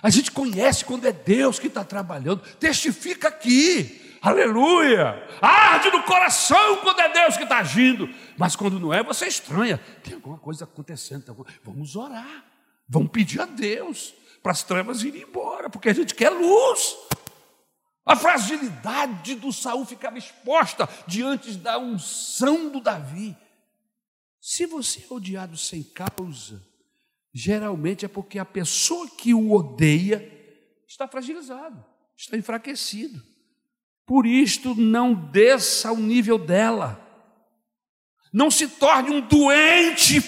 A 0.00 0.10
gente 0.10 0.30
conhece 0.30 0.84
quando 0.84 1.06
é 1.06 1.12
Deus 1.12 1.58
que 1.58 1.66
está 1.66 1.84
trabalhando. 1.84 2.40
Testifica 2.58 3.28
aqui. 3.28 4.03
Aleluia! 4.24 5.22
Arde 5.42 5.90
no 5.90 6.02
coração 6.02 6.78
quando 6.78 6.98
é 6.98 7.12
Deus 7.12 7.36
que 7.36 7.42
está 7.42 7.58
agindo. 7.58 8.08
Mas 8.38 8.56
quando 8.56 8.80
não 8.80 8.90
é, 8.90 9.02
você 9.02 9.26
estranha. 9.26 9.76
Tem 10.02 10.14
alguma 10.14 10.38
coisa 10.38 10.64
acontecendo. 10.64 11.46
Vamos 11.62 11.94
orar. 11.94 12.42
Vamos 12.88 13.10
pedir 13.10 13.42
a 13.42 13.44
Deus 13.44 14.14
para 14.42 14.52
as 14.52 14.62
trevas 14.62 15.02
irem 15.02 15.24
embora, 15.24 15.68
porque 15.68 15.90
a 15.90 15.92
gente 15.92 16.14
quer 16.14 16.30
luz. 16.30 16.96
A 18.06 18.16
fragilidade 18.16 19.34
do 19.34 19.52
Saul 19.52 19.84
ficava 19.84 20.16
exposta 20.16 20.88
diante 21.06 21.52
da 21.58 21.76
unção 21.78 22.70
do 22.70 22.80
Davi. 22.80 23.36
Se 24.40 24.64
você 24.64 25.04
é 25.10 25.12
odiado 25.12 25.58
sem 25.58 25.82
causa, 25.82 26.62
geralmente 27.30 28.06
é 28.06 28.08
porque 28.08 28.38
a 28.38 28.44
pessoa 28.46 29.06
que 29.06 29.34
o 29.34 29.52
odeia 29.52 30.32
está 30.88 31.06
fragilizado, 31.06 31.84
está 32.16 32.38
enfraquecido. 32.38 33.33
Por 34.06 34.26
isto, 34.26 34.74
não 34.74 35.14
desça 35.14 35.88
ao 35.88 35.96
nível 35.96 36.38
dela. 36.38 37.00
Não 38.32 38.50
se 38.50 38.68
torne 38.68 39.10
um 39.10 39.20
doente, 39.20 40.20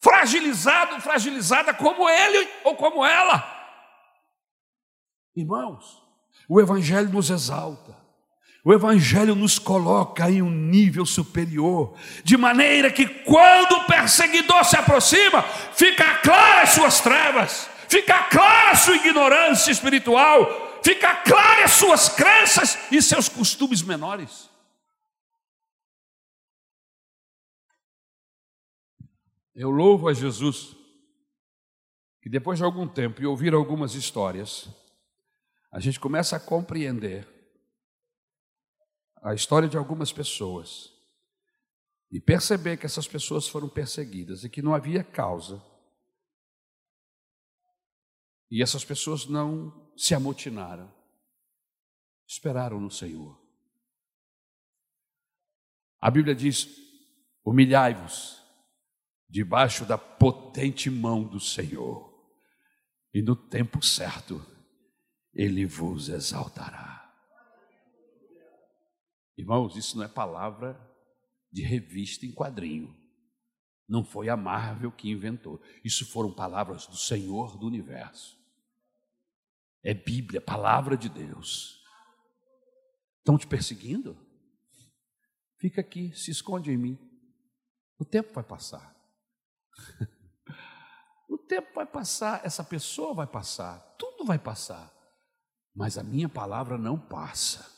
fragilizado, 0.00 1.00
fragilizada 1.00 1.74
como 1.74 2.08
ele 2.08 2.48
ou 2.64 2.76
como 2.76 3.04
ela. 3.04 3.44
Irmãos, 5.34 6.02
o 6.48 6.60
Evangelho 6.60 7.10
nos 7.10 7.28
exalta. 7.28 7.96
O 8.64 8.72
Evangelho 8.72 9.36
nos 9.36 9.60
coloca 9.60 10.28
em 10.28 10.42
um 10.42 10.50
nível 10.50 11.06
superior, 11.06 11.96
de 12.24 12.36
maneira 12.36 12.90
que 12.90 13.06
quando 13.06 13.72
o 13.72 13.84
perseguidor 13.84 14.64
se 14.64 14.76
aproxima, 14.76 15.42
fica 15.72 16.16
clara 16.16 16.62
as 16.62 16.70
suas 16.70 17.00
trevas, 17.00 17.70
fica 17.88 18.24
clara 18.24 18.74
sua 18.74 18.96
ignorância 18.96 19.70
espiritual, 19.70 20.65
fica 20.86 21.16
clara 21.24 21.64
as 21.64 21.72
suas 21.72 22.08
crenças 22.08 22.92
e 22.92 23.02
seus 23.02 23.28
costumes 23.28 23.82
menores. 23.82 24.48
Eu 29.52 29.68
louvo 29.68 30.08
a 30.08 30.14
Jesus 30.14 30.76
que 32.22 32.30
depois 32.30 32.58
de 32.58 32.64
algum 32.64 32.86
tempo 32.86 33.20
e 33.20 33.26
ouvir 33.26 33.52
algumas 33.52 33.94
histórias, 33.94 34.68
a 35.72 35.80
gente 35.80 35.98
começa 35.98 36.36
a 36.36 36.40
compreender 36.40 37.26
a 39.22 39.34
história 39.34 39.68
de 39.68 39.76
algumas 39.76 40.12
pessoas 40.12 40.92
e 42.12 42.20
perceber 42.20 42.76
que 42.76 42.86
essas 42.86 43.08
pessoas 43.08 43.48
foram 43.48 43.68
perseguidas 43.68 44.44
e 44.44 44.48
que 44.48 44.62
não 44.62 44.72
havia 44.72 45.02
causa. 45.02 45.60
E 48.48 48.62
essas 48.62 48.84
pessoas 48.84 49.26
não 49.26 49.85
se 49.96 50.14
amotinaram, 50.14 50.92
esperaram 52.26 52.80
no 52.80 52.90
Senhor. 52.90 53.40
A 56.00 56.10
Bíblia 56.10 56.34
diz: 56.34 56.68
humilhai-vos 57.44 58.42
debaixo 59.28 59.84
da 59.84 59.96
potente 59.96 60.90
mão 60.90 61.24
do 61.24 61.40
Senhor, 61.40 62.12
e 63.12 63.22
no 63.22 63.34
tempo 63.34 63.84
certo 63.84 64.44
Ele 65.32 65.64
vos 65.64 66.08
exaltará. 66.08 66.94
Irmãos, 69.36 69.76
isso 69.76 69.96
não 69.96 70.04
é 70.04 70.08
palavra 70.08 70.80
de 71.52 71.62
revista 71.62 72.24
em 72.24 72.32
quadrinho. 72.32 72.94
Não 73.88 74.04
foi 74.04 74.28
a 74.28 74.36
Marvel 74.36 74.90
que 74.90 75.10
inventou. 75.10 75.60
Isso 75.84 76.10
foram 76.10 76.34
palavras 76.34 76.86
do 76.86 76.96
Senhor 76.96 77.56
do 77.58 77.66
universo. 77.66 78.35
É 79.82 79.94
Bíblia, 79.94 80.40
palavra 80.40 80.96
de 80.96 81.08
Deus. 81.08 81.82
Estão 83.18 83.36
te 83.36 83.46
perseguindo? 83.46 84.16
Fica 85.58 85.80
aqui, 85.80 86.12
se 86.14 86.30
esconde 86.30 86.70
em 86.70 86.76
mim. 86.76 86.98
O 87.98 88.04
tempo 88.04 88.32
vai 88.32 88.44
passar. 88.44 88.94
o 91.28 91.38
tempo 91.38 91.68
vai 91.74 91.86
passar, 91.86 92.44
essa 92.44 92.62
pessoa 92.62 93.14
vai 93.14 93.26
passar, 93.26 93.78
tudo 93.98 94.24
vai 94.24 94.38
passar. 94.38 94.92
Mas 95.74 95.98
a 95.98 96.02
minha 96.02 96.28
palavra 96.28 96.78
não 96.78 96.98
passa. 96.98 97.74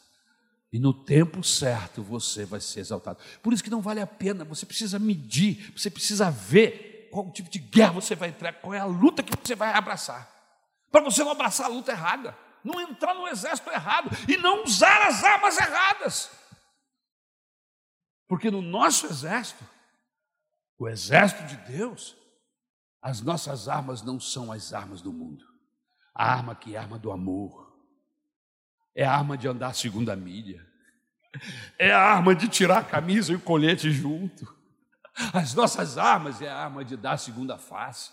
E 0.72 0.78
no 0.78 0.92
tempo 0.92 1.42
certo 1.42 2.02
você 2.02 2.44
vai 2.44 2.60
ser 2.60 2.80
exaltado. 2.80 3.18
Por 3.42 3.52
isso 3.52 3.64
que 3.64 3.70
não 3.70 3.80
vale 3.80 4.00
a 4.00 4.06
pena, 4.06 4.44
você 4.44 4.66
precisa 4.66 4.98
medir, 4.98 5.72
você 5.76 5.90
precisa 5.90 6.30
ver 6.30 7.08
qual 7.10 7.32
tipo 7.32 7.48
de 7.48 7.58
guerra 7.58 7.92
você 7.92 8.14
vai 8.14 8.28
entrar, 8.28 8.52
qual 8.52 8.74
é 8.74 8.78
a 8.78 8.84
luta 8.84 9.22
que 9.22 9.32
você 9.34 9.54
vai 9.54 9.72
abraçar. 9.72 10.37
Para 10.90 11.02
você 11.02 11.22
não 11.22 11.32
abraçar 11.32 11.66
a 11.66 11.70
luta 11.70 11.92
errada, 11.92 12.36
não 12.64 12.80
entrar 12.80 13.14
no 13.14 13.28
exército 13.28 13.70
errado 13.70 14.10
e 14.28 14.36
não 14.36 14.64
usar 14.64 15.06
as 15.06 15.22
armas 15.22 15.58
erradas. 15.58 16.30
Porque 18.26 18.50
no 18.50 18.60
nosso 18.60 19.06
exército, 19.06 19.64
o 20.78 20.88
exército 20.88 21.44
de 21.44 21.56
Deus, 21.72 22.16
as 23.00 23.20
nossas 23.20 23.68
armas 23.68 24.02
não 24.02 24.20
são 24.20 24.52
as 24.52 24.72
armas 24.72 25.00
do 25.00 25.12
mundo. 25.12 25.44
A 26.14 26.30
arma 26.32 26.54
que 26.54 26.74
é 26.74 26.78
a 26.78 26.82
arma 26.82 26.98
do 26.98 27.10
amor, 27.10 27.68
é 28.94 29.04
a 29.04 29.12
arma 29.12 29.38
de 29.38 29.46
andar 29.46 29.68
a 29.68 29.74
segunda 29.74 30.16
milha. 30.16 30.66
É 31.78 31.92
a 31.92 32.00
arma 32.00 32.34
de 32.34 32.48
tirar 32.48 32.78
a 32.78 32.84
camisa 32.84 33.32
e 33.32 33.36
o 33.36 33.40
colete 33.40 33.90
junto. 33.92 34.56
As 35.32 35.54
nossas 35.54 35.98
armas 35.98 36.42
é 36.42 36.48
a 36.48 36.56
arma 36.56 36.84
de 36.84 36.96
dar 36.96 37.12
a 37.12 37.18
segunda 37.18 37.58
face. 37.58 38.10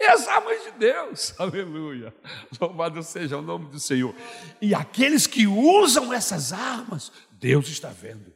É 0.00 0.10
as 0.12 0.26
armas 0.26 0.64
de 0.64 0.70
Deus. 0.72 1.34
Aleluia. 1.38 2.14
Louvado 2.58 3.02
seja 3.02 3.36
o 3.36 3.42
nome 3.42 3.66
do 3.70 3.78
Senhor. 3.78 4.14
E 4.60 4.74
aqueles 4.74 5.26
que 5.26 5.46
usam 5.46 6.10
essas 6.10 6.54
armas, 6.54 7.12
Deus 7.32 7.68
está 7.68 7.90
vendo. 7.90 8.32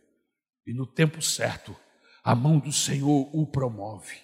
E 0.67 0.75
no 0.75 0.87
tempo 0.87 1.23
certo, 1.23 1.75
a 2.23 2.35
mão 2.35 2.59
do 2.59 2.71
Senhor 2.71 3.31
o 3.33 3.47
promove. 3.47 4.17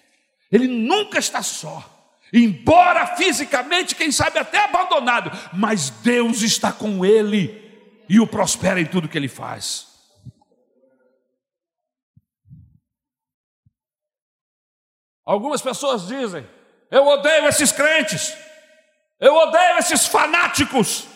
Ele 0.51 0.67
nunca 0.67 1.17
está 1.17 1.41
só. 1.41 1.97
Embora 2.31 3.17
fisicamente, 3.17 3.95
quem 3.95 4.11
sabe 4.11 4.37
até 4.37 4.59
abandonado, 4.59 5.31
mas 5.51 5.89
Deus 5.89 6.43
está 6.43 6.71
com 6.71 7.03
ele 7.03 7.59
e 8.07 8.19
o 8.19 8.27
prospera 8.27 8.79
em 8.79 8.85
tudo 8.85 9.09
que 9.09 9.17
ele 9.17 9.27
faz. 9.27 9.87
Algumas 15.25 15.61
pessoas 15.61 16.07
dizem: 16.07 16.47
Eu 16.91 17.07
odeio 17.07 17.47
esses 17.47 17.71
crentes, 17.71 18.35
eu 19.17 19.33
odeio 19.33 19.77
esses 19.77 20.05
fanáticos. 20.05 21.07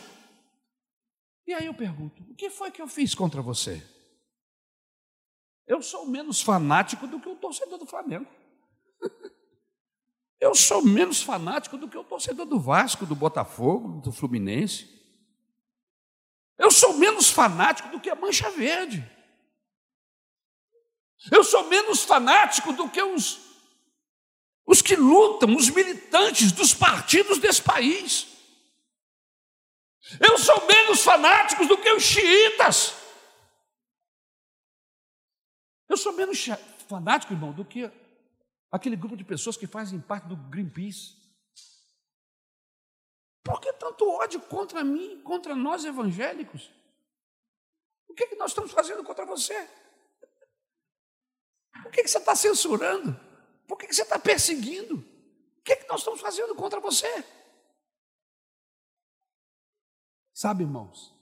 E 1.46 1.54
aí 1.54 1.66
eu 1.66 1.74
pergunto: 1.74 2.24
O 2.32 2.34
que 2.34 2.50
foi 2.50 2.72
que 2.72 2.82
eu 2.82 2.88
fiz 2.88 3.14
contra 3.14 3.42
você? 3.42 3.84
Eu 5.68 5.82
sou 5.82 6.06
menos 6.06 6.42
fanático 6.42 7.06
do 7.06 7.20
que 7.20 7.28
o 7.28 7.36
torcedor 7.36 7.78
do 7.78 7.86
Flamengo. 7.86 8.28
Eu 10.38 10.54
sou 10.54 10.84
menos 10.84 11.24
fanático 11.24 11.78
do 11.78 11.88
que 11.88 11.98
o 11.98 12.04
torcedor 12.04 12.46
do 12.46 12.60
Vasco, 12.60 13.06
do 13.06 13.16
Botafogo, 13.16 14.02
do 14.02 14.12
Fluminense. 14.12 14.88
Eu 16.58 16.70
sou 16.70 16.94
menos 16.98 17.30
fanático 17.30 17.90
do 17.90 18.00
que 18.00 18.10
a 18.10 18.16
Mancha 18.16 18.50
Verde. 18.52 19.04
Eu 21.32 21.44
sou 21.44 21.68
menos 21.68 22.04
fanático 22.04 22.74
do 22.74 22.90
que 22.90 23.02
os, 23.02 23.45
os 24.66 24.82
que 24.82 24.96
lutam, 24.96 25.56
os 25.56 25.70
militantes 25.70 26.52
dos 26.52 26.74
partidos 26.74 27.38
desse 27.38 27.62
país. 27.62 28.28
Eu 30.20 30.38
sou 30.38 30.66
menos 30.68 31.04
fanático 31.04 31.66
do 31.66 31.78
que 31.78 31.92
os 31.92 32.04
xiitas. 32.04 32.94
Eu 35.88 35.98
sou 35.98 36.14
menos 36.14 36.46
fanático, 36.88 37.34
irmão, 37.34 37.54
do 37.54 37.64
que 37.64 37.92
aquele 38.72 38.96
grupo 38.96 39.16
de 39.16 39.24
pessoas 39.24 39.56
que 39.56 39.68
fazem 39.68 40.00
parte 40.00 40.28
do 40.28 40.36
Greenpeace. 40.36 41.16
Por 43.44 43.62
que 43.62 43.72
tanto 43.74 44.10
ódio 44.10 44.42
contra 44.42 44.84
mim, 44.84 45.22
contra 45.22 45.56
nós 45.56 45.86
evangélicos? 45.86 46.72
O 48.08 48.14
que, 48.16 48.24
é 48.24 48.28
que 48.28 48.36
nós 48.36 48.52
estamos 48.52 48.72
fazendo 48.72 49.04
contra 49.04 49.26
você? 49.26 49.70
Por 51.84 51.92
que, 51.92 52.00
é 52.00 52.04
que 52.04 52.10
você 52.10 52.18
está 52.18 52.36
censurando? 52.36 53.20
Por 53.68 53.78
que, 53.78 53.92
você 53.92 54.04
está 54.04 54.20
perseguindo? 54.20 54.98
O 54.98 55.62
que, 55.64 55.74
é 55.74 55.76
que 55.76 55.88
nós 55.88 56.02
estamos 56.02 56.22
fazendo 56.22 56.56
contra 56.56 56.80
você? 56.80 57.26
Sabe, 60.34 60.64
irmãos, 60.64 61.16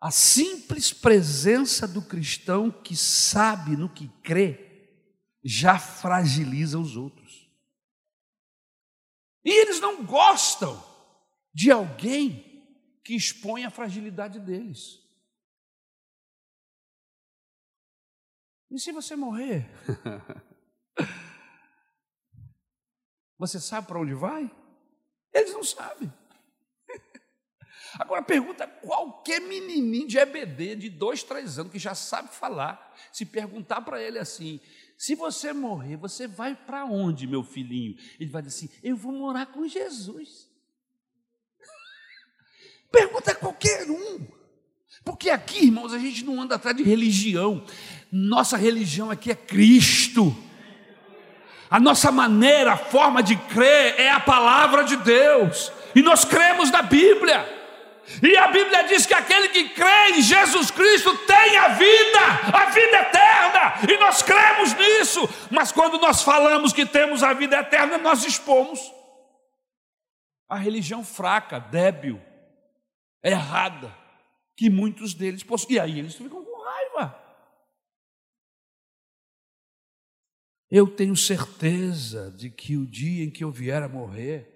a 0.00 0.10
simples 0.10 0.92
presença 0.92 1.86
do 1.86 2.02
cristão 2.02 2.70
que 2.70 2.96
sabe 2.96 3.76
no 3.76 3.92
que 3.92 4.08
crê 4.22 4.68
já 5.44 5.78
fragiliza 5.78 6.78
os 6.78 6.96
outros. 6.96 7.50
E 9.44 9.50
eles 9.50 9.80
não 9.80 10.04
gostam 10.04 10.82
de 11.52 11.70
alguém 11.70 12.50
que 13.04 13.14
expõe 13.14 13.64
a 13.64 13.70
fragilidade 13.70 14.38
deles. 14.38 15.00
E 18.70 18.78
se 18.78 18.92
você 18.92 19.16
morrer? 19.16 19.68
você 23.40 23.58
sabe 23.58 23.86
para 23.86 23.98
onde 23.98 24.12
vai? 24.12 24.50
Eles 25.32 25.54
não 25.54 25.64
sabem. 25.64 26.12
Agora 27.98 28.22
pergunta 28.22 28.66
qualquer 28.66 29.40
menininho 29.40 30.06
de 30.06 30.18
EBD 30.18 30.76
de 30.76 30.90
dois, 30.90 31.22
três 31.22 31.58
anos 31.58 31.72
que 31.72 31.78
já 31.78 31.94
sabe 31.94 32.28
falar, 32.28 32.94
se 33.10 33.24
perguntar 33.24 33.80
para 33.80 34.00
ele 34.02 34.18
assim: 34.18 34.60
se 34.98 35.14
você 35.14 35.54
morrer, 35.54 35.96
você 35.96 36.28
vai 36.28 36.54
para 36.54 36.84
onde, 36.84 37.26
meu 37.26 37.42
filhinho? 37.42 37.96
Ele 38.20 38.28
vai 38.28 38.42
dizer 38.42 38.66
assim: 38.66 38.78
eu 38.82 38.94
vou 38.94 39.10
morar 39.10 39.46
com 39.46 39.66
Jesus. 39.66 40.46
Pergunta 42.92 43.30
a 43.30 43.34
qualquer 43.34 43.90
um. 43.90 44.26
Porque 45.02 45.30
aqui, 45.30 45.64
irmãos, 45.64 45.94
a 45.94 45.98
gente 45.98 46.22
não 46.26 46.42
anda 46.42 46.56
atrás 46.56 46.76
de 46.76 46.82
religião. 46.82 47.64
Nossa 48.12 48.58
religião 48.58 49.10
aqui 49.10 49.30
é 49.30 49.34
Cristo. 49.34 50.36
A 51.70 51.78
nossa 51.78 52.10
maneira, 52.10 52.72
a 52.72 52.76
forma 52.76 53.22
de 53.22 53.36
crer 53.36 53.94
é 53.98 54.10
a 54.10 54.18
palavra 54.18 54.82
de 54.82 54.96
Deus. 54.96 55.72
E 55.94 56.02
nós 56.02 56.24
cremos 56.24 56.70
na 56.70 56.82
Bíblia. 56.82 57.58
E 58.20 58.36
a 58.36 58.48
Bíblia 58.48 58.82
diz 58.88 59.06
que 59.06 59.14
aquele 59.14 59.50
que 59.50 59.68
crê 59.68 60.10
em 60.10 60.20
Jesus 60.20 60.72
Cristo 60.72 61.16
tem 61.18 61.56
a 61.58 61.68
vida, 61.68 62.18
a 62.52 62.64
vida 62.70 62.96
eterna, 62.96 63.74
e 63.88 63.96
nós 63.98 64.20
cremos 64.20 64.74
nisso. 64.74 65.28
Mas 65.48 65.70
quando 65.70 65.96
nós 65.98 66.22
falamos 66.22 66.72
que 66.72 66.84
temos 66.84 67.22
a 67.22 67.32
vida 67.32 67.58
eterna, 67.58 67.98
nós 67.98 68.24
expomos 68.24 68.80
a 70.48 70.56
religião 70.56 71.04
fraca, 71.04 71.60
débil, 71.60 72.20
errada, 73.22 73.94
que 74.56 74.68
muitos 74.68 75.14
deles 75.14 75.44
possuem. 75.44 75.76
E 75.76 75.80
aí 75.80 75.98
eles 76.00 76.16
ficam 76.16 76.44
com 76.44 76.64
raiva. 76.64 77.19
Eu 80.70 80.86
tenho 80.86 81.16
certeza 81.16 82.32
de 82.36 82.48
que 82.48 82.76
o 82.76 82.86
dia 82.86 83.24
em 83.24 83.30
que 83.30 83.42
eu 83.42 83.50
vier 83.50 83.82
a 83.82 83.88
morrer, 83.88 84.48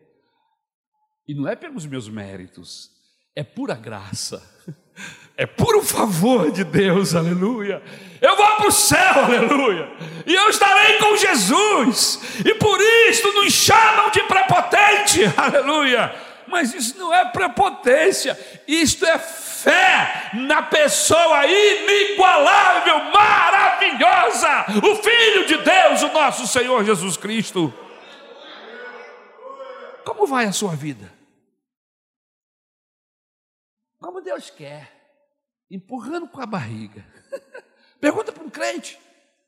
e 1.27 1.35
não 1.35 1.49
é 1.49 1.57
pelos 1.57 1.87
meus 1.87 2.09
méritos, 2.09 2.89
é 3.35 3.43
pura 3.43 3.75
graça, 3.75 4.41
é 5.37 5.45
puro 5.45 5.83
favor 5.83 6.53
de 6.53 6.63
Deus, 6.63 7.17
aleluia. 7.17 7.83
Eu 8.23 8.37
vou 8.37 8.47
para 8.47 8.69
o 8.69 8.71
céu, 8.71 9.25
aleluia, 9.25 9.89
e 10.25 10.33
eu 10.33 10.49
estarei 10.51 10.99
com 10.99 11.17
Jesus, 11.17 12.21
e 12.45 12.55
por 12.55 12.81
isso 13.11 13.33
nos 13.33 13.53
chamam 13.53 14.09
de 14.11 14.23
prepotente, 14.23 15.25
aleluia. 15.37 16.15
Mas 16.47 16.73
isso 16.73 16.97
não 16.97 17.13
é 17.13 17.25
prepotência, 17.25 18.39
isto 18.69 19.05
é 19.05 19.19
fé 19.65 20.31
na 20.35 20.63
pessoa 20.63 21.47
inigualável, 21.47 22.99
maravilhosa, 23.11 24.67
o 24.87 24.97
Filho 24.97 25.47
de 25.47 25.57
Deus, 25.57 26.03
o 26.03 26.13
nosso 26.13 26.47
Senhor 26.47 26.85
Jesus 26.85 27.17
Cristo. 27.17 27.73
Como 30.05 30.27
vai 30.27 30.45
a 30.45 30.53
sua 30.53 30.77
vida? 30.77 31.11
Como 33.99 34.21
Deus 34.21 34.51
quer, 34.51 34.93
empurrando 35.71 36.29
com 36.29 36.43
a 36.43 36.47
barriga. 36.47 37.03
Pergunta 37.99 38.31
para 38.33 38.45
um 38.45 38.51
crente: 38.51 38.99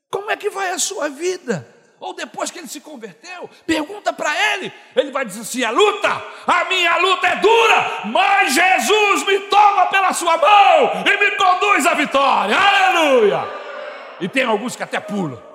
como 0.09 0.31
é 0.31 0.35
que 0.35 0.49
vai 0.49 0.71
a 0.71 0.79
sua 0.79 1.09
vida? 1.09 1.76
Ou 1.99 2.13
depois 2.13 2.51
que 2.51 2.59
ele 2.59 2.67
se 2.67 2.79
converteu, 2.79 3.49
pergunta 3.65 4.13
para 4.13 4.31
ele, 4.53 4.71
ele 4.95 5.11
vai 5.11 5.25
dizer 5.25 5.41
assim: 5.41 5.63
a 5.63 5.71
luta, 5.71 6.09
a 6.45 6.65
minha 6.65 6.95
luta 6.97 7.27
é 7.27 7.35
dura, 7.37 8.01
mas 8.05 8.53
Jesus 8.53 9.25
me 9.25 9.39
toma 9.41 9.87
pela 9.87 10.13
sua 10.13 10.37
mão 10.37 11.03
e 11.05 11.17
me 11.17 11.31
conduz 11.37 11.87
à 11.87 11.95
vitória, 11.95 12.55
aleluia! 12.55 13.47
E 14.19 14.29
tem 14.29 14.43
alguns 14.43 14.75
que 14.75 14.83
até 14.83 14.99
pulam. 14.99 15.41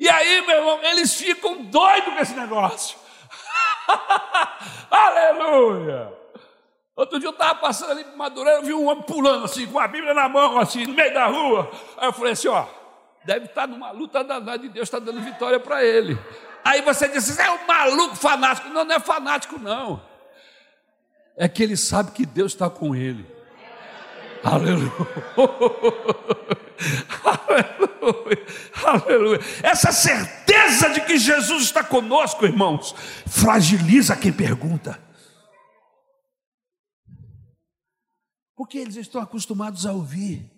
E 0.00 0.08
aí, 0.08 0.46
meu 0.46 0.56
irmão, 0.56 0.80
eles 0.84 1.12
ficam 1.14 1.64
doidos 1.64 2.14
com 2.14 2.20
esse 2.20 2.32
negócio. 2.32 2.96
Aleluia! 4.88 6.17
Outro 6.98 7.20
dia 7.20 7.28
eu 7.28 7.32
estava 7.32 7.54
passando 7.54 7.92
ali 7.92 8.02
por 8.02 8.16
Madureira, 8.16 8.58
eu 8.58 8.64
vi 8.64 8.74
um 8.74 8.88
homem 8.88 9.04
pulando 9.04 9.44
assim, 9.44 9.64
com 9.68 9.78
a 9.78 9.86
Bíblia 9.86 10.12
na 10.12 10.28
mão, 10.28 10.58
assim, 10.58 10.84
no 10.84 10.94
meio 10.94 11.14
da 11.14 11.26
rua. 11.26 11.70
Aí 11.96 12.08
eu 12.08 12.12
falei 12.12 12.32
assim: 12.32 12.48
ó, 12.48 12.66
deve 13.24 13.46
estar 13.46 13.60
tá 13.60 13.66
numa 13.68 13.92
luta 13.92 14.24
danada 14.24 14.66
e 14.66 14.68
Deus 14.68 14.88
está 14.88 14.98
dando 14.98 15.20
vitória 15.20 15.60
para 15.60 15.84
ele. 15.84 16.18
Aí 16.64 16.82
você 16.82 17.06
disse: 17.06 17.40
é 17.40 17.48
um 17.52 17.64
maluco 17.68 18.16
fanático. 18.16 18.68
Não, 18.70 18.84
não 18.84 18.96
é 18.96 18.98
fanático, 18.98 19.60
não. 19.60 20.02
É 21.36 21.46
que 21.46 21.62
ele 21.62 21.76
sabe 21.76 22.10
que 22.10 22.26
Deus 22.26 22.50
está 22.50 22.68
com 22.68 22.96
ele. 22.96 23.24
Aleluia. 24.42 24.92
Aleluia. 27.24 28.46
Aleluia. 28.84 29.40
Essa 29.62 29.92
certeza 29.92 30.90
de 30.90 31.00
que 31.02 31.16
Jesus 31.16 31.62
está 31.62 31.84
conosco, 31.84 32.44
irmãos, 32.44 32.92
fragiliza 33.24 34.16
quem 34.16 34.32
pergunta. 34.32 35.06
Porque 38.58 38.76
eles 38.76 38.96
estão 38.96 39.22
acostumados 39.22 39.86
a 39.86 39.92
ouvir. 39.92 40.50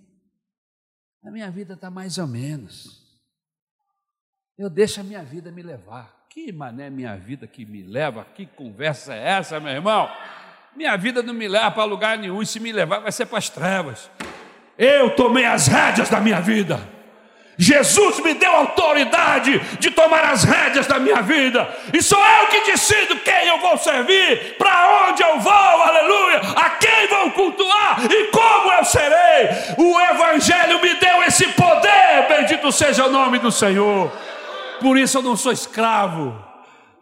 A 1.22 1.30
minha 1.30 1.50
vida 1.50 1.74
está 1.74 1.90
mais 1.90 2.16
ou 2.16 2.26
menos. 2.26 2.98
Eu 4.56 4.70
deixo 4.70 5.02
a 5.02 5.04
minha 5.04 5.22
vida 5.22 5.52
me 5.52 5.62
levar. 5.62 6.26
Que 6.30 6.50
mané 6.50 6.88
minha 6.88 7.14
vida 7.18 7.46
que 7.46 7.66
me 7.66 7.82
leva? 7.82 8.24
Que 8.24 8.46
conversa 8.46 9.12
é 9.12 9.32
essa, 9.32 9.60
meu 9.60 9.70
irmão? 9.70 10.08
Minha 10.74 10.96
vida 10.96 11.22
não 11.22 11.34
me 11.34 11.46
leva 11.46 11.70
para 11.70 11.84
lugar 11.84 12.16
nenhum, 12.16 12.40
e 12.40 12.46
se 12.46 12.58
me 12.58 12.72
levar 12.72 13.00
vai 13.00 13.12
ser 13.12 13.26
para 13.26 13.36
as 13.36 13.50
trevas. 13.50 14.10
Eu 14.78 15.14
tomei 15.14 15.44
as 15.44 15.66
rédeas 15.66 16.08
da 16.08 16.22
minha 16.22 16.40
vida. 16.40 16.80
Jesus 17.60 18.20
me 18.20 18.32
deu 18.32 18.50
autoridade 18.56 19.58
de 19.78 19.90
tomar 19.90 20.24
as 20.24 20.44
rédeas 20.44 20.86
da 20.86 20.98
minha 20.98 21.20
vida, 21.20 21.68
e 21.92 22.02
sou 22.02 22.18
eu 22.18 22.46
que 22.46 22.70
decido 22.70 23.16
quem 23.16 23.48
eu 23.48 23.60
vou 23.60 23.76
servir, 23.76 24.56
para 24.56 25.10
onde 25.10 25.22
eu 25.22 25.38
vou, 25.40 25.52
aleluia, 25.52 26.40
a 26.56 26.70
quem 26.70 27.06
vou 27.08 27.30
cultuar 27.32 28.00
e 28.10 28.28
como 28.28 28.72
eu 28.72 28.84
serei. 28.86 29.50
O 29.76 30.00
Evangelho 30.00 30.80
me 30.80 30.94
deu 30.94 31.22
esse 31.24 31.48
poder, 31.48 32.26
bendito 32.30 32.72
seja 32.72 33.06
o 33.06 33.10
nome 33.10 33.38
do 33.38 33.52
Senhor. 33.52 34.10
Por 34.80 34.96
isso 34.96 35.18
eu 35.18 35.22
não 35.22 35.36
sou 35.36 35.52
escravo, 35.52 36.34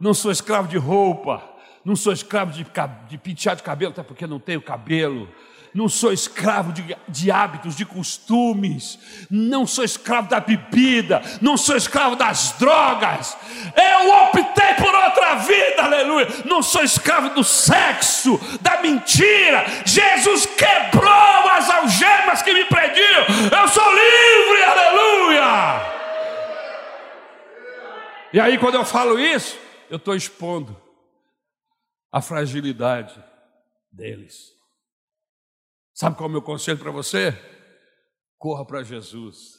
não 0.00 0.12
sou 0.12 0.32
escravo 0.32 0.66
de 0.66 0.76
roupa, 0.76 1.40
não 1.84 1.94
sou 1.94 2.12
escravo 2.12 2.50
de, 2.50 2.66
de 3.08 3.16
pentear 3.16 3.54
de 3.54 3.62
cabelo, 3.62 3.92
até 3.92 4.02
porque 4.02 4.26
não 4.26 4.40
tenho 4.40 4.60
cabelo. 4.60 5.28
Não 5.74 5.88
sou 5.88 6.12
escravo 6.12 6.72
de, 6.72 6.96
de 7.08 7.30
hábitos, 7.30 7.76
de 7.76 7.84
costumes. 7.84 8.98
Não 9.30 9.66
sou 9.66 9.84
escravo 9.84 10.28
da 10.28 10.40
bebida. 10.40 11.22
Não 11.40 11.56
sou 11.56 11.76
escravo 11.76 12.16
das 12.16 12.52
drogas. 12.58 13.36
Eu 13.76 14.10
optei 14.24 14.74
por 14.74 14.94
outra 14.94 15.36
vida, 15.36 15.82
aleluia. 15.82 16.26
Não 16.44 16.62
sou 16.62 16.82
escravo 16.82 17.30
do 17.30 17.44
sexo, 17.44 18.40
da 18.60 18.80
mentira. 18.82 19.64
Jesus 19.84 20.46
quebrou 20.46 21.50
as 21.52 21.68
algemas 21.68 22.42
que 22.42 22.52
me 22.52 22.64
prendiam. 22.64 23.26
Eu 23.60 23.68
sou 23.68 23.84
livre, 23.90 24.62
aleluia. 24.64 25.98
E 28.32 28.40
aí, 28.40 28.58
quando 28.58 28.74
eu 28.74 28.84
falo 28.84 29.18
isso, 29.18 29.58
eu 29.88 29.96
estou 29.96 30.14
expondo 30.14 30.76
a 32.12 32.20
fragilidade 32.20 33.14
deles. 33.90 34.57
Sabe 35.98 36.14
qual 36.14 36.28
é 36.28 36.30
o 36.30 36.32
meu 36.32 36.42
conselho 36.42 36.78
para 36.78 36.92
você? 36.92 37.36
Corra 38.38 38.64
para 38.64 38.84
Jesus. 38.84 39.58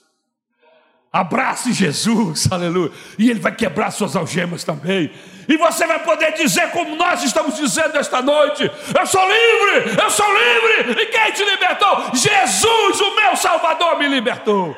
Abrace 1.11 1.73
Jesus, 1.73 2.49
aleluia. 2.49 2.93
E 3.17 3.29
Ele 3.29 3.41
vai 3.41 3.53
quebrar 3.53 3.91
suas 3.91 4.15
algemas 4.15 4.63
também. 4.63 5.11
E 5.49 5.57
você 5.57 5.85
vai 5.85 6.01
poder 6.01 6.31
dizer, 6.35 6.71
como 6.71 6.95
nós 6.95 7.25
estamos 7.25 7.57
dizendo 7.57 7.97
esta 7.97 8.21
noite: 8.21 8.63
Eu 8.63 9.05
sou 9.05 9.21
livre, 9.21 10.01
eu 10.01 10.09
sou 10.09 10.25
livre. 10.27 11.01
E 11.01 11.05
quem 11.07 11.33
te 11.33 11.43
libertou? 11.43 12.15
Jesus, 12.15 13.01
o 13.01 13.15
meu 13.17 13.35
Salvador, 13.35 13.99
me 13.99 14.07
libertou. 14.07 14.77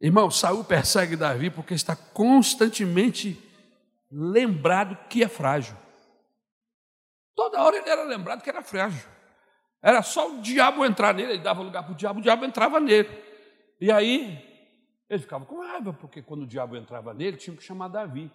Irmão, 0.00 0.30
Saul 0.30 0.62
persegue 0.62 1.16
Davi 1.16 1.50
porque 1.50 1.74
está 1.74 1.96
constantemente 1.96 3.36
lembrado 4.08 4.96
que 5.08 5.24
é 5.24 5.26
frágil. 5.26 5.74
Toda 7.36 7.62
hora 7.62 7.76
ele 7.76 7.88
era 7.88 8.02
lembrado 8.02 8.42
que 8.42 8.50
era 8.50 8.62
frágil. 8.62 9.08
Era 9.80 10.02
só 10.02 10.32
o 10.32 10.40
diabo 10.40 10.84
entrar 10.84 11.14
nele, 11.14 11.34
ele 11.34 11.42
dava 11.42 11.62
lugar 11.62 11.84
para 11.84 11.92
o 11.92 11.96
diabo, 11.96 12.18
o 12.18 12.22
diabo 12.22 12.44
entrava 12.44 12.80
nele. 12.80 13.10
E 13.80 13.92
aí 13.92 14.42
ele 15.08 15.20
ficava 15.20 15.44
com 15.44 15.60
raiva, 15.60 15.92
porque 15.92 16.22
quando 16.22 16.42
o 16.42 16.46
diabo 16.46 16.76
entrava 16.76 17.14
nele, 17.14 17.36
tinha 17.36 17.56
que 17.56 17.62
chamar 17.62 17.88
Davi. 17.88 18.28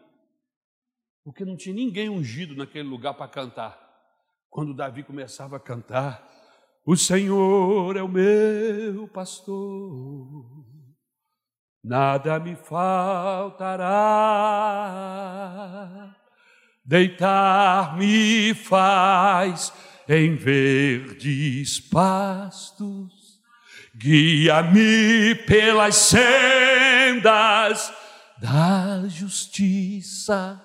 Porque 1.26 1.44
não 1.44 1.58
tinha 1.58 1.76
ninguém 1.76 2.08
ungido 2.08 2.56
naquele 2.56 2.88
lugar 2.88 3.16
para 3.16 3.28
cantar. 3.28 3.78
Quando 4.50 4.74
Davi 4.74 5.04
começava 5.04 5.58
a 5.58 5.60
cantar, 5.60 6.26
o 6.86 6.96
Senhor 6.96 7.98
é 7.98 8.04
o 8.04 8.08
meu 8.08 9.08
pastor 9.10 10.72
nada 11.84 12.40
me 12.40 12.56
faltará. 12.56 13.82
Deitar-me 16.84 18.54
faz 18.56 19.72
em 20.10 20.36
verdes 20.36 21.80
pastos, 21.80 23.40
guia-me 23.96 25.36
pelas 25.46 25.96
sendas 25.96 27.94
da 28.42 29.04
justiça. 29.08 30.62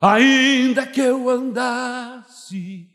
Ainda 0.00 0.86
que 0.86 1.00
eu 1.00 1.28
andasse 1.28 2.88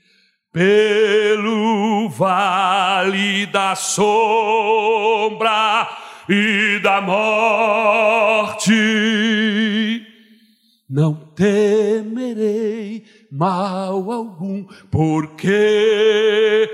pelo 0.52 2.10
vale 2.10 3.46
da 3.46 3.76
sombra 3.76 5.42
e 6.28 6.80
da 6.80 7.00
morte. 7.00 8.72
Não 10.94 11.16
temerei 11.16 13.06
mal 13.32 14.12
algum, 14.12 14.66
porque 14.92 16.70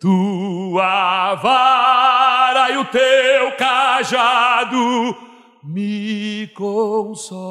tua 0.00 1.36
vara 1.36 2.72
e 2.72 2.78
o 2.78 2.84
teu 2.86 3.56
cajado 3.56 4.76
me 5.62 6.48
consolam. 6.56 7.46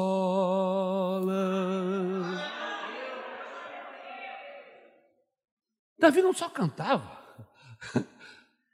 Davi 5.98 6.20
não 6.20 6.34
só 6.34 6.50
cantava, 6.50 7.10
ele 7.96 8.04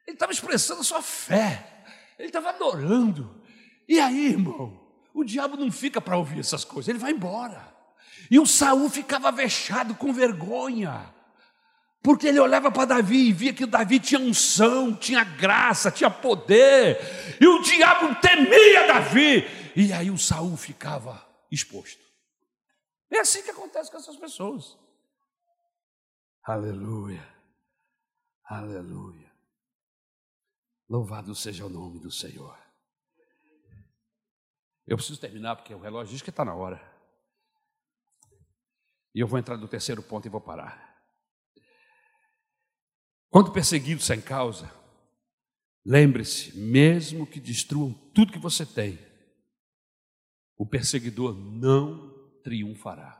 estava 0.09 0.33
expressando 0.33 0.83
sua 0.83 1.01
fé. 1.01 1.85
Ele 2.19 2.27
estava 2.27 2.51
adorando. 2.51 3.41
E 3.89 4.01
aí, 4.01 4.31
irmão, 4.31 4.82
o 5.15 5.25
diabo 5.25 5.57
não 5.57 5.71
fica 5.71 6.01
para 6.01 6.17
ouvir 6.17 6.41
essas 6.41 6.65
coisas, 6.65 6.89
ele 6.89 6.99
vai 6.99 7.13
embora. 7.13 7.73
E 8.31 8.39
o 8.39 8.47
Saul 8.47 8.89
ficava 8.89 9.31
vexado 9.31 9.95
com 9.95 10.13
vergonha. 10.13 11.13
Porque 12.03 12.27
ele 12.27 12.41
olhava 12.41 12.71
para 12.71 12.87
Davi 12.87 13.29
e 13.29 13.33
via 13.33 13.53
que 13.53 13.65
Davi 13.65 14.01
tinha 14.01 14.21
unção, 14.21 14.95
tinha 14.95 15.23
graça, 15.23 15.91
tinha 15.91 16.11
poder, 16.11 16.99
e 17.41 17.47
o 17.47 17.63
diabo 17.63 18.15
temia 18.21 18.89
Davi, 18.89 19.45
e 19.77 19.93
aí 19.93 20.11
o 20.11 20.19
Saul 20.19 20.57
ficava 20.57 21.25
exposto. 21.51 22.03
É 23.09 23.21
assim 23.21 23.43
que 23.43 23.51
acontece 23.51 23.91
com 23.91 23.99
essas 23.99 24.17
pessoas. 24.17 24.77
Aleluia, 26.43 27.25
aleluia. 28.47 29.31
Louvado 30.89 31.35
seja 31.35 31.67
o 31.67 31.69
nome 31.69 32.01
do 32.01 32.11
Senhor. 32.11 32.62
Eu 34.87 34.97
preciso 34.97 35.21
terminar 35.21 35.57
porque 35.57 35.75
o 35.75 35.81
relógio 35.81 36.13
diz 36.13 36.23
que 36.23 36.31
está 36.31 36.45
na 36.45 36.55
hora. 36.55 36.81
E 39.15 39.21
eu 39.21 39.27
vou 39.27 39.39
entrar 39.39 39.57
no 39.57 39.69
terceiro 39.69 40.03
ponto 40.03 40.27
e 40.27 40.31
vou 40.31 40.41
parar. 40.41 40.93
Quando 43.29 43.53
perseguido 43.53 44.03
sem 44.03 44.21
causa, 44.21 44.71
lembre-se, 45.85 46.57
mesmo 46.59 47.27
que 47.27 47.41
destruam 47.41 47.93
tudo 48.15 48.33
que 48.33 48.39
você 48.39 48.67
tem, 48.67 48.99
o 50.57 50.67
perseguidor 50.67 51.35
não 51.35 52.13
triunfará. 52.43 53.19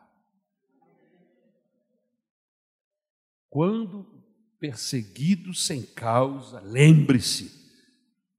Quando 3.49 4.05
perseguido 4.59 5.53
sem 5.55 5.83
causa, 5.83 6.61
lembre-se, 6.61 7.51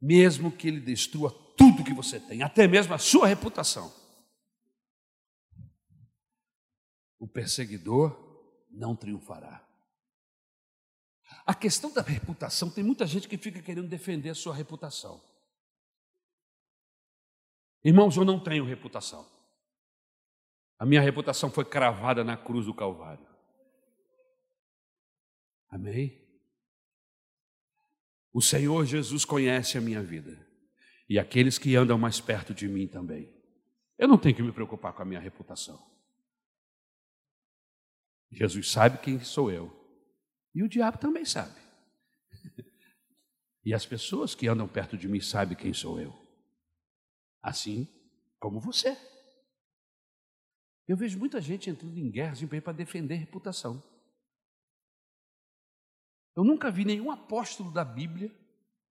mesmo 0.01 0.51
que 0.51 0.67
ele 0.67 0.79
destrua 0.79 1.29
tudo 1.55 1.83
que 1.83 1.93
você 1.93 2.19
tem, 2.19 2.41
até 2.41 2.67
mesmo 2.67 2.93
a 2.93 2.97
sua 2.97 3.27
reputação, 3.27 3.93
o 7.19 7.27
perseguidor 7.27 8.15
não 8.69 8.95
triunfará. 8.95 9.65
A 11.45 11.53
questão 11.53 11.91
da 11.91 12.01
reputação, 12.01 12.69
tem 12.69 12.83
muita 12.83 13.05
gente 13.05 13.27
que 13.27 13.37
fica 13.37 13.61
querendo 13.61 13.87
defender 13.87 14.29
a 14.29 14.35
sua 14.35 14.53
reputação. 14.53 15.21
Irmãos, 17.83 18.15
eu 18.15 18.23
não 18.23 18.41
tenho 18.41 18.65
reputação. 18.65 19.25
A 20.79 20.85
minha 20.85 21.01
reputação 21.01 21.49
foi 21.49 21.65
cravada 21.65 22.23
na 22.23 22.37
cruz 22.37 22.65
do 22.65 22.73
Calvário. 22.73 23.25
Amém? 25.69 26.21
O 28.31 28.41
Senhor 28.41 28.85
Jesus 28.85 29.25
conhece 29.25 29.77
a 29.77 29.81
minha 29.81 30.01
vida 30.01 30.42
e 31.13 31.19
aqueles 31.19 31.59
que 31.59 31.75
andam 31.75 31.95
mais 31.95 32.19
perto 32.19 32.55
de 32.55 32.67
mim 32.67 32.87
também. 32.87 33.31
Eu 33.99 34.07
não 34.07 34.17
tenho 34.17 34.35
que 34.35 34.41
me 34.41 34.51
preocupar 34.51 34.93
com 34.93 35.03
a 35.03 35.05
minha 35.05 35.19
reputação. 35.19 35.79
Jesus 38.31 38.71
sabe 38.71 38.97
quem 38.97 39.19
sou 39.19 39.51
eu. 39.51 39.71
E 40.55 40.63
o 40.63 40.67
diabo 40.67 40.97
também 40.97 41.23
sabe. 41.23 41.61
E 43.65 43.73
as 43.73 43.85
pessoas 43.85 44.35
que 44.35 44.47
andam 44.47 44.67
perto 44.67 44.97
de 44.97 45.07
mim 45.07 45.21
sabem 45.21 45.55
quem 45.55 45.71
sou 45.71 45.97
eu. 45.97 46.13
Assim 47.41 47.87
como 48.37 48.59
você. 48.59 48.97
Eu 50.85 50.97
vejo 50.97 51.17
muita 51.17 51.39
gente 51.39 51.69
entrando 51.69 51.97
em 51.97 52.11
guerras 52.11 52.43
para 52.61 52.73
defender 52.73 53.15
reputação. 53.15 53.81
Eu 56.35 56.43
nunca 56.43 56.69
vi 56.71 56.83
nenhum 56.83 57.09
apóstolo 57.09 57.71
da 57.71 57.85
Bíblia, 57.85 58.35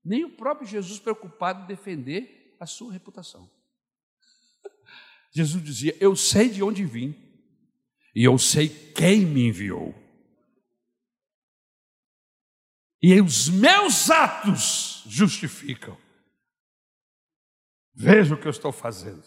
nem 0.04 0.24
o 0.24 0.36
próprio 0.36 0.66
Jesus 0.66 0.98
preocupado 0.98 1.64
em 1.64 1.66
defender 1.66 2.56
a 2.58 2.66
sua 2.66 2.92
reputação. 2.92 3.50
Jesus 5.34 5.62
dizia: 5.62 5.96
Eu 6.00 6.16
sei 6.16 6.48
de 6.48 6.62
onde 6.62 6.84
vim, 6.84 7.14
e 8.14 8.24
eu 8.24 8.38
sei 8.38 8.68
quem 8.68 9.24
me 9.24 9.48
enviou. 9.48 9.94
E 13.02 13.20
os 13.20 13.48
meus 13.48 14.10
atos 14.10 15.02
justificam. 15.06 15.98
Veja 17.94 18.34
o 18.34 18.40
que 18.40 18.46
eu 18.46 18.50
estou 18.50 18.70
fazendo. 18.70 19.24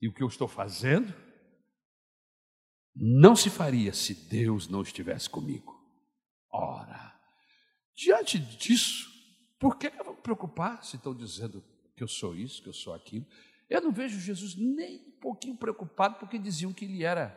E 0.00 0.08
o 0.08 0.12
que 0.12 0.22
eu 0.22 0.28
estou 0.28 0.46
fazendo 0.46 1.12
não 2.94 3.34
se 3.34 3.50
faria 3.50 3.92
se 3.92 4.14
Deus 4.14 4.68
não 4.68 4.82
estivesse 4.82 5.28
comigo. 5.28 5.76
Ora, 6.50 7.14
diante 7.94 8.38
disso, 8.38 9.07
por 9.58 9.76
que 9.76 9.88
eu 9.88 10.04
vou 10.04 10.14
me 10.14 10.22
preocupar 10.22 10.84
se 10.84 10.96
estão 10.96 11.14
dizendo 11.14 11.64
que 11.96 12.02
eu 12.02 12.08
sou 12.08 12.34
isso, 12.34 12.62
que 12.62 12.68
eu 12.68 12.72
sou 12.72 12.94
aquilo? 12.94 13.26
Eu 13.68 13.82
não 13.82 13.92
vejo 13.92 14.18
Jesus 14.18 14.54
nem 14.56 15.06
um 15.08 15.20
pouquinho 15.20 15.56
preocupado 15.56 16.18
porque 16.18 16.38
diziam 16.38 16.72
que 16.72 16.84
ele 16.84 17.04
era 17.04 17.36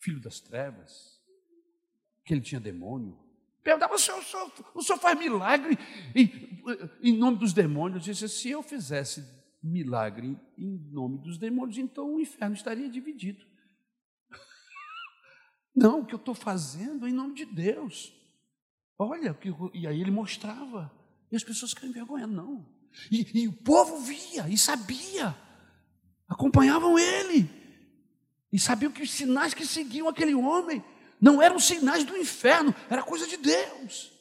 filho 0.00 0.20
das 0.20 0.40
trevas, 0.40 1.20
que 2.24 2.34
ele 2.34 2.40
tinha 2.40 2.60
demônio. 2.60 3.18
Perguntava, 3.62 3.94
o 3.94 3.98
senhor, 3.98 4.18
o 4.18 4.24
senhor, 4.24 4.52
o 4.74 4.82
senhor 4.82 4.98
faz 4.98 5.18
milagre 5.18 5.78
em, 6.14 6.60
em 7.00 7.16
nome 7.16 7.38
dos 7.38 7.52
demônios? 7.52 8.06
Eu 8.06 8.12
disse, 8.12 8.28
se 8.28 8.50
eu 8.50 8.62
fizesse 8.62 9.24
milagre 9.62 10.36
em 10.58 10.78
nome 10.90 11.18
dos 11.18 11.38
demônios, 11.38 11.78
então 11.78 12.14
o 12.14 12.20
inferno 12.20 12.56
estaria 12.56 12.88
dividido. 12.88 13.46
Não, 15.76 16.00
o 16.00 16.06
que 16.06 16.14
eu 16.14 16.18
estou 16.18 16.34
fazendo 16.34 17.06
é 17.06 17.10
em 17.10 17.14
nome 17.14 17.34
de 17.34 17.44
Deus. 17.44 18.12
Olha, 18.98 19.38
e 19.72 19.86
aí 19.86 20.00
ele 20.00 20.10
mostrava. 20.10 20.90
E 21.32 21.36
as 21.36 21.42
pessoas 21.42 21.70
ficaram 21.70 21.88
envergonhadas, 21.88 22.36
não. 22.36 22.64
E, 23.10 23.42
e 23.44 23.48
o 23.48 23.52
povo 23.54 23.98
via 24.00 24.46
e 24.50 24.58
sabia, 24.58 25.34
acompanhavam 26.28 26.98
ele, 26.98 27.50
e 28.52 28.58
sabiam 28.58 28.92
que 28.92 29.02
os 29.02 29.10
sinais 29.10 29.54
que 29.54 29.64
seguiam 29.64 30.06
aquele 30.06 30.34
homem 30.34 30.84
não 31.18 31.40
eram 31.40 31.58
sinais 31.58 32.04
do 32.04 32.14
inferno, 32.14 32.74
era 32.90 33.02
coisa 33.02 33.26
de 33.26 33.38
Deus. 33.38 34.12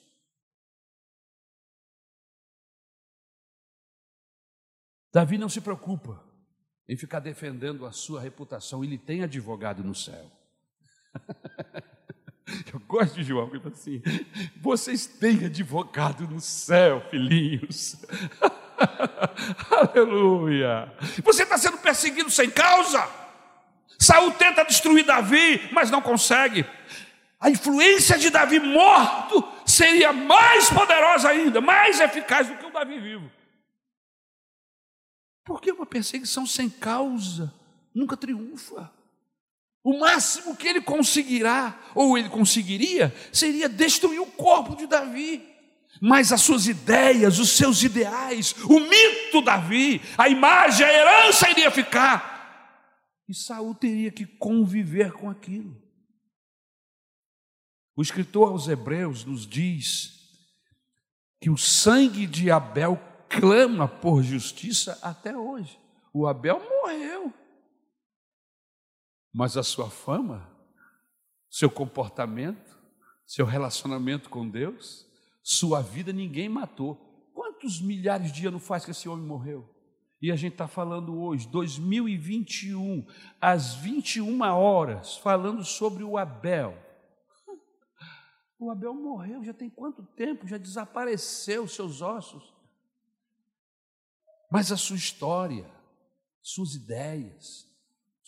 Davi 5.12 5.38
não 5.38 5.49
se 5.49 5.59
preocupa 5.59 6.24
em 6.88 6.95
ficar 6.95 7.20
defendendo 7.20 7.86
a 7.86 7.91
sua 7.91 8.22
reputação, 8.22 8.86
ele 8.86 8.97
tem 8.97 9.22
advogado 9.22 9.84
no 9.84 9.93
céu. 9.93 10.32
Eu 12.74 12.80
gosto 12.88 13.16
de 13.16 13.24
João, 13.24 13.49
ele 13.49 13.60
fala 13.60 13.74
assim: 13.74 14.02
vocês 14.58 15.06
têm 15.06 15.45
advogado 15.45 16.28
no 16.28 16.39
céu, 16.39 17.06
filhinhos. 17.10 17.97
Aleluia. 19.70 20.91
Você 21.24 21.43
está 21.43 21.58
sendo 21.58 21.78
perseguido 21.78 22.30
sem 22.30 22.49
causa. 22.49 23.08
Saul 23.99 24.32
tenta 24.32 24.64
destruir 24.64 25.06
Davi, 25.06 25.70
mas 25.72 25.91
não 25.91 26.02
consegue. 26.02 26.66
A 27.39 27.49
influência 27.49 28.18
de 28.18 28.30
Davi 28.30 28.60
morto 28.60 29.47
seria 29.66 30.12
mais 30.14 30.70
poderosa 30.70 31.30
ainda, 31.30 31.62
mais 31.62 31.99
eficaz 31.99 32.47
do 32.47 32.56
que 32.56 32.66
o 32.66 32.72
Davi 32.72 32.99
vivo. 32.99 33.32
Porque 35.43 35.72
uma 35.72 35.86
perseguição 35.86 36.45
sem 36.45 36.70
causa 36.70 37.54
nunca 37.93 38.16
triunfa. 38.16 38.91
O 39.84 39.97
máximo 39.99 40.55
que 40.55 40.67
ele 40.67 40.82
conseguirá, 40.82 41.79
ou 41.95 42.17
ele 42.17 42.29
conseguiria, 42.29 43.13
seria 43.34 43.67
destruir 43.67 44.19
o 44.19 44.27
corpo 44.27 44.75
de 44.75 44.86
Davi. 44.86 45.47
Mas 45.99 46.32
as 46.32 46.41
suas 46.41 46.67
ideias, 46.67 47.39
os 47.39 47.49
seus 47.51 47.84
ideais, 47.84 48.55
o 48.63 48.79
mito 48.79 49.41
Davi, 49.43 50.01
a 50.17 50.29
imagem, 50.29 50.86
a 50.86 50.93
herança 50.93 51.49
iria 51.49 51.69
ficar. 51.71 52.32
E 53.27 53.34
Saul 53.34 53.75
teria 53.75 54.11
que 54.11 54.25
conviver 54.25 55.11
com 55.13 55.29
aquilo. 55.29 55.82
O 57.95 58.01
escritor 58.01 58.49
aos 58.49 58.67
Hebreus 58.67 59.25
nos 59.25 59.45
diz 59.45 60.19
que 61.39 61.49
o 61.49 61.57
sangue 61.57 62.25
de 62.25 62.51
Abel 62.51 62.99
clama 63.29 63.88
por 63.88 64.23
justiça 64.23 64.97
até 65.01 65.36
hoje. 65.36 65.79
O 66.13 66.27
Abel 66.27 66.59
morreu, 66.59 67.34
mas 69.34 69.55
a 69.57 69.63
sua 69.63 69.89
fama, 69.89 70.49
seu 71.49 71.69
comportamento, 71.69 72.79
seu 73.25 73.45
relacionamento 73.45 74.29
com 74.29 74.49
Deus, 74.49 75.07
sua 75.43 75.82
vida 75.82 76.11
ninguém 76.11 76.49
matou. 76.49 76.95
Quantos 77.34 77.82
milhares 77.82 78.32
de 78.32 78.47
anos 78.47 78.65
faz 78.65 78.84
que 78.84 78.91
esse 78.91 79.07
homem 79.07 79.25
morreu? 79.25 79.69
E 80.21 80.32
a 80.32 80.36
gente 80.36 80.53
está 80.53 80.67
falando 80.67 81.19
hoje, 81.19 81.47
2021, 81.47 83.07
às 83.39 83.73
21 83.75 84.41
horas, 84.41 85.17
falando 85.17 85.63
sobre 85.63 86.03
o 86.03 86.17
Abel. 86.17 86.77
O 88.59 88.69
Abel 88.69 88.93
morreu, 88.93 89.43
já 89.43 89.53
tem 89.53 89.69
quanto 89.69 90.03
tempo? 90.03 90.47
Já 90.47 90.57
desapareceu 90.57 91.67
seus 91.67 92.01
ossos. 92.01 92.53
Mas 94.51 94.71
a 94.71 94.77
sua 94.77 94.97
história, 94.97 95.65
suas 96.43 96.75
ideias, 96.75 97.70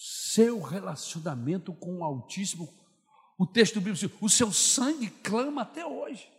seu 0.05 0.59
relacionamento 0.59 1.73
com 1.73 1.99
o 1.99 2.03
Altíssimo, 2.03 2.67
o 3.37 3.47
texto 3.47 3.79
bíblico 3.79 4.05
diz, 4.05 4.21
o 4.21 4.27
seu 4.27 4.51
sangue 4.51 5.09
clama 5.09 5.61
até 5.61 5.85
hoje. 5.85 6.29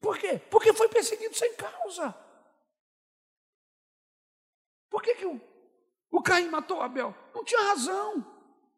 Por 0.00 0.16
quê? 0.16 0.38
Porque 0.50 0.72
foi 0.72 0.88
perseguido 0.88 1.36
sem 1.36 1.54
causa. 1.54 2.14
Por 4.88 5.02
que, 5.02 5.16
que 5.16 5.26
o 5.26 5.38
O 6.10 6.22
Caim 6.22 6.48
matou 6.48 6.80
Abel. 6.80 7.14
Não 7.34 7.44
tinha 7.44 7.60
razão. 7.60 8.24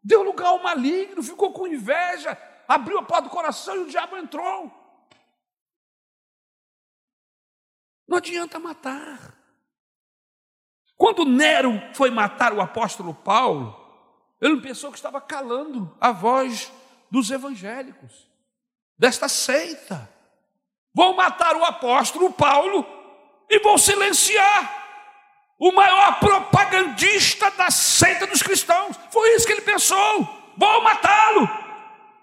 Deu 0.03 0.25
lugar 0.25 0.49
ao 0.49 0.61
maligno, 0.61 1.23
ficou 1.23 1.53
com 1.53 1.69
inveja, 1.69 2.37
abriu 2.67 2.99
a 2.99 3.05
porta 3.05 3.29
do 3.29 3.31
coração 3.31 3.77
e 3.77 3.79
o 3.79 3.89
diabo 3.89 4.17
entrou. 4.17 4.73
Não 8.09 8.19
adianta 8.19 8.59
matar. 8.59 9.41
Quando 11.03 11.25
Nero 11.25 11.83
foi 11.95 12.13
matar 12.13 12.53
o 12.53 12.61
apóstolo 12.61 13.13
Paulo, 13.13 13.77
ele 14.41 14.61
pensou 14.61 14.93
que 14.93 14.99
estava 14.99 15.21
calando 15.21 15.93
a 16.01 16.13
voz 16.13 16.73
dos 17.11 17.29
evangélicos, 17.29 18.29
desta 18.97 19.29
seita. 19.29 20.09
Vão 20.95 21.13
matar 21.17 21.57
o 21.57 21.65
apóstolo 21.65 22.33
Paulo 22.33 22.87
e 23.51 23.59
vão 23.59 23.77
silenciar 23.77 24.73
o 25.59 25.73
maior 25.73 26.21
propagandista 26.21 27.51
da 27.51 27.69
seita 27.69 28.25
dos 28.29 28.41
cristãos. 28.41 28.97
Foi 29.11 29.29
isso 29.35 29.45
que 29.45 29.55
ele 29.55 29.63
pensou. 29.63 30.29
Vou 30.57 30.83
matá-lo. 30.83 31.51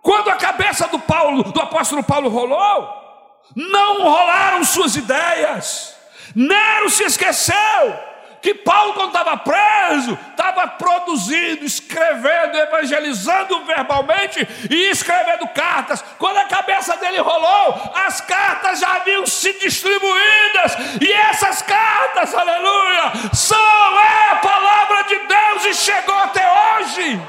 Quando 0.02 0.30
a 0.30 0.38
cabeça 0.38 0.88
do 0.88 1.00
Paulo, 1.00 1.44
do 1.52 1.60
apóstolo 1.60 2.02
Paulo 2.02 2.30
rolou, 2.30 3.44
não 3.58 4.04
rolaram 4.04 4.64
suas 4.64 4.96
ideias. 4.96 5.98
Nero 6.34 6.90
se 6.90 7.04
esqueceu 7.04 8.08
que 8.42 8.54
Paulo, 8.54 8.94
quando 8.94 9.10
estava 9.10 9.38
preso, 9.38 10.18
estava 10.32 10.68
produzindo, 10.68 11.66
escrevendo, 11.66 12.58
evangelizando 12.58 13.66
verbalmente 13.66 14.48
e 14.70 14.90
escrevendo 14.90 15.48
cartas. 15.50 16.04
Quando 16.18 16.38
a 16.38 16.46
cabeça 16.46 16.96
dele 16.98 17.20
rolou, 17.20 17.92
as 17.96 18.22
cartas 18.22 18.80
já 18.80 18.96
haviam 18.96 19.26
se 19.26 19.54
distribuídas, 19.60 20.76
e 21.02 21.12
essas 21.12 21.62
cartas, 21.62 22.34
aleluia, 22.34 23.12
são 23.34 23.58
é 23.58 24.32
a 24.32 24.36
palavra 24.38 25.04
de 25.04 25.16
Deus 25.16 25.66
e 25.66 25.74
chegou 25.74 26.18
até 26.18 26.78
hoje. 26.80 27.22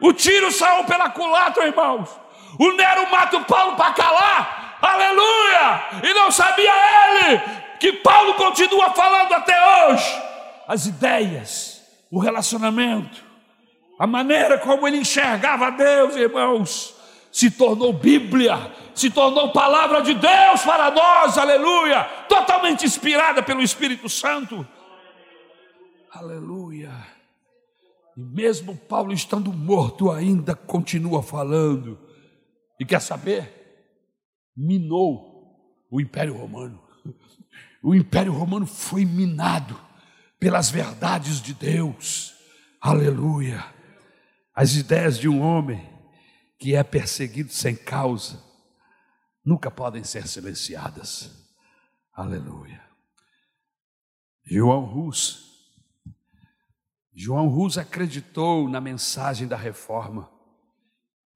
O 0.00 0.12
tiro 0.12 0.50
saiu 0.52 0.84
pela 0.84 1.10
culatra, 1.10 1.66
irmãos. 1.66 2.08
O 2.58 2.72
Nero 2.72 3.10
mata 3.10 3.36
o 3.36 3.44
Paulo 3.44 3.76
para 3.76 3.92
calar, 3.92 4.78
aleluia, 4.80 5.84
e 6.02 6.14
não 6.14 6.30
sabia 6.30 6.72
ele 6.72 7.65
que 7.78 7.92
Paulo 7.94 8.34
continua 8.34 8.92
falando 8.92 9.32
até 9.32 9.88
hoje. 9.88 10.22
As 10.66 10.86
ideias, 10.86 11.82
o 12.10 12.18
relacionamento, 12.18 13.24
a 13.98 14.06
maneira 14.06 14.58
como 14.58 14.86
ele 14.86 14.98
enxergava 14.98 15.70
Deus, 15.70 16.16
irmãos, 16.16 16.94
se 17.30 17.50
tornou 17.50 17.92
Bíblia, 17.92 18.72
se 18.94 19.10
tornou 19.10 19.52
palavra 19.52 20.02
de 20.02 20.14
Deus 20.14 20.62
para 20.64 20.90
nós, 20.90 21.38
aleluia, 21.38 22.04
totalmente 22.28 22.84
inspirada 22.84 23.42
pelo 23.42 23.62
Espírito 23.62 24.08
Santo. 24.08 24.66
Aleluia. 26.12 26.90
E 28.16 28.22
mesmo 28.22 28.74
Paulo 28.74 29.12
estando 29.12 29.52
morto, 29.52 30.10
ainda 30.10 30.54
continua 30.54 31.22
falando. 31.22 31.98
E 32.80 32.84
quer 32.84 33.00
saber? 33.00 33.52
Minou 34.56 35.54
o 35.90 36.00
Império 36.00 36.34
Romano 36.34 36.85
o 37.86 37.94
Império 37.94 38.32
Romano 38.32 38.66
foi 38.66 39.04
minado 39.04 39.80
pelas 40.40 40.68
verdades 40.68 41.40
de 41.40 41.54
Deus. 41.54 42.34
Aleluia. 42.80 43.64
As 44.52 44.74
ideias 44.74 45.16
de 45.16 45.28
um 45.28 45.40
homem 45.40 45.88
que 46.58 46.74
é 46.74 46.82
perseguido 46.82 47.52
sem 47.52 47.76
causa 47.76 48.42
nunca 49.44 49.70
podem 49.70 50.02
ser 50.02 50.26
silenciadas. 50.26 51.30
Aleluia. 52.12 52.82
João 54.44 54.84
Rus. 54.84 55.44
João 57.14 57.46
Rus 57.46 57.78
acreditou 57.78 58.68
na 58.68 58.80
mensagem 58.80 59.46
da 59.46 59.56
reforma 59.56 60.28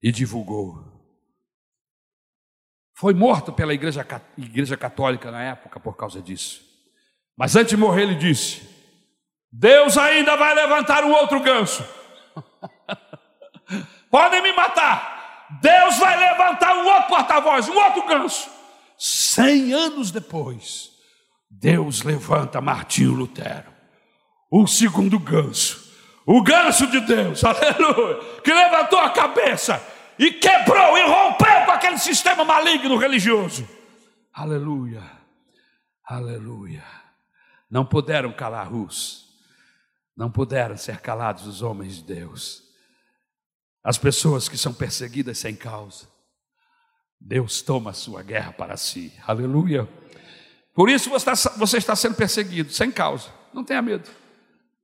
e 0.03 0.11
divulgou. 0.11 0.90
Foi 3.01 3.15
morto 3.15 3.51
pela 3.51 3.73
igreja, 3.73 4.05
igreja 4.37 4.77
católica 4.77 5.31
na 5.31 5.41
época 5.41 5.79
por 5.79 5.97
causa 5.97 6.21
disso. 6.21 6.61
Mas 7.35 7.55
antes 7.55 7.71
de 7.71 7.77
morrer, 7.77 8.03
ele 8.03 8.13
disse: 8.13 8.61
Deus 9.51 9.97
ainda 9.97 10.37
vai 10.37 10.53
levantar 10.53 11.03
um 11.03 11.11
outro 11.11 11.39
ganso. 11.39 11.83
Podem 14.07 14.43
me 14.43 14.53
matar. 14.53 15.47
Deus 15.59 15.97
vai 15.97 16.15
levantar 16.15 16.75
um 16.77 16.85
outro 16.85 17.07
porta-voz, 17.07 17.67
um 17.69 17.75
outro 17.75 18.05
ganso. 18.05 18.47
Cem 18.99 19.73
anos 19.73 20.11
depois, 20.11 20.91
Deus 21.49 22.03
levanta 22.03 22.61
Martinho 22.61 23.15
Lutero, 23.15 23.73
o 24.47 24.67
segundo 24.67 25.17
ganso, 25.17 25.91
o 26.23 26.43
ganso 26.43 26.85
de 26.85 26.99
Deus, 26.99 27.41
aleluia, 27.43 28.19
que 28.43 28.53
levantou 28.53 28.99
a 28.99 29.09
cabeça 29.09 29.83
e 30.21 30.31
quebrou 30.33 30.95
e 30.99 31.01
rompeu 31.01 31.65
com 31.65 31.71
aquele 31.71 31.97
sistema 31.97 32.45
maligno 32.45 32.95
religioso. 32.95 33.67
Aleluia, 34.31 35.01
aleluia. 36.05 36.83
Não 37.67 37.83
puderam 37.83 38.31
calar 38.31 38.71
Rus, 38.71 39.33
não 40.15 40.31
puderam 40.31 40.77
ser 40.77 40.99
calados 40.99 41.47
os 41.47 41.63
homens 41.63 41.95
de 41.95 42.03
Deus, 42.03 42.61
as 43.83 43.97
pessoas 43.97 44.47
que 44.47 44.59
são 44.59 44.71
perseguidas 44.71 45.39
sem 45.39 45.55
causa. 45.55 46.07
Deus 47.19 47.63
toma 47.63 47.89
a 47.89 47.93
sua 47.93 48.21
guerra 48.21 48.53
para 48.53 48.77
si, 48.77 49.11
aleluia. 49.25 49.89
Por 50.71 50.87
isso 50.87 51.09
você 51.09 51.31
está, 51.31 51.49
você 51.57 51.77
está 51.77 51.95
sendo 51.95 52.15
perseguido 52.15 52.71
sem 52.71 52.91
causa, 52.91 53.31
não 53.51 53.63
tenha 53.63 53.81
medo, 53.81 54.07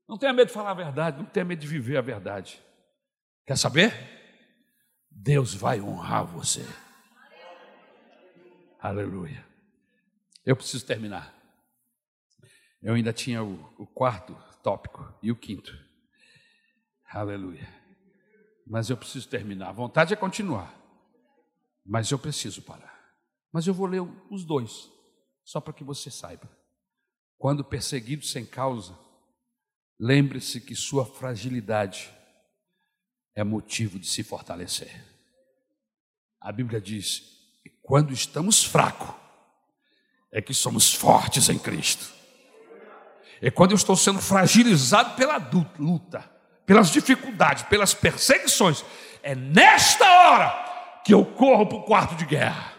não 0.09 0.17
tenha 0.17 0.33
medo 0.33 0.47
de 0.47 0.53
falar 0.53 0.71
a 0.71 0.73
verdade, 0.73 1.19
não 1.19 1.25
tenha 1.25 1.45
medo 1.45 1.59
de 1.59 1.67
viver 1.67 1.97
a 1.97 2.01
verdade. 2.01 2.59
Quer 3.45 3.55
saber? 3.55 4.16
Deus 5.19 5.55
vai 5.55 5.81
honrar 5.81 6.25
você. 6.25 6.63
Aleluia. 8.79 9.43
Eu 10.45 10.55
preciso 10.55 10.85
terminar. 10.85 11.33
Eu 12.81 12.93
ainda 12.93 13.11
tinha 13.11 13.43
o, 13.43 13.55
o 13.79 13.87
quarto 13.87 14.37
tópico 14.61 15.11
e 15.23 15.31
o 15.31 15.35
quinto. 15.35 15.75
Aleluia. 17.11 17.67
Mas 18.65 18.91
eu 18.91 18.95
preciso 18.95 19.27
terminar. 19.27 19.69
A 19.69 19.73
vontade 19.73 20.13
é 20.13 20.15
continuar. 20.15 20.71
Mas 21.83 22.11
eu 22.11 22.19
preciso 22.19 22.61
parar. 22.61 22.95
Mas 23.51 23.65
eu 23.65 23.73
vou 23.73 23.87
ler 23.87 24.01
os 24.29 24.45
dois, 24.45 24.87
só 25.43 25.59
para 25.59 25.73
que 25.73 25.83
você 25.83 26.11
saiba. 26.11 26.47
Quando 27.39 27.63
perseguido 27.63 28.23
sem 28.23 28.45
causa, 28.45 28.97
lembre-se 29.99 30.61
que 30.61 30.75
sua 30.75 31.05
fragilidade 31.05 32.15
é 33.37 33.43
motivo 33.43 33.99
de 33.99 34.07
se 34.07 34.23
fortalecer. 34.23 34.91
A 36.41 36.51
Bíblia 36.51 36.81
diz: 36.81 37.21
quando 37.83 38.11
estamos 38.11 38.63
fracos, 38.63 39.13
é 40.31 40.41
que 40.41 40.55
somos 40.55 40.91
fortes 40.91 41.47
em 41.47 41.59
Cristo. 41.59 42.11
É 43.39 43.51
quando 43.51 43.71
eu 43.71 43.75
estou 43.75 43.95
sendo 43.95 44.19
fragilizado 44.19 45.15
pela 45.15 45.37
luta, 45.77 46.27
pelas 46.65 46.89
dificuldades, 46.89 47.61
pelas 47.63 47.93
perseguições, 47.93 48.83
é 49.21 49.35
nesta 49.35 50.03
hora 50.03 51.01
que 51.05 51.13
eu 51.13 51.23
corro 51.23 51.67
para 51.67 51.77
o 51.77 51.83
quarto 51.83 52.15
de 52.15 52.25
guerra, 52.25 52.73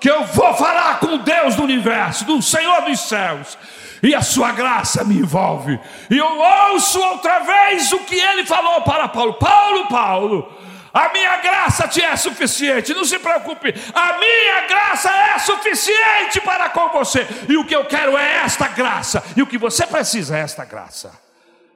que 0.00 0.08
eu 0.08 0.24
vou 0.26 0.54
falar 0.54 1.00
com 1.00 1.18
Deus 1.18 1.56
do 1.56 1.64
universo, 1.64 2.24
do 2.24 2.40
Senhor 2.40 2.82
dos 2.82 3.00
céus, 3.00 3.58
e 4.04 4.14
a 4.14 4.20
sua 4.20 4.52
graça 4.52 5.02
me 5.02 5.16
envolve. 5.16 5.80
E 6.10 6.18
eu 6.18 6.38
ouço 6.38 7.00
outra 7.00 7.40
vez 7.40 7.90
o 7.90 8.00
que 8.00 8.14
ele 8.14 8.44
falou 8.44 8.82
para 8.82 9.08
Paulo: 9.08 9.34
Paulo, 9.34 9.88
Paulo, 9.88 10.58
a 10.92 11.08
minha 11.08 11.38
graça 11.38 11.88
te 11.88 12.02
é 12.02 12.14
suficiente, 12.14 12.92
não 12.92 13.04
se 13.04 13.18
preocupe, 13.18 13.74
a 13.94 14.18
minha 14.18 14.66
graça 14.68 15.10
é 15.10 15.38
suficiente 15.38 16.38
para 16.44 16.68
com 16.68 16.90
você, 16.90 17.26
e 17.48 17.56
o 17.56 17.66
que 17.66 17.74
eu 17.74 17.86
quero 17.86 18.16
é 18.16 18.44
esta 18.44 18.68
graça, 18.68 19.24
e 19.34 19.42
o 19.42 19.46
que 19.46 19.56
você 19.56 19.86
precisa 19.86 20.36
é 20.36 20.40
esta 20.40 20.66
graça. 20.66 21.18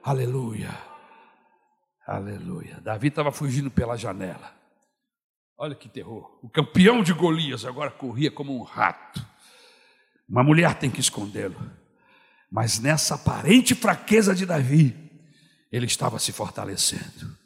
Aleluia, 0.03 0.69
aleluia. 2.07 2.79
Davi 2.81 3.07
estava 3.07 3.31
fugindo 3.31 3.71
pela 3.71 3.97
janela, 3.97 4.53
olha 5.57 5.73
que 5.73 5.89
terror. 5.89 6.37
O 6.43 6.49
campeão 6.49 7.01
de 7.01 7.11
Golias 7.11 7.65
agora 7.65 7.89
corria 7.89 8.29
como 8.29 8.55
um 8.55 8.61
rato. 8.61 9.27
Uma 10.29 10.43
mulher 10.43 10.75
tem 10.75 10.91
que 10.91 10.99
escondê-lo. 10.99 11.59
Mas 12.51 12.79
nessa 12.79 13.15
aparente 13.15 13.75
fraqueza 13.75 14.33
de 14.33 14.45
Davi, 14.45 14.95
ele 15.71 15.85
estava 15.85 16.17
se 16.17 16.31
fortalecendo. 16.31 17.37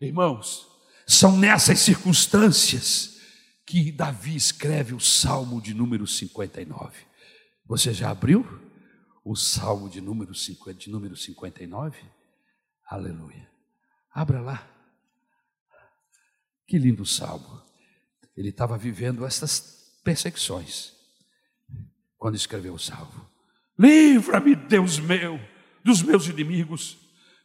Irmãos, 0.00 0.66
são 1.06 1.36
nessas 1.36 1.80
circunstâncias 1.80 3.20
que 3.66 3.90
Davi 3.90 4.36
escreve 4.36 4.94
o 4.94 5.00
Salmo 5.00 5.60
de 5.60 5.74
número 5.74 6.06
59. 6.06 6.96
Você 7.66 7.92
já 7.92 8.10
abriu 8.10 8.46
o 9.24 9.34
Salmo 9.34 9.88
de 9.88 10.00
número, 10.00 10.34
50, 10.34 10.78
de 10.78 10.90
número 10.90 11.16
59? 11.16 11.98
Aleluia. 12.86 13.50
Abra 14.12 14.40
lá. 14.40 14.68
Que 16.66 16.78
lindo 16.78 17.04
salmo. 17.04 17.62
Ele 18.36 18.50
estava 18.50 18.76
vivendo 18.78 19.24
essas 19.24 19.98
perseguições 20.04 20.92
quando 22.18 22.34
escreveu 22.34 22.74
o 22.74 22.78
salmo. 22.78 23.31
Livra-me, 23.82 24.54
Deus 24.54 25.00
meu, 25.00 25.40
dos 25.82 26.02
meus 26.02 26.28
inimigos. 26.28 26.96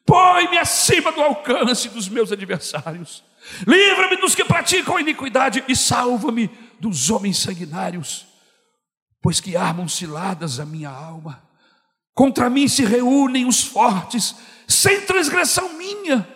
Põe-me 0.06 0.60
acima 0.60 1.12
do 1.12 1.20
alcance 1.20 1.90
dos 1.90 2.08
meus 2.08 2.32
adversários. 2.32 3.24
Livra-me 3.66 4.18
dos 4.18 4.36
que 4.36 4.46
praticam 4.46 5.00
iniquidade 5.00 5.64
e 5.68 5.76
salva-me 5.76 6.48
dos 6.80 7.10
homens 7.10 7.40
sanguinários, 7.40 8.28
pois 9.20 9.40
que 9.40 9.58
armam 9.58 9.88
ciladas 9.88 10.60
a 10.60 10.66
minha 10.66 10.92
alma. 10.92 11.42
Contra 12.14 12.52
mim 12.52 12.68
se 12.68 12.86
reúnem 12.86 13.48
os 13.48 13.64
fortes, 13.64 14.36
sem 14.68 15.02
transgressão 15.02 15.74
minha. 15.74 16.28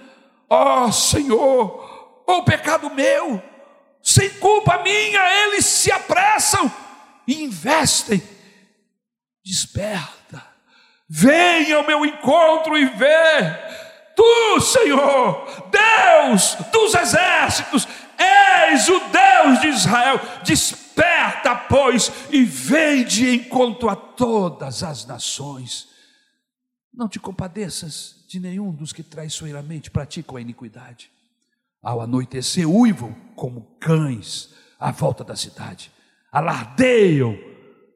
Ó 0.49 0.85
oh, 0.85 0.91
Senhor, 0.91 2.23
ó 2.27 2.37
oh, 2.39 2.43
pecado 2.43 2.89
meu, 2.89 3.41
sem 4.01 4.31
culpa 4.31 4.81
minha, 4.81 5.45
eles 5.45 5.65
se 5.65 5.91
apressam 5.91 6.71
e 7.27 7.43
investem. 7.43 8.40
Desperta, 9.43 10.45
venha 11.09 11.77
ao 11.77 11.87
meu 11.87 12.05
encontro 12.05 12.77
e 12.77 12.85
vê. 12.85 13.71
Tu, 14.15 14.61
Senhor, 14.61 15.69
Deus 15.71 16.55
dos 16.71 16.93
exércitos, 16.93 17.87
és 18.17 18.87
o 18.87 18.99
Deus 18.99 19.61
de 19.61 19.67
Israel. 19.69 20.19
Desperta, 20.43 21.55
pois, 21.55 22.11
e 22.29 22.43
vem 22.43 23.03
de 23.03 23.35
encontro 23.35 23.89
a 23.89 23.95
todas 23.95 24.83
as 24.83 25.05
nações. 25.05 25.89
Não 26.93 27.09
te 27.09 27.19
compadeças 27.19 28.23
de 28.27 28.39
nenhum 28.39 28.71
dos 28.71 28.93
que 28.93 29.01
traiçoeiramente 29.01 29.89
praticam 29.89 30.37
a 30.37 30.41
iniquidade. 30.41 31.09
Ao 31.81 31.99
anoitecer, 31.99 32.69
uivam 32.69 33.13
como 33.35 33.75
cães 33.79 34.53
à 34.79 34.91
volta 34.91 35.23
da 35.23 35.35
cidade, 35.35 35.91
alardeiam 36.31 37.37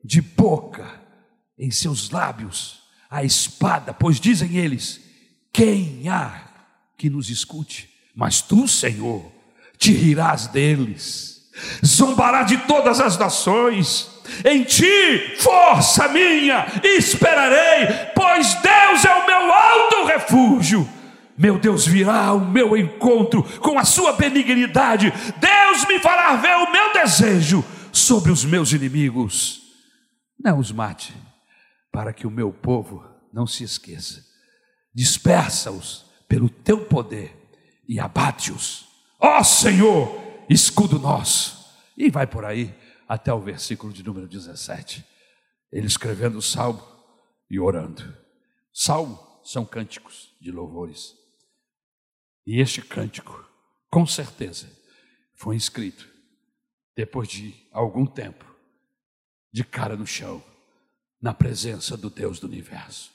de 0.03 0.21
boca 0.21 1.04
em 1.57 1.71
seus 1.71 2.09
lábios 2.09 2.83
a 3.09 3.23
espada, 3.23 3.93
pois 3.93 4.19
dizem 4.19 4.57
eles: 4.57 4.99
quem 5.53 6.07
há 6.09 6.41
que 6.97 7.09
nos 7.09 7.29
escute? 7.29 7.89
Mas 8.15 8.41
tu, 8.41 8.67
Senhor, 8.67 9.31
te 9.77 9.91
rirás 9.91 10.47
deles, 10.47 11.49
zombará 11.85 12.43
de 12.43 12.57
todas 12.59 12.99
as 12.99 13.17
nações. 13.17 14.09
Em 14.43 14.63
ti, 14.63 15.37
força 15.37 16.07
minha, 16.07 16.65
esperarei, 16.83 17.87
pois 18.15 18.55
Deus 18.55 19.05
é 19.05 19.15
o 19.15 19.25
meu 19.27 19.53
alto 19.53 20.05
refúgio. 20.07 20.89
Meu 21.37 21.59
Deus 21.59 21.85
virá 21.85 22.27
ao 22.27 22.39
meu 22.39 22.77
encontro 22.77 23.43
com 23.59 23.77
a 23.77 23.83
sua 23.83 24.13
benignidade. 24.13 25.13
Deus 25.39 25.85
me 25.85 25.99
fará 25.99 26.35
ver 26.37 26.55
o 26.55 26.71
meu 26.71 26.93
desejo 26.93 27.63
sobre 27.91 28.31
os 28.31 28.43
meus 28.45 28.71
inimigos. 28.71 29.61
Não 30.41 30.59
os 30.59 30.71
mate, 30.71 31.13
para 31.95 32.11
que 32.11 32.27
o 32.27 32.29
meu 32.29 32.51
povo 32.51 33.09
não 33.31 33.47
se 33.47 33.63
esqueça. 33.63 34.21
Dispersa-os 34.93 36.05
pelo 36.27 36.49
teu 36.49 36.85
poder 36.85 37.33
e 37.87 38.01
abate-os. 38.01 38.85
Ó 39.17 39.41
Senhor, 39.41 40.21
escudo 40.49 40.99
nosso. 40.99 41.73
E 41.95 42.09
vai 42.09 42.27
por 42.27 42.43
aí 42.43 42.75
até 43.07 43.33
o 43.33 43.39
versículo 43.39 43.93
de 43.93 44.03
número 44.03 44.27
17. 44.27 45.05
Ele 45.71 45.87
escrevendo 45.87 46.37
o 46.37 46.41
salmo 46.41 46.85
e 47.49 47.61
orando. 47.61 48.03
Salmo 48.73 49.17
são 49.41 49.65
cânticos 49.65 50.35
de 50.41 50.51
louvores. 50.51 51.15
E 52.45 52.59
este 52.59 52.81
cântico, 52.81 53.41
com 53.89 54.05
certeza, 54.05 54.69
foi 55.33 55.55
escrito 55.55 56.05
depois 56.93 57.29
de 57.29 57.55
algum 57.71 58.05
tempo, 58.05 58.45
de 59.49 59.63
cara 59.63 59.95
no 59.95 60.05
chão, 60.05 60.43
na 61.22 61.34
presença 61.34 61.97
do 61.97 62.09
Deus 62.09 62.39
do 62.39 62.47
universo. 62.47 63.11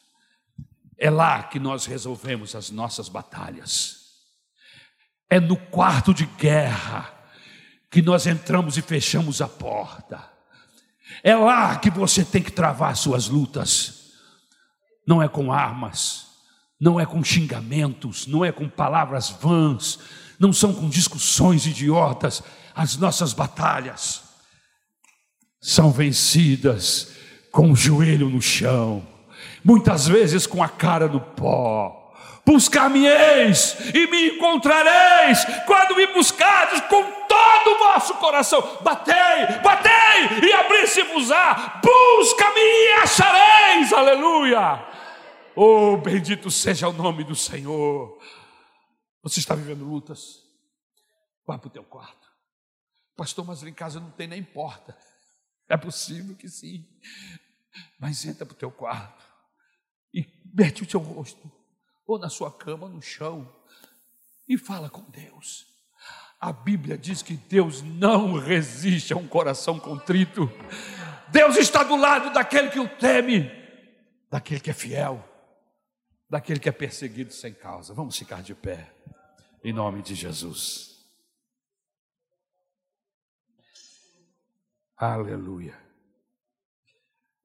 É 0.99 1.09
lá 1.09 1.43
que 1.45 1.59
nós 1.59 1.87
resolvemos 1.87 2.55
as 2.55 2.71
nossas 2.71 3.09
batalhas. 3.09 4.01
É 5.29 5.41
no 5.41 5.57
quarto 5.57 6.13
de 6.13 6.27
guerra 6.27 7.11
que 7.91 8.03
nós 8.03 8.27
entramos 8.27 8.77
e 8.77 8.83
fechamos 8.83 9.41
a 9.41 9.49
porta. 9.49 10.23
É 11.23 11.35
lá 11.35 11.77
que 11.77 11.91
você 11.91 12.25
tem 12.25 12.43
que 12.43 12.53
travar 12.53 12.97
suas 12.97 13.29
lutas. 13.29 14.11
Não 15.07 15.23
é 15.23 15.29
com 15.29 15.51
armas, 15.51 16.27
não 16.79 17.01
é 17.01 17.07
com 17.07 17.25
xingamentos, 17.25 18.27
não 18.27 18.45
é 18.45 18.53
com 18.53 18.69
palavras 18.69 19.31
vãs, 19.31 19.99
não 20.39 20.53
são 20.53 20.75
com 20.75 20.89
discussões 20.89 21.67
idiotas. 21.67 22.43
As 22.75 22.97
nossas 22.97 23.33
batalhas 23.33 24.23
são 25.61 25.91
vencidas 25.91 27.20
com 27.51 27.73
o 27.73 27.77
joelho 27.77 28.29
no 28.29 28.41
chão, 28.41 29.07
muitas 29.65 30.07
vezes 30.07 30.47
com 30.47 30.63
a 30.63 30.69
cara 30.69 31.09
no 31.09 31.21
pó. 31.21 31.97
Buscar-me-eis 32.45 33.77
e 33.95 34.07
me 34.07 34.31
encontrareis 34.31 35.45
quando 35.67 35.95
me 35.95 36.07
buscardes 36.09 36.81
com 36.83 37.03
todo 37.03 37.75
o 37.75 37.79
vosso 37.79 38.15
coração. 38.15 38.79
Batei, 38.83 39.61
batei 39.63 40.49
e 40.49 40.53
abri-se-vos-á. 40.53 41.81
Busca-me 41.85 42.61
e 42.61 42.93
achareis. 43.03 43.93
Aleluia. 43.93 44.85
Oh, 45.55 45.99
bendito 45.99 46.51
seja 46.51 46.89
o 46.89 46.93
nome 46.93 47.23
do 47.23 47.37
Senhor. 47.37 48.19
Você 49.23 49.39
está 49.39 49.55
vivendo 49.55 49.85
lutas? 49.85 50.43
Vá 51.47 51.59
para 51.59 51.69
o 51.69 51.71
teu 51.71 51.85
quarto. 51.85 52.29
Pastor, 53.17 53.45
mas 53.45 53.63
lá 53.63 53.69
em 53.69 53.75
casa 53.75 54.01
não 54.01 54.11
tem 54.11 54.27
nem 54.27 54.43
porta. 54.43 54.97
É 55.69 55.77
possível 55.77 56.35
que 56.35 56.49
sim. 56.49 56.85
Mas 57.99 58.25
entra 58.25 58.45
para 58.45 58.55
o 58.55 58.59
teu 58.59 58.71
quarto 58.71 59.25
e 60.12 60.27
mete 60.55 60.83
o 60.83 60.87
teu 60.87 61.01
rosto, 61.01 61.51
ou 62.07 62.18
na 62.18 62.29
sua 62.29 62.53
cama, 62.53 62.89
no 62.89 63.01
chão, 63.01 63.51
e 64.49 64.59
fala 64.59 64.91
com 64.91 65.03
Deus. 65.11 65.66
A 66.41 66.53
Bíblia 66.53 66.97
diz 66.97 67.23
que 67.23 67.35
Deus 67.35 67.83
não 67.83 68.35
resiste 68.35 69.12
a 69.12 69.16
um 69.16 69.29
coração 69.29 69.79
contrito. 69.79 70.51
Deus 71.29 71.57
está 71.57 71.83
do 71.83 71.97
lado 71.97 72.33
daquele 72.33 72.71
que 72.71 72.81
o 72.81 72.89
teme, 72.89 73.51
daquele 74.31 74.61
que 74.61 74.71
é 74.71 74.75
fiel 74.75 75.31
daquele 76.31 76.61
que 76.61 76.68
é 76.68 76.73
perseguido 76.73 77.33
sem 77.33 77.53
causa. 77.53 77.93
Vamos 77.93 78.16
ficar 78.16 78.41
de 78.41 78.55
pé, 78.55 78.95
em 79.64 79.73
nome 79.73 80.01
de 80.01 80.14
Jesus. 80.14 81.05
Aleluia. 84.97 85.77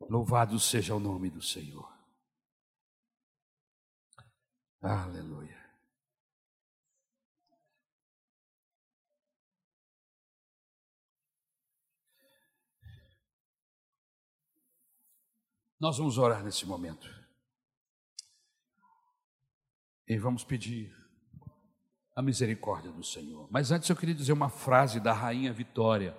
Louvado 0.10 0.60
seja 0.60 0.94
o 0.94 1.00
nome 1.00 1.30
do 1.30 1.42
Senhor. 1.42 1.92
Aleluia. 4.82 5.66
Nós 15.80 15.98
vamos 15.98 16.18
orar 16.18 16.44
nesse 16.44 16.66
momento. 16.66 17.08
E 20.08 20.18
vamos 20.18 20.44
pedir 20.44 20.96
a 22.16 22.22
misericórdia 22.22 22.92
do 22.92 23.04
Senhor. 23.04 23.48
Mas 23.52 23.72
antes 23.72 23.90
eu 23.90 23.96
queria 23.96 24.16
dizer 24.16 24.34
uma 24.34 24.50
frase 24.50 25.00
da 25.00 25.14
rainha 25.14 25.52
Vitória 25.52 26.16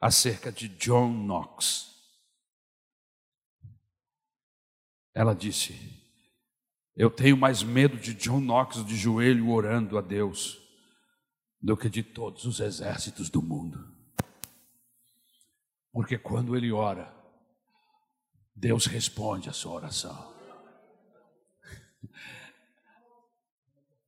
acerca 0.00 0.50
de 0.50 0.68
John 0.68 1.12
Knox. 1.12 1.90
Ela 5.12 5.34
disse: 5.34 5.76
Eu 6.96 7.10
tenho 7.10 7.36
mais 7.36 7.62
medo 7.62 7.96
de 7.96 8.14
John 8.14 8.40
Knox 8.40 8.84
de 8.84 8.96
joelho 8.96 9.50
orando 9.50 9.98
a 9.98 10.00
Deus 10.00 10.58
do 11.60 11.76
que 11.76 11.90
de 11.90 12.02
todos 12.02 12.44
os 12.46 12.60
exércitos 12.60 13.28
do 13.28 13.42
mundo. 13.42 13.94
Porque 15.92 16.16
quando 16.16 16.56
ele 16.56 16.72
ora, 16.72 17.14
Deus 18.54 18.86
responde 18.86 19.48
a 19.48 19.52
sua 19.52 19.72
oração. 19.72 20.30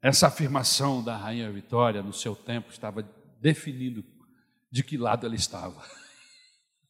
Essa 0.01 0.29
afirmação 0.29 1.03
da 1.03 1.17
Rainha 1.17 1.51
Vitória 1.53 2.03
no 2.03 2.13
seu 2.13 2.35
tempo 2.35 2.71
estava 2.71 3.03
definindo 3.41 4.03
de 4.73 4.83
que 4.83 4.97
lado 4.97 5.27
ela 5.27 5.37
estava. 5.37 5.87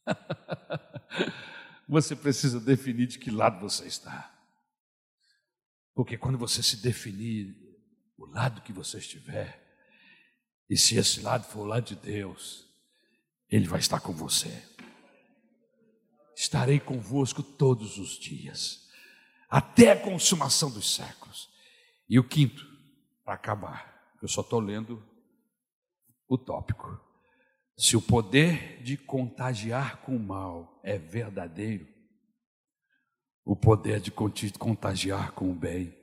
Você 1.87 2.15
precisa 2.15 2.61
definir 2.61 3.07
de 3.07 3.19
que 3.19 3.29
lado 3.29 3.59
você 3.59 3.85
está. 3.85 4.33
Porque 5.93 6.17
quando 6.17 6.37
você 6.37 6.63
se 6.63 6.77
definir 6.77 7.53
o 8.17 8.25
lado 8.25 8.61
que 8.61 8.71
você 8.71 8.97
estiver, 8.97 9.61
e 10.69 10.77
se 10.77 10.95
esse 10.95 11.19
lado 11.19 11.43
for 11.43 11.59
o 11.59 11.65
lado 11.65 11.83
de 11.83 11.95
Deus, 11.95 12.65
Ele 13.49 13.67
vai 13.67 13.79
estar 13.79 13.99
com 13.99 14.13
você. 14.13 14.65
Estarei 16.35 16.79
convosco 16.79 17.43
todos 17.43 17.97
os 17.97 18.17
dias, 18.17 18.89
até 19.49 19.91
a 19.91 20.01
consumação 20.01 20.71
dos 20.71 20.95
séculos. 20.95 21.49
E 22.09 22.17
o 22.17 22.23
quinto, 22.23 22.65
para 23.25 23.35
acabar, 23.35 24.09
eu 24.21 24.27
só 24.27 24.41
estou 24.41 24.61
lendo 24.61 25.05
o 26.27 26.37
tópico. 26.37 27.12
Se 27.75 27.97
o 27.97 28.01
poder 28.01 28.83
de 28.83 28.95
contagiar 28.95 30.01
com 30.01 30.15
o 30.15 30.19
mal 30.19 30.79
é 30.83 30.97
verdadeiro, 30.97 31.87
o 33.43 33.55
poder 33.55 33.99
de 33.99 34.11
contagiar 34.11 35.31
com 35.31 35.51
o 35.51 35.55
bem 35.55 35.93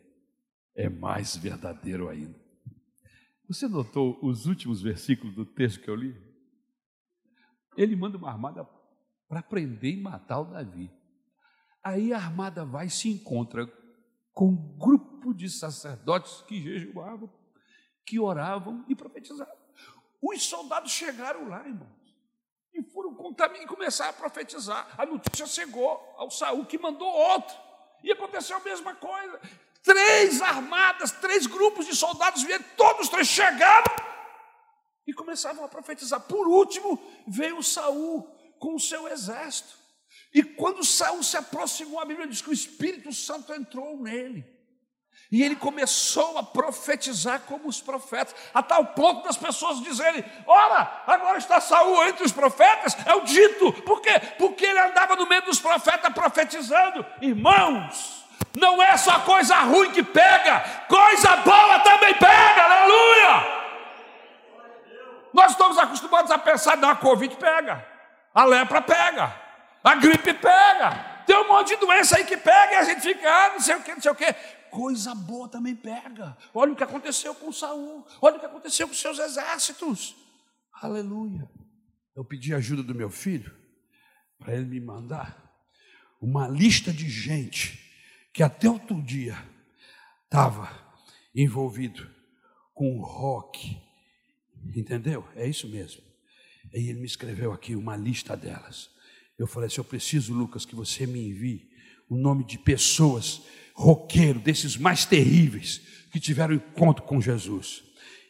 é 0.74 0.88
mais 0.88 1.36
verdadeiro 1.36 2.09
ainda. 2.09 2.38
Você 3.48 3.68
notou 3.68 4.18
os 4.22 4.47
últimos 4.47 4.82
versículos 4.82 5.34
do 5.34 5.44
texto 5.44 5.80
que 5.80 5.88
eu 5.88 5.94
li? 5.94 6.14
Ele 7.76 7.97
manda 7.97 8.18
uma 8.18 8.30
armada 8.30 8.68
para 9.28 9.42
prender 9.42 9.94
e 9.94 10.01
matar 10.01 10.40
o 10.40 10.44
Davi. 10.44 10.90
Aí 11.82 12.12
a 12.12 12.16
armada 12.16 12.64
vai 12.64 12.86
e 12.86 12.90
se 12.90 13.09
encontra 13.09 13.66
com 14.32 14.48
um 14.48 14.78
grupo 14.78 15.32
de 15.32 15.48
sacerdotes 15.48 16.42
que 16.42 16.60
jejuavam, 16.60 17.32
que 18.05 18.18
oravam 18.18 18.84
e 18.88 18.94
profetizavam. 18.94 19.59
Os 20.22 20.42
soldados 20.42 20.92
chegaram 20.92 21.48
lá, 21.48 21.66
irmãos, 21.66 22.14
e 22.74 22.82
foram 22.82 23.14
contaminados 23.14 23.64
e 23.64 23.74
começaram 23.74 24.10
a 24.10 24.14
profetizar. 24.14 24.94
A 24.98 25.06
notícia 25.06 25.47
chegou 25.47 25.90
ao 26.16 26.30
Saul 26.30 26.66
que 26.66 26.78
mandou 26.78 27.09
outro. 27.09 27.56
E 28.02 28.12
aconteceu 28.12 28.56
a 28.56 28.60
mesma 28.60 28.94
coisa. 28.94 29.40
Três 29.82 30.42
armadas, 30.42 31.10
três 31.10 31.47
grupos 31.47 31.86
de 31.86 31.97
soldados 31.97 32.42
vieram, 32.42 32.64
todos 32.76 33.09
três 33.09 33.26
chegaram 33.26 33.92
e 35.06 35.12
começavam 35.12 35.64
a 35.64 35.68
profetizar. 35.68 36.20
Por 36.20 36.47
último, 36.47 37.01
veio 37.26 37.62
Saul 37.62 38.22
com 38.59 38.74
o 38.74 38.80
seu 38.80 39.09
exército. 39.09 39.78
E 40.32 40.42
quando 40.42 40.84
Saul 40.84 41.22
se 41.22 41.36
aproximou, 41.36 41.98
a 41.98 42.05
Bíblia 42.05 42.28
diz 42.28 42.40
que 42.42 42.51
o 42.51 42.52
Espírito 42.52 43.12
Santo 43.12 43.52
entrou 43.52 43.97
nele. 43.97 44.44
E 45.32 45.44
ele 45.44 45.55
começou 45.55 46.39
a 46.39 46.43
profetizar 46.43 47.40
como 47.47 47.69
os 47.69 47.81
profetas, 47.81 48.35
a 48.52 48.62
tal 48.62 48.85
ponto 48.86 49.23
das 49.23 49.36
pessoas 49.36 49.81
dizerem: 49.81 50.24
Ora, 50.44 51.02
agora 51.07 51.39
está 51.39 51.61
Saul 51.61 52.05
entre 52.09 52.24
os 52.24 52.32
profetas, 52.32 52.97
é 53.07 53.15
o 53.15 53.20
dito. 53.20 53.73
Por 53.85 54.01
quê? 54.01 54.19
Porque 54.39 54.65
ele 54.65 54.81
andava 54.81 55.15
no 55.15 55.28
meio 55.28 55.43
dos 55.43 55.61
profetas 55.61 56.12
profetizando. 56.12 57.07
Irmãos, 57.23 58.27
não 58.59 58.82
é 58.82 58.97
só 58.97 59.20
coisa 59.20 59.55
ruim 59.59 59.93
que 59.93 60.02
pega, 60.02 60.65
coisa 60.89 61.36
boa 61.36 61.78
também 61.78 62.15
pega, 62.15 62.65
aleluia! 62.65 63.61
Nós 65.32 65.52
estamos 65.52 65.78
acostumados 65.78 66.32
a 66.32 66.39
pensar: 66.39 66.77
não, 66.77 66.90
a 66.90 66.97
Covid 66.97 67.36
pega, 67.36 67.86
a 68.35 68.44
lepra 68.44 68.82
pega, 68.82 69.32
a 69.85 69.94
gripe 69.94 70.35
pega, 70.35 71.23
tem 71.24 71.36
um 71.36 71.47
monte 71.47 71.69
de 71.69 71.77
doença 71.77 72.16
aí 72.16 72.24
que 72.24 72.36
pega 72.36 72.73
e 72.73 72.77
a 72.78 72.82
gente 72.82 73.01
fica, 73.01 73.31
ah, 73.31 73.51
não 73.51 73.61
sei 73.61 73.77
o 73.77 73.81
que, 73.81 73.94
não 73.94 74.01
sei 74.01 74.11
o 74.11 74.15
que 74.16 74.35
coisa 74.70 75.14
boa 75.14 75.48
também 75.48 75.74
pega. 75.74 76.36
Olha 76.55 76.72
o 76.72 76.76
que 76.76 76.84
aconteceu 76.84 77.34
com 77.34 77.52
Saul, 77.52 78.06
olha 78.20 78.36
o 78.36 78.40
que 78.40 78.47
aconteceu 78.47 78.88
com 78.88 78.94
seus 78.94 79.18
exércitos. 79.18 80.14
Aleluia. 80.72 81.51
Eu 82.16 82.24
pedi 82.24 82.55
ajuda 82.55 82.82
do 82.82 82.94
meu 82.94 83.10
filho 83.10 83.55
para 84.38 84.55
ele 84.55 84.64
me 84.64 84.80
mandar 84.80 85.51
uma 86.20 86.48
lista 86.48 86.92
de 86.92 87.09
gente 87.09 87.78
que 88.32 88.42
até 88.42 88.68
outro 88.68 89.01
dia 89.02 89.36
estava 90.24 90.70
envolvido 91.34 92.09
com 92.74 93.01
rock. 93.01 93.76
Entendeu? 94.74 95.26
É 95.34 95.47
isso 95.47 95.68
mesmo. 95.68 96.02
E 96.72 96.88
ele 96.88 97.01
me 97.01 97.06
escreveu 97.06 97.52
aqui 97.52 97.74
uma 97.74 97.97
lista 97.97 98.36
delas. 98.36 98.90
Eu 99.38 99.47
falei 99.47 99.66
assim: 99.66 99.80
eu 99.80 99.84
preciso, 99.84 100.34
Lucas, 100.34 100.64
que 100.64 100.74
você 100.74 101.06
me 101.06 101.28
envie 101.28 101.70
o 102.09 102.16
nome 102.16 102.44
de 102.44 102.59
pessoas 102.59 103.42
roqueiro, 103.74 104.38
desses 104.38 104.76
mais 104.76 105.05
terríveis, 105.05 105.80
que 106.12 106.20
tiveram 106.20 106.55
encontro 106.55 107.02
com 107.05 107.20
Jesus. 107.20 107.82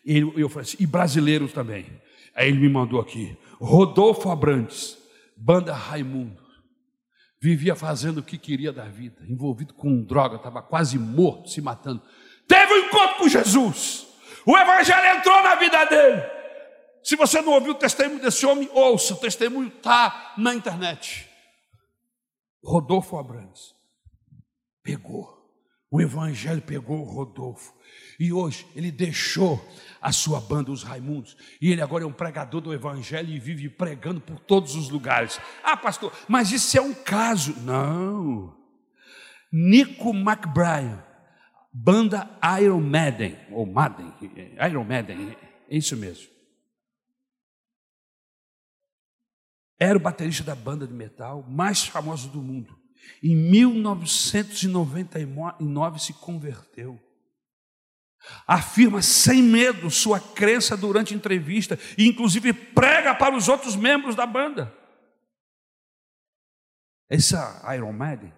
E 0.05 0.19
eu 0.19 0.49
falei 0.49 0.69
assim, 0.69 0.77
e 0.81 0.87
brasileiros 0.87 1.53
também. 1.53 1.87
Aí 2.35 2.49
ele 2.49 2.59
me 2.59 2.69
mandou 2.69 3.01
aqui, 3.01 3.37
Rodolfo 3.61 4.31
Abrantes, 4.31 4.97
banda 5.37 5.75
Raimundo. 5.75 6.41
Vivia 7.43 7.75
fazendo 7.75 8.19
o 8.19 8.23
que 8.23 8.37
queria 8.37 8.73
da 8.73 8.85
vida, 8.85 9.17
envolvido 9.29 9.73
com 9.73 10.03
droga, 10.03 10.37
estava 10.37 10.63
quase 10.63 10.99
morto, 10.99 11.49
se 11.49 11.61
matando. 11.61 12.03
Teve 12.47 12.73
um 12.73 12.79
encontro 12.87 13.17
com 13.17 13.29
Jesus. 13.29 14.07
O 14.45 14.57
evangelho 14.57 15.19
entrou 15.19 15.43
na 15.43 15.55
vida 15.55 15.85
dele. 15.87 16.23
Se 17.03 17.17
você 17.17 17.41
não 17.41 17.53
ouviu 17.53 17.73
o 17.73 17.77
testemunho 17.77 18.21
desse 18.21 18.45
homem, 18.45 18.69
ouça, 18.73 19.15
o 19.15 19.17
testemunho 19.17 19.69
está 19.69 20.35
na 20.37 20.55
internet. 20.55 21.27
Rodolfo 22.63 23.17
Abrantes 23.17 23.80
pegou. 24.91 25.39
O 25.91 26.01
Evangelho 26.01 26.63
pegou 26.63 27.01
o 27.01 27.05
Rodolfo. 27.05 27.75
E 28.19 28.33
hoje 28.33 28.67
ele 28.75 28.93
deixou 28.93 29.65
a 30.01 30.13
sua 30.13 30.41
banda, 30.41 30.71
os 30.71 30.83
Raimundos. 30.83 31.37
E 31.61 31.71
ele 31.71 31.83
agora 31.83 32.05
é 32.05 32.07
um 32.07 32.13
pregador 32.13 32.61
do 32.61 32.73
Evangelho 32.73 33.29
e 33.29 33.39
vive 33.39 33.69
pregando 33.69 34.21
por 34.21 34.39
todos 34.39 34.75
os 34.75 34.89
lugares. 34.89 35.41
Ah, 35.65 35.77
pastor, 35.77 36.13
mas 36.29 36.53
isso 36.53 36.77
é 36.77 36.81
um 36.81 36.95
caso. 36.95 37.61
Não. 37.63 38.57
Nico 39.53 40.11
McBride, 40.11 41.03
banda 41.73 42.39
Iron 42.61 42.81
Maiden, 42.81 43.37
ou 43.51 43.67
Madden, 43.67 44.13
Iron 44.69 44.85
Maiden, 44.85 45.37
é 45.69 45.77
isso 45.77 45.97
mesmo. 45.97 46.31
Era 49.77 49.97
o 49.97 50.01
baterista 50.01 50.45
da 50.45 50.55
banda 50.55 50.87
de 50.87 50.93
metal 50.93 51.45
mais 51.49 51.85
famosa 51.85 52.29
do 52.29 52.41
mundo. 52.41 52.80
Em 53.23 53.37
1999 53.37 55.99
se 55.99 56.15
converteu. 56.15 56.99
Afirma 58.47 59.03
sem 59.03 59.43
medo 59.43 59.91
sua 59.91 60.21
crença 60.21 60.77
durante 60.77 61.15
entrevista 61.15 61.79
e, 61.97 62.07
inclusive, 62.07 62.53
prega 62.53 63.15
para 63.15 63.35
os 63.37 63.49
outros 63.49 63.75
membros 63.77 64.15
da 64.15 64.27
banda. 64.27 64.77
Essa 67.09 67.63
Iron 67.75 67.93
Maiden 67.93 68.33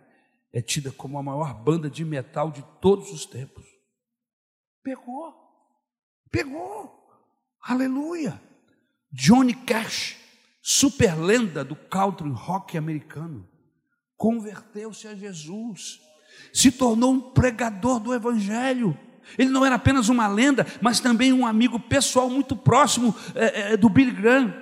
é 0.52 0.62
tida 0.62 0.92
como 0.92 1.18
a 1.18 1.22
maior 1.22 1.54
banda 1.54 1.90
de 1.90 2.04
metal 2.04 2.50
de 2.50 2.62
todos 2.80 3.12
os 3.12 3.26
tempos. 3.26 3.66
Pegou, 4.82 5.34
pegou, 6.30 7.10
aleluia. 7.60 8.40
Johnny 9.10 9.54
Cash, 9.54 10.16
super 10.62 11.18
lenda 11.18 11.64
do 11.64 11.76
country 11.76 12.30
rock 12.30 12.78
americano 12.78 13.51
converteu-se 14.16 15.06
a 15.06 15.14
Jesus, 15.14 16.00
se 16.52 16.70
tornou 16.70 17.12
um 17.12 17.20
pregador 17.20 17.98
do 17.98 18.14
Evangelho. 18.14 18.96
Ele 19.38 19.50
não 19.50 19.64
era 19.64 19.76
apenas 19.76 20.08
uma 20.08 20.26
lenda, 20.26 20.66
mas 20.80 21.00
também 21.00 21.32
um 21.32 21.46
amigo 21.46 21.78
pessoal 21.78 22.28
muito 22.28 22.56
próximo 22.56 23.14
é, 23.34 23.72
é, 23.72 23.76
do 23.76 23.88
Billy 23.88 24.10
Graham. 24.10 24.54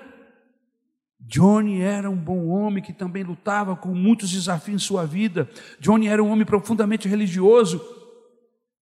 Johnny 1.19 1.81
era 1.81 2.11
um 2.11 2.17
bom 2.17 2.49
homem 2.49 2.83
que 2.83 2.93
também 2.93 3.23
lutava 3.23 3.77
com 3.77 3.95
muitos 3.95 4.31
desafios 4.31 4.83
em 4.83 4.85
sua 4.85 5.07
vida. 5.07 5.49
Johnny 5.79 6.09
era 6.09 6.23
um 6.23 6.31
homem 6.31 6.45
profundamente 6.45 7.09
religioso. 7.09 7.81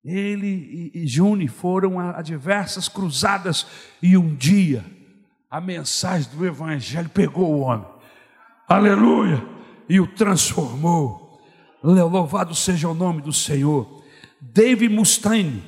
Ele 0.03 0.91
e, 0.93 1.01
e 1.01 1.05
Johnny 1.05 1.47
foram 1.47 1.99
a, 1.99 2.19
a 2.19 2.21
diversas 2.21 2.87
cruzadas 2.87 3.65
e 4.01 4.15
um 4.15 4.35
dia 4.35 4.85
a 5.49 5.59
mensagem 5.61 6.29
do 6.35 6.45
Evangelho 6.45 7.09
pegou 7.09 7.55
o 7.55 7.59
homem. 7.61 7.87
Aleluia! 8.67 9.54
E 9.87 9.99
o 9.99 10.07
transformou. 10.07 11.39
Louvado 11.81 12.55
seja 12.55 12.89
o 12.89 12.93
nome 12.93 13.21
do 13.21 13.31
Senhor. 13.31 14.03
David 14.41 14.93
Mustaine, 14.93 15.63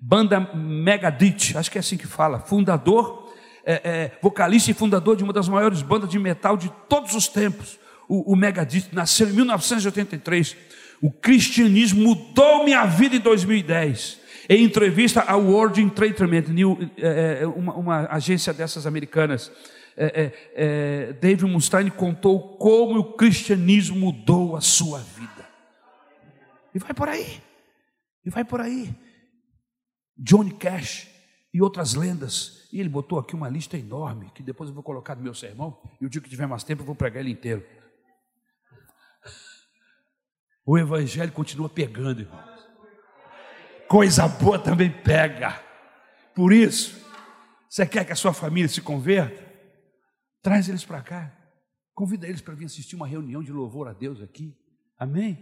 banda 0.00 0.40
Megadeth, 0.54 1.56
acho 1.56 1.70
que 1.70 1.78
é 1.78 1.80
assim 1.80 1.96
que 1.96 2.06
fala, 2.06 2.38
fundador, 2.40 3.32
é, 3.64 3.80
é, 3.84 4.18
vocalista 4.22 4.70
e 4.70 4.74
fundador 4.74 5.16
de 5.16 5.24
uma 5.24 5.32
das 5.32 5.48
maiores 5.48 5.82
bandas 5.82 6.08
de 6.08 6.18
metal 6.18 6.56
de 6.56 6.70
todos 6.88 7.14
os 7.14 7.28
tempos. 7.28 7.78
O, 8.08 8.32
o 8.32 8.36
Megadeth 8.36 8.88
nasceu 8.92 9.28
em 9.28 9.32
1983. 9.32 10.56
O 11.00 11.10
cristianismo 11.10 12.02
mudou 12.02 12.64
minha 12.64 12.84
vida 12.86 13.16
em 13.16 13.20
2010. 13.20 14.18
Em 14.48 14.64
entrevista 14.64 15.20
ao 15.20 15.42
World 15.42 15.80
Entertainment, 15.82 16.44
é, 16.96 17.40
é, 17.42 17.46
uma, 17.46 17.74
uma 17.74 18.08
agência 18.10 18.52
dessas 18.52 18.86
americanas, 18.86 19.52
é, 20.00 20.22
é, 20.22 20.52
é, 20.54 21.12
David 21.14 21.44
Mustaine 21.44 21.90
contou 21.90 22.56
como 22.56 23.00
o 23.00 23.12
cristianismo 23.14 23.98
mudou 23.98 24.54
a 24.54 24.60
sua 24.60 25.00
vida. 25.00 25.48
E 26.72 26.78
vai 26.78 26.94
por 26.94 27.08
aí. 27.08 27.42
E 28.24 28.30
vai 28.30 28.44
por 28.44 28.60
aí. 28.60 28.94
Johnny 30.16 30.52
Cash 30.52 31.08
e 31.52 31.60
outras 31.60 31.94
lendas. 31.94 32.68
E 32.72 32.78
ele 32.78 32.88
botou 32.88 33.18
aqui 33.18 33.34
uma 33.34 33.48
lista 33.48 33.76
enorme, 33.76 34.30
que 34.32 34.42
depois 34.42 34.68
eu 34.68 34.74
vou 34.74 34.84
colocar 34.84 35.16
no 35.16 35.22
meu 35.22 35.34
sermão, 35.34 35.76
e 36.00 36.06
o 36.06 36.08
dia 36.08 36.20
que 36.20 36.30
tiver 36.30 36.46
mais 36.46 36.62
tempo 36.62 36.82
eu 36.82 36.86
vou 36.86 36.94
pregar 36.94 37.20
ele 37.20 37.32
inteiro. 37.32 37.66
O 40.64 40.78
evangelho 40.78 41.32
continua 41.32 41.68
pegando, 41.68 42.20
irmãos. 42.20 42.68
Coisa 43.88 44.28
boa 44.28 44.58
também 44.58 44.90
pega. 44.90 45.60
Por 46.34 46.52
isso, 46.52 47.04
você 47.68 47.84
quer 47.86 48.04
que 48.04 48.12
a 48.12 48.16
sua 48.16 48.32
família 48.32 48.68
se 48.68 48.80
converta? 48.80 49.47
Traz 50.42 50.68
eles 50.68 50.84
para 50.84 51.02
cá. 51.02 51.32
Convida 51.94 52.26
eles 52.26 52.40
para 52.40 52.54
vir 52.54 52.66
assistir 52.66 52.96
uma 52.96 53.06
reunião 53.06 53.42
de 53.42 53.52
louvor 53.52 53.88
a 53.88 53.92
Deus 53.92 54.22
aqui. 54.22 54.56
Amém? 54.98 55.36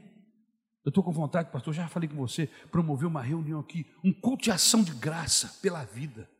Eu 0.85 0.91
estou 0.91 1.03
com 1.03 1.11
vontade, 1.11 1.51
pastor, 1.51 1.75
já 1.75 1.89
falei 1.89 2.09
com 2.09 2.15
você, 2.15 2.49
promover 2.71 3.09
uma 3.09 3.21
reunião 3.21 3.59
aqui, 3.59 3.85
um 4.05 4.13
culto 4.13 4.45
de 4.45 4.53
ação 4.53 4.85
de 4.85 4.93
graça 4.93 5.59
pela 5.61 5.85
vida. 5.85 6.31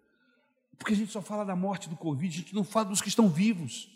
porque 0.79 0.93
a 0.93 0.97
gente 0.97 1.11
só 1.11 1.21
fala 1.23 1.45
da 1.45 1.57
morte 1.57 1.89
do 1.89 1.97
Covid, 1.97 2.33
a 2.33 2.39
gente 2.43 2.55
não 2.55 2.63
fala 2.63 2.87
dos 2.87 3.01
que 3.01 3.09
estão 3.09 3.29
vivos. 3.29 3.89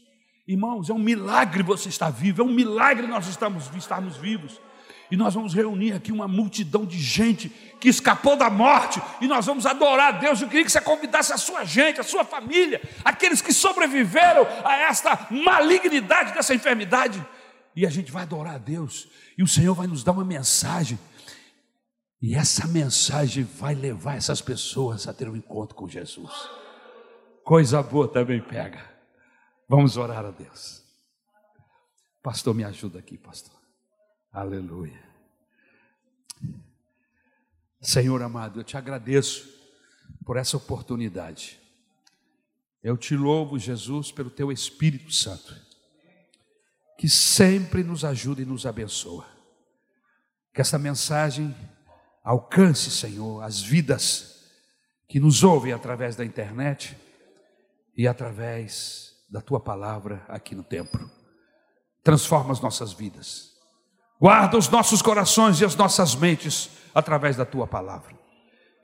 Irmãos, 0.48 0.90
é 0.90 0.92
um 0.92 0.98
milagre 0.98 1.62
você 1.62 1.88
estar 1.88 2.10
vivo, 2.10 2.42
é 2.42 2.44
um 2.44 2.52
milagre 2.52 3.06
nós 3.06 3.28
estamos, 3.28 3.72
estarmos 3.76 4.16
vivos. 4.16 4.60
E 5.10 5.16
nós 5.16 5.34
vamos 5.34 5.52
reunir 5.52 5.92
aqui 5.92 6.12
uma 6.12 6.28
multidão 6.28 6.86
de 6.86 6.98
gente 6.98 7.48
que 7.80 7.88
escapou 7.88 8.36
da 8.36 8.48
morte, 8.48 9.02
e 9.20 9.26
nós 9.26 9.46
vamos 9.46 9.66
adorar 9.66 10.14
a 10.14 10.18
Deus. 10.18 10.40
Eu 10.40 10.48
queria 10.48 10.64
que 10.64 10.70
você 10.70 10.80
convidasse 10.80 11.32
a 11.32 11.36
sua 11.36 11.64
gente, 11.64 12.00
a 12.00 12.04
sua 12.04 12.24
família, 12.24 12.80
aqueles 13.04 13.42
que 13.42 13.52
sobreviveram 13.52 14.46
a 14.64 14.76
esta 14.76 15.26
malignidade 15.30 16.32
dessa 16.32 16.54
enfermidade. 16.54 17.24
E 17.74 17.86
a 17.86 17.90
gente 17.90 18.12
vai 18.12 18.22
adorar 18.22 18.54
a 18.54 18.58
Deus, 18.58 19.08
e 19.36 19.42
o 19.42 19.48
Senhor 19.48 19.74
vai 19.74 19.86
nos 19.86 20.04
dar 20.04 20.12
uma 20.12 20.24
mensagem. 20.24 20.98
E 22.22 22.34
essa 22.34 22.66
mensagem 22.68 23.44
vai 23.44 23.74
levar 23.74 24.16
essas 24.16 24.40
pessoas 24.40 25.08
a 25.08 25.14
ter 25.14 25.28
um 25.28 25.34
encontro 25.34 25.74
com 25.74 25.88
Jesus. 25.88 26.30
Coisa 27.42 27.82
boa 27.82 28.06
também 28.06 28.40
pega. 28.40 28.88
Vamos 29.68 29.96
orar 29.96 30.24
a 30.24 30.30
Deus. 30.30 30.82
Pastor, 32.22 32.54
me 32.54 32.62
ajuda 32.62 32.98
aqui, 32.98 33.16
pastor. 33.16 33.59
Aleluia. 34.32 35.02
Senhor 37.80 38.22
amado, 38.22 38.60
eu 38.60 38.64
te 38.64 38.76
agradeço 38.76 39.48
por 40.24 40.36
essa 40.36 40.56
oportunidade. 40.56 41.58
Eu 42.82 42.96
te 42.96 43.16
louvo, 43.16 43.58
Jesus, 43.58 44.12
pelo 44.12 44.30
teu 44.30 44.52
Espírito 44.52 45.12
Santo, 45.12 45.54
que 46.96 47.08
sempre 47.08 47.82
nos 47.82 48.04
ajuda 48.04 48.42
e 48.42 48.46
nos 48.46 48.66
abençoa. 48.66 49.26
Que 50.54 50.60
essa 50.60 50.78
mensagem 50.78 51.54
alcance, 52.22 52.90
Senhor, 52.90 53.42
as 53.42 53.60
vidas 53.60 54.44
que 55.08 55.18
nos 55.18 55.42
ouvem 55.42 55.72
através 55.72 56.14
da 56.14 56.24
internet 56.24 56.96
e 57.96 58.06
através 58.06 59.16
da 59.28 59.40
tua 59.40 59.58
palavra 59.58 60.24
aqui 60.28 60.54
no 60.54 60.62
templo. 60.62 61.10
Transforma 62.04 62.52
as 62.52 62.60
nossas 62.60 62.92
vidas. 62.92 63.49
Guarda 64.20 64.58
os 64.58 64.68
nossos 64.68 65.00
corações 65.00 65.60
e 65.60 65.64
as 65.64 65.74
nossas 65.74 66.14
mentes 66.14 66.68
através 66.94 67.36
da 67.36 67.46
tua 67.46 67.66
palavra. 67.66 68.14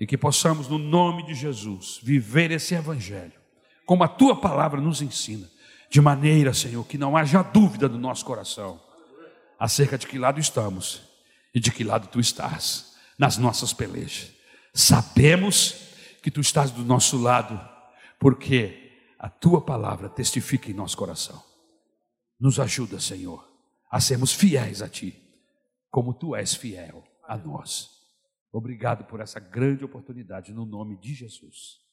E 0.00 0.06
que 0.06 0.16
possamos, 0.16 0.66
no 0.66 0.78
nome 0.78 1.26
de 1.26 1.34
Jesus, 1.34 2.00
viver 2.02 2.50
esse 2.50 2.74
evangelho, 2.74 3.38
como 3.84 4.02
a 4.02 4.08
tua 4.08 4.40
palavra 4.40 4.80
nos 4.80 5.02
ensina, 5.02 5.46
de 5.90 6.00
maneira, 6.00 6.54
Senhor, 6.54 6.82
que 6.86 6.96
não 6.96 7.16
haja 7.16 7.42
dúvida 7.42 7.86
no 7.88 7.98
nosso 7.98 8.24
coração 8.24 8.80
acerca 9.58 9.98
de 9.98 10.06
que 10.06 10.18
lado 10.18 10.40
estamos 10.40 11.02
e 11.54 11.60
de 11.60 11.70
que 11.70 11.84
lado 11.84 12.08
tu 12.08 12.18
estás 12.18 12.94
nas 13.18 13.36
nossas 13.36 13.72
pelejas. 13.74 14.32
Sabemos 14.72 15.76
que 16.22 16.30
tu 16.30 16.40
estás 16.40 16.70
do 16.70 16.82
nosso 16.82 17.20
lado, 17.20 17.60
porque 18.18 18.92
a 19.18 19.28
tua 19.28 19.60
palavra 19.60 20.08
testifica 20.08 20.70
em 20.70 20.74
nosso 20.74 20.96
coração. 20.96 21.42
Nos 22.40 22.58
ajuda, 22.58 22.98
Senhor, 23.00 23.46
a 23.90 24.00
sermos 24.00 24.32
fiéis 24.32 24.82
a 24.82 24.88
ti, 24.88 25.25
como 25.90 26.14
tu 26.14 26.34
és 26.34 26.54
fiel 26.54 27.04
a 27.24 27.36
nós. 27.36 27.90
Obrigado 28.52 29.04
por 29.04 29.20
essa 29.20 29.38
grande 29.38 29.84
oportunidade, 29.84 30.52
no 30.52 30.64
nome 30.64 30.96
de 30.98 31.14
Jesus. 31.14 31.85